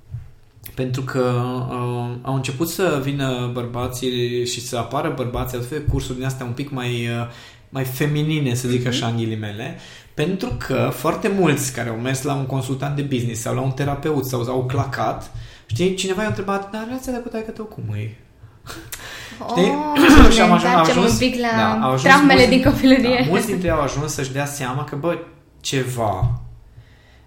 pentru 0.75 1.03
că 1.03 1.43
uh, 1.71 2.17
au 2.23 2.35
început 2.35 2.69
să 2.69 3.01
vină 3.03 3.51
bărbații 3.53 4.47
și 4.47 4.61
să 4.61 4.77
apară 4.77 5.13
bărbații, 5.17 5.59
altfel 5.59 5.83
cursuri 5.91 6.19
din 6.19 6.27
astea 6.27 6.47
un 6.47 6.53
pic 6.53 6.71
mai, 6.71 6.91
uh, 6.91 7.29
mai 7.69 7.85
feminine, 7.85 8.55
să 8.55 8.69
zic 8.69 8.85
uh-huh. 8.85 8.89
așa, 8.89 9.07
în 9.07 9.17
ghilimele, 9.17 9.79
pentru 10.25 10.53
că 10.59 10.91
foarte 10.95 11.29
mulți 11.39 11.73
care 11.73 11.89
au 11.89 11.97
mers 11.97 12.23
la 12.23 12.35
un 12.35 12.47
consultant 12.47 12.97
de 12.97 13.03
business 13.03 13.41
sau 13.41 13.55
la 13.55 13.61
un 13.61 13.71
terapeut 13.71 14.25
sau 14.25 14.43
au 14.49 14.65
clacat, 14.65 15.31
știi, 15.67 15.95
cineva 15.95 16.23
i-a 16.23 16.29
întrebat, 16.29 16.71
dar 16.71 16.85
relația 16.87 17.13
de 17.13 17.19
cu 17.19 17.29
taică 17.29 17.51
tău 17.51 17.65
cum 17.65 17.85
e? 17.95 18.17
Știi? 19.49 19.73
Oh, 20.27 20.31
și 20.35 20.41
am 20.41 20.53
ajuns, 20.53 20.73
am 20.73 20.81
ajuns, 20.81 21.13
un 21.13 21.19
pic 21.19 21.41
la 21.41 21.49
da, 21.57 21.73
au 21.73 21.93
ajuns 21.93 22.03
traumele 22.03 22.47
mulți, 22.47 22.51
din 22.51 22.63
copilărie. 22.63 23.21
Da, 23.23 23.29
mulți 23.29 23.47
dintre 23.47 23.67
ei 23.67 23.75
au 23.75 23.81
ajuns 23.81 24.13
să-și 24.13 24.33
dea 24.33 24.47
seama 24.47 24.85
că, 24.85 24.97
bă, 24.97 25.19
ceva 25.61 26.41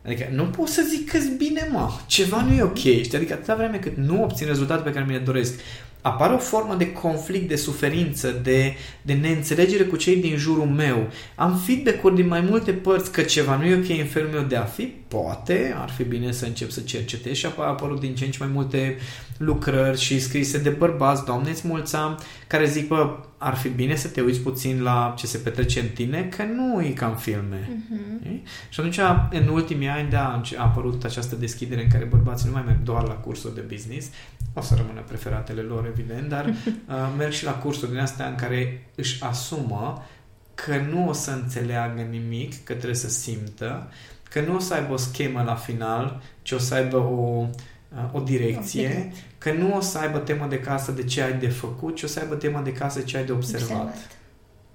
Adică 0.06 0.28
nu 0.32 0.44
pot 0.44 0.68
să 0.68 0.86
zic 0.90 1.12
că 1.12 1.18
bine, 1.38 1.70
mă. 1.72 1.90
Ceva 2.06 2.42
nu 2.42 2.54
e 2.54 2.62
ok. 2.62 2.78
Știi? 2.78 3.16
Adică 3.16 3.34
atâta 3.34 3.56
vreme 3.56 3.78
cât 3.78 3.96
nu 3.96 4.24
obțin 4.24 4.48
rezultatul 4.48 4.84
pe 4.84 4.92
care 4.92 5.06
mi 5.06 5.12
le 5.12 5.18
doresc, 5.18 5.60
apare 6.04 6.34
o 6.34 6.38
formă 6.38 6.76
de 6.76 6.92
conflict, 6.92 7.48
de 7.48 7.56
suferință, 7.56 8.40
de, 8.44 8.74
de 9.02 9.14
neînțelegere 9.14 9.84
cu 9.84 9.96
cei 9.96 10.16
din 10.16 10.38
jurul 10.38 10.66
meu. 10.66 11.08
Am 11.36 11.58
feedback-uri 11.66 12.16
din 12.16 12.28
mai 12.28 12.42
multe 12.42 12.72
părți 12.72 13.12
că 13.12 13.22
ceva 13.22 13.58
nu 13.58 13.66
e 13.66 13.76
ok 13.76 14.00
în 14.00 14.06
felul 14.06 14.30
meu 14.30 14.42
de 14.42 14.56
a 14.56 14.64
fi. 14.64 14.84
Poate 15.08 15.76
ar 15.78 15.90
fi 15.90 16.04
bine 16.04 16.32
să 16.32 16.46
încep 16.46 16.70
să 16.70 16.80
cercetez 16.80 17.36
și 17.36 17.46
apoi 17.46 17.66
apărut 17.66 18.00
din 18.00 18.16
ce 18.16 18.26
în 18.26 18.32
ce 18.32 18.38
mai 18.40 18.52
multe 18.54 18.98
lucrări 19.38 20.00
și 20.00 20.20
scrise 20.20 20.58
de 20.58 20.70
bărbați, 20.70 21.26
Doamne 21.26 21.50
îți 21.50 21.68
mulțam, 21.68 22.20
care 22.48 22.66
zic, 22.66 22.88
bă, 22.88 23.18
ar 23.38 23.56
fi 23.56 23.70
bine 23.70 23.96
să 23.96 24.08
te 24.08 24.22
uiți 24.22 24.40
puțin 24.40 24.82
la 24.82 25.14
ce 25.18 25.28
se 25.28 25.38
petrece 25.38 25.80
în 25.80 25.88
tine, 25.88 26.30
că 26.36 26.44
nu 26.44 26.82
e 26.82 26.90
ca 26.90 27.06
în 27.06 27.16
filme. 27.16 27.70
Uh-huh. 27.70 28.42
Și 28.70 28.80
atunci, 28.80 29.00
în 29.32 29.48
ultimii 29.48 29.88
ani, 29.88 30.10
da, 30.10 30.42
a 30.58 30.64
apărut 30.64 31.04
această 31.04 31.36
deschidere 31.36 31.84
în 31.84 31.90
care 31.90 32.04
bărbații 32.04 32.48
nu 32.48 32.54
mai 32.54 32.64
merg 32.66 32.80
doar 32.84 33.08
la 33.08 33.14
cursuri 33.14 33.56
de 33.56 33.64
business, 33.70 34.08
o 34.54 34.62
să 34.62 34.76
rămână 34.76 35.02
preferatele 35.02 35.62
lor, 35.62 35.86
evident, 35.86 36.30
dar 36.30 36.46
uh, 36.66 37.14
merg 37.18 37.32
și 37.32 37.44
la 37.44 37.54
cursuri 37.54 37.92
din 37.92 38.00
astea 38.00 38.28
în 38.28 38.36
care 38.36 38.90
își 38.96 39.24
asumă 39.24 40.06
că 40.54 40.78
nu 40.78 41.08
o 41.10 41.14
să 41.14 41.32
înțeleagă 41.32 42.02
nimic, 42.02 42.64
că 42.64 42.74
trebuie 42.74 42.96
să 42.96 43.10
simtă, 43.10 43.92
că 44.30 44.42
nu 44.42 44.56
o 44.56 44.60
să 44.60 44.74
aibă 44.74 44.94
o 44.94 44.98
schemă 44.98 45.44
la 45.44 45.56
final, 45.56 46.22
ci 46.42 46.52
o 46.52 46.58
să 46.58 46.74
aibă 46.74 46.98
o, 46.98 47.48
uh, 47.96 48.10
o 48.12 48.20
direcție, 48.20 49.12
că 49.38 49.52
nu 49.52 49.76
o 49.76 49.82
să 49.82 49.98
aibă 49.98 50.18
temă 50.18 50.48
de 50.48 50.60
casă 50.60 50.92
de 50.92 51.04
ce 51.04 51.22
ai 51.22 51.38
de 51.38 51.50
făcut, 51.50 51.96
ci 51.96 52.04
o 52.04 52.08
să 52.08 52.20
aibă 52.20 52.36
temă 52.36 52.62
de 52.64 52.72
casă 52.72 53.02
ce 53.02 53.18
ai 53.18 53.26
de 53.26 53.32
observat. 53.32 53.84
observat. 53.84 54.18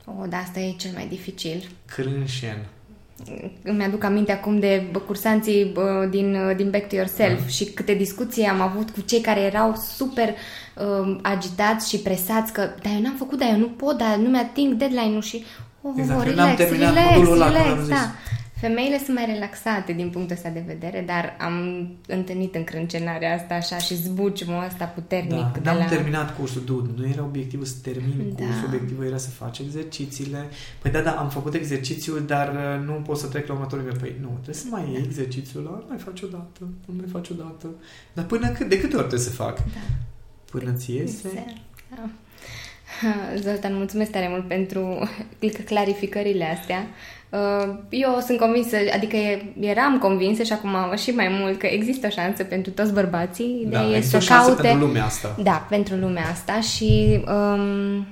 O, 0.04 0.26
da, 0.26 0.36
asta 0.36 0.60
e 0.60 0.72
cel 0.72 0.92
mai 0.94 1.06
dificil. 1.08 1.68
Crânșen 1.86 2.66
îmi 3.62 3.84
aduc 3.84 4.04
aminte 4.04 4.32
acum 4.32 4.58
de 4.58 4.90
cursanții 5.06 5.72
din, 6.10 6.36
din 6.56 6.70
Back 6.70 6.88
to 6.88 6.96
Yourself 6.96 7.40
da. 7.40 7.46
și 7.46 7.64
câte 7.64 7.94
discuții 7.94 8.44
am 8.44 8.60
avut 8.60 8.90
cu 8.90 9.00
cei 9.00 9.20
care 9.20 9.40
erau 9.40 9.74
super 9.94 10.28
uh, 10.28 11.18
agitați 11.22 11.88
și 11.88 11.98
presați 11.98 12.52
că 12.52 12.60
dar 12.60 12.92
eu 12.94 13.00
n-am 13.00 13.14
făcut, 13.18 13.38
dar 13.38 13.48
eu 13.48 13.58
nu 13.58 13.68
pot, 13.68 13.98
dar 13.98 14.16
nu 14.16 14.28
mi-ating 14.28 14.74
deadline-ul 14.74 15.22
și 15.22 15.44
oh, 15.82 15.92
exact, 15.96 16.24
relax, 16.24 16.58
relax, 16.58 16.94
relax, 17.16 17.52
relax, 17.52 17.88
da. 17.88 18.12
Femeile 18.60 18.98
sunt 18.98 19.16
mai 19.16 19.26
relaxate 19.26 19.92
din 19.92 20.10
punctul 20.10 20.36
ăsta 20.36 20.48
de 20.48 20.62
vedere, 20.66 21.02
dar 21.06 21.36
am 21.40 21.88
întâlnit 22.06 22.54
încrâncenarea 22.54 23.34
asta 23.34 23.54
așa 23.54 23.78
și 23.78 23.94
zbuciumul 23.94 24.64
ăsta 24.64 24.84
puternic. 24.84 25.30
Da, 25.62 25.72
n-am 25.72 25.78
la... 25.78 25.84
terminat 25.84 26.36
cursul, 26.36 26.62
dude, 26.64 26.90
nu 26.96 27.08
era 27.08 27.22
obiectivul 27.22 27.64
să 27.64 27.74
termin 27.82 28.34
da. 28.36 28.44
cursul, 28.44 28.64
obiectivul 28.66 29.06
era 29.06 29.16
să 29.16 29.30
faci 29.30 29.58
exercițiile. 29.58 30.48
Păi 30.82 30.90
da, 30.90 31.00
da, 31.00 31.10
am 31.10 31.28
făcut 31.28 31.54
exercițiul, 31.54 32.26
dar 32.26 32.48
uh, 32.48 32.86
nu 32.86 32.92
pot 32.92 33.18
să 33.18 33.26
trec 33.26 33.46
la 33.46 33.54
următorul 33.54 33.84
nivel. 33.84 34.00
Păi 34.00 34.16
nu, 34.20 34.28
trebuie 34.28 34.54
să 34.54 34.66
mai 34.70 34.88
iei 34.92 35.02
exercițiul 35.04 35.66
ăla, 35.66 35.84
mai 35.88 35.98
faci 35.98 36.22
o 36.22 36.26
dată, 36.26 36.68
mai 36.86 37.06
faci 37.12 37.28
o 37.28 37.34
dată. 37.34 37.68
Dar 38.12 38.24
până 38.24 38.48
cât, 38.48 38.68
de 38.68 38.80
câte 38.80 38.96
ori 38.96 39.06
trebuie 39.06 39.28
să 39.28 39.34
fac? 39.34 39.56
Da. 39.56 39.80
Până 40.50 40.72
ți 40.72 40.94
iese? 40.94 41.44
Da. 41.90 42.10
Zoltan, 43.44 43.74
mulțumesc 43.74 44.10
tare 44.10 44.28
mult 44.28 44.48
pentru 44.48 45.08
clarificările 45.70 46.44
astea. 46.44 46.86
Uh, 47.30 47.74
eu 47.88 48.18
sunt 48.26 48.38
convinsă, 48.38 48.76
adică 48.94 49.16
eram 49.60 49.98
convinsă 49.98 50.42
și 50.42 50.52
acum 50.52 50.96
și 50.96 51.10
mai 51.10 51.28
mult 51.40 51.58
că 51.58 51.66
există 51.66 52.06
o 52.06 52.10
șansă 52.10 52.44
pentru 52.44 52.70
toți 52.72 52.92
bărbații. 52.92 53.66
Da, 53.70 53.80
de 53.80 53.96
există 53.96 54.18
să 54.18 54.32
o 54.32 54.34
șansă 54.34 54.48
caute... 54.48 54.68
pentru 54.68 54.86
lumea 54.86 55.04
asta. 55.04 55.36
Da, 55.42 55.66
pentru 55.68 55.94
lumea 55.94 56.28
asta 56.30 56.60
și 56.60 57.20
um, 57.26 58.06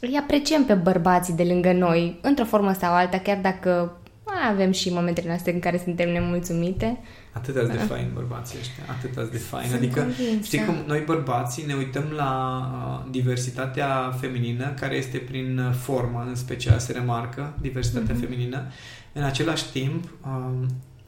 îi 0.00 0.18
apreciem 0.20 0.64
pe 0.64 0.74
bărbații 0.74 1.34
de 1.34 1.42
lângă 1.42 1.72
noi, 1.72 2.18
într-o 2.20 2.44
formă 2.44 2.72
sau 2.72 2.92
alta, 2.92 3.18
chiar 3.18 3.38
dacă 3.42 3.96
mai 4.42 4.50
avem 4.52 4.72
și 4.72 4.92
momentele 4.92 5.28
noastre 5.28 5.52
în 5.52 5.58
care 5.60 5.80
suntem 5.84 6.12
nemulțumite. 6.12 6.98
Atât 7.32 7.54
de 7.54 7.60
fain 7.76 8.10
bărbații 8.14 8.58
ăștia, 8.60 8.82
atât 8.88 9.30
de 9.30 9.36
fain. 9.38 9.68
Sunt 9.68 9.78
adică, 9.78 10.00
convinsă. 10.00 10.42
știi 10.46 10.64
cum 10.64 10.74
noi 10.86 11.00
bărbații 11.06 11.66
ne 11.66 11.74
uităm 11.74 12.04
la 12.16 12.60
uh, 13.04 13.10
diversitatea 13.10 14.16
feminină, 14.20 14.74
care 14.80 14.96
este 14.96 15.18
prin 15.18 15.58
uh, 15.58 15.74
formă, 15.74 16.24
în 16.28 16.34
special 16.34 16.78
se 16.78 16.92
remarcă 16.92 17.54
diversitatea 17.60 18.14
Mhm. 18.14 18.24
feminină. 18.24 18.62
În 19.12 19.22
același 19.22 19.70
timp, 19.70 20.04
uh, 20.26 20.66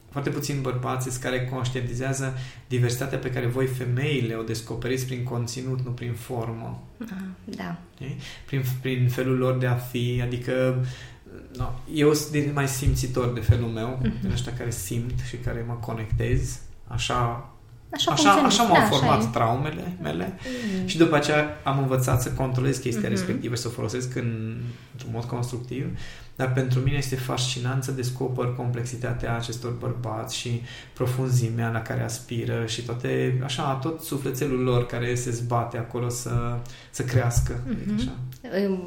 foarte 0.09 0.29
puțini 0.29 0.61
bărbați 0.61 1.09
sunt 1.09 1.23
care 1.23 1.45
conștientizează 1.45 2.37
diversitatea 2.67 3.17
pe 3.17 3.29
care 3.31 3.45
voi 3.45 3.65
femeile 3.65 4.33
o 4.35 4.41
descoperiți 4.43 5.05
prin 5.05 5.23
conținut, 5.23 5.79
nu 5.85 5.91
prin 5.91 6.13
formă. 6.13 6.83
Ah, 7.01 7.07
da. 7.43 7.75
știi? 7.95 8.15
Prin, 8.45 8.61
prin 8.81 9.07
felul 9.09 9.37
lor 9.37 9.57
de 9.57 9.65
a 9.65 9.75
fi, 9.75 10.19
adică 10.23 10.85
no, 11.57 11.65
eu 11.93 12.13
sunt 12.13 12.31
din 12.31 12.51
mai 12.53 12.67
simțitor 12.67 13.33
de 13.33 13.39
felul 13.39 13.67
meu, 13.67 13.99
Mhm. 14.01 14.21
din 14.21 14.31
ăștia 14.31 14.53
care 14.57 14.69
simt 14.69 15.19
și 15.27 15.35
care 15.35 15.63
mă 15.67 15.73
conectez, 15.73 16.59
așa 16.87 17.49
Așa, 17.91 18.11
Așa, 18.11 18.29
funcționează. 18.31 18.61
așa 18.61 18.63
m-au 18.71 18.81
Da, 18.89 18.95
format 18.95 19.23
e. 19.23 19.27
traumele 19.31 19.97
mele 20.01 20.33
Mm. 20.81 20.87
și 20.87 20.97
după 20.97 21.15
aceea 21.15 21.61
am 21.63 21.79
învățat 21.79 22.21
să 22.21 22.31
controlez 22.31 22.77
chestia 22.77 22.99
Mhm. 23.01 23.09
respectivă 23.09 23.55
și 23.55 23.61
să 23.61 23.67
o 23.67 23.71
folosesc 23.71 24.15
în, 24.15 24.55
într-un 24.91 25.11
mod 25.13 25.23
constructiv. 25.23 25.85
Dar 26.35 26.53
pentru 26.53 26.79
mine 26.79 26.97
este 26.97 27.15
fascinant 27.15 27.83
să 27.83 27.91
descoper 27.91 28.53
complexitatea 28.57 29.35
acestor 29.35 29.71
bărbați 29.71 30.35
și 30.37 30.61
profunzimea 30.93 31.69
la 31.69 31.81
care 31.81 32.03
aspiră 32.03 32.65
și 32.65 32.81
toate, 32.81 33.41
așa, 33.43 33.73
tot 33.73 34.01
sufletelul 34.01 34.63
lor 34.63 34.85
care 34.85 35.15
se 35.15 35.31
zbate 35.31 35.77
acolo 35.77 36.09
să, 36.09 36.57
să 36.89 37.03
crească. 37.03 37.59
Mhm. 37.67 37.95
Așa. 37.95 38.11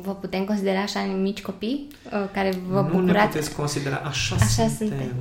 Vă 0.02 0.14
putem 0.14 0.44
considera 0.44 0.80
așa 0.80 1.00
mici 1.00 1.42
copii 1.42 1.86
uh, 2.04 2.28
care 2.32 2.50
vă 2.68 2.80
nu 2.80 2.86
ne 2.88 3.00
bucurați? 3.00 3.26
puteți 3.26 3.54
considera, 3.54 3.96
așa, 3.96 4.34
Așa 4.34 4.46
suntem. 4.46 4.76
suntem. 4.76 5.14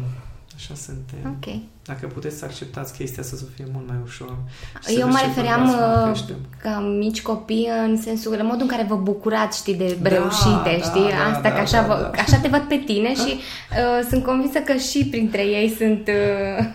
Așa 0.57 0.73
suntem. 0.75 1.17
Ok. 1.37 1.53
Dacă 1.85 2.07
puteți 2.07 2.37
să 2.37 2.45
acceptați 2.45 2.97
chestia 2.97 3.23
asta 3.23 3.35
să 3.35 3.43
fie 3.55 3.65
mult 3.73 3.87
mai 3.87 3.97
ușor. 4.03 4.37
Și 4.79 4.93
să 4.93 4.99
Eu 4.99 5.05
vezi 5.05 5.09
mă 5.09 5.19
ce 5.19 5.25
refeream 5.25 5.65
bărbați 5.65 5.85
mai 5.85 5.97
uh, 5.97 6.03
creștem. 6.03 6.35
ca 6.61 6.79
mici 6.79 7.21
copii 7.21 7.69
în 7.87 8.01
sensul, 8.01 8.35
în 8.39 8.45
modul 8.45 8.61
în 8.61 8.67
care 8.67 8.85
vă 8.89 8.95
bucurați, 8.95 9.57
știi, 9.57 9.75
de 9.75 9.97
reușite, 10.01 10.77
da, 10.79 10.83
știi? 10.83 11.09
da, 11.09 11.31
Asta 11.31 11.41
da, 11.41 11.51
că 11.51 11.59
așa, 11.59 11.81
da, 11.81 11.87
vă, 11.87 12.09
da. 12.15 12.21
așa 12.21 12.37
te 12.37 12.47
văd 12.47 12.61
pe 12.61 12.81
tine 12.85 13.13
și 13.15 13.31
uh, 13.39 14.07
sunt 14.09 14.23
convinsă 14.23 14.59
că 14.59 14.73
și 14.73 15.05
printre 15.05 15.41
ei 15.41 15.69
sunt... 15.69 16.07
Uh, 16.07 16.65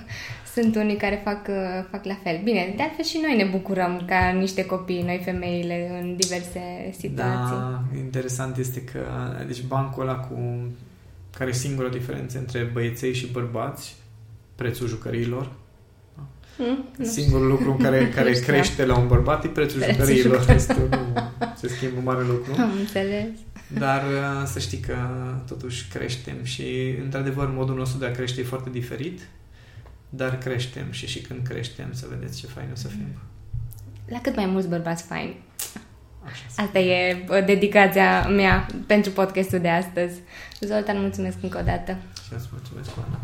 sunt 0.54 0.76
unii 0.76 0.96
care 0.96 1.20
fac, 1.24 1.48
uh, 1.48 1.84
fac 1.90 2.04
la 2.04 2.16
fel. 2.22 2.40
Bine, 2.44 2.72
de 2.76 2.82
altfel 2.82 3.04
și 3.04 3.20
noi 3.22 3.36
ne 3.36 3.48
bucurăm 3.50 4.02
ca 4.06 4.28
niște 4.38 4.66
copii, 4.66 5.02
noi 5.02 5.20
femeile, 5.24 6.00
în 6.02 6.16
diverse 6.16 6.60
situații. 6.98 7.56
Da, 7.56 7.80
interesant 7.96 8.56
este 8.56 8.82
că 8.82 8.98
deci 9.46 9.62
bancul 9.62 10.02
ăla 10.02 10.14
cu 10.14 10.34
care 11.36 11.50
e 11.50 11.52
singura 11.52 11.88
diferență 11.88 12.38
între 12.38 12.62
băieței 12.72 13.14
și 13.14 13.26
bărbați, 13.26 13.96
prețul 14.54 14.86
jucăriilor. 14.88 15.52
Hmm? 16.56 16.66
Nu 16.96 17.04
știu. 17.04 17.22
Singurul 17.22 17.46
lucru 17.48 17.70
în 17.70 17.76
care, 17.76 18.08
care 18.14 18.28
Nu 18.28 18.34
știam. 18.34 18.56
crește 18.56 18.84
la 18.86 18.98
un 18.98 19.06
bărbat 19.06 19.44
e 19.44 19.48
prețul, 19.48 19.80
Prețul 19.80 19.94
jucăriilor. 20.00 20.40
jucăriilor. 20.40 20.56
Restul 20.56 20.88
nu 20.88 21.52
se 21.56 21.68
schimbă 21.68 22.00
mare 22.00 22.24
lucru. 22.24 22.52
Am 22.60 22.70
înțeles. 22.78 23.28
Dar 23.78 24.02
uh, 24.02 24.42
să 24.46 24.58
știi 24.58 24.78
că 24.78 24.96
totuși 25.46 25.88
creștem 25.88 26.44
și 26.44 26.94
într-adevăr 27.02 27.48
modul 27.50 27.76
nostru 27.76 27.98
de 27.98 28.06
a 28.06 28.10
crește 28.10 28.40
e 28.40 28.44
foarte 28.44 28.70
diferit, 28.70 29.20
dar 30.08 30.38
creștem 30.38 30.86
și 30.90 31.06
și 31.06 31.20
când 31.20 31.46
creștem 31.46 31.88
să 31.92 32.06
vedeți 32.10 32.38
ce 32.40 32.46
fain 32.46 32.68
o 32.72 32.76
să 32.76 32.88
fim. 32.88 33.06
La 34.08 34.20
cât 34.20 34.36
mai 34.36 34.46
mulți 34.46 34.68
bărbați 34.68 35.02
faini. 35.02 35.40
Așa. 36.24 36.62
Asta 36.62 36.78
e 36.78 37.24
uh, 37.28 37.44
dedicația 37.44 38.28
mea 38.28 38.66
pentru 38.86 39.10
podcastul 39.12 39.58
de 39.58 39.68
astăzi. 39.68 40.20
Zoltan, 40.60 41.00
mulțumesc 41.00 41.36
încă 41.42 41.58
o 41.58 41.62
dată. 41.62 41.96
Și 42.26 42.32
îți 42.34 42.48
mulțumesc, 42.52 42.90
Oana. 42.98 43.18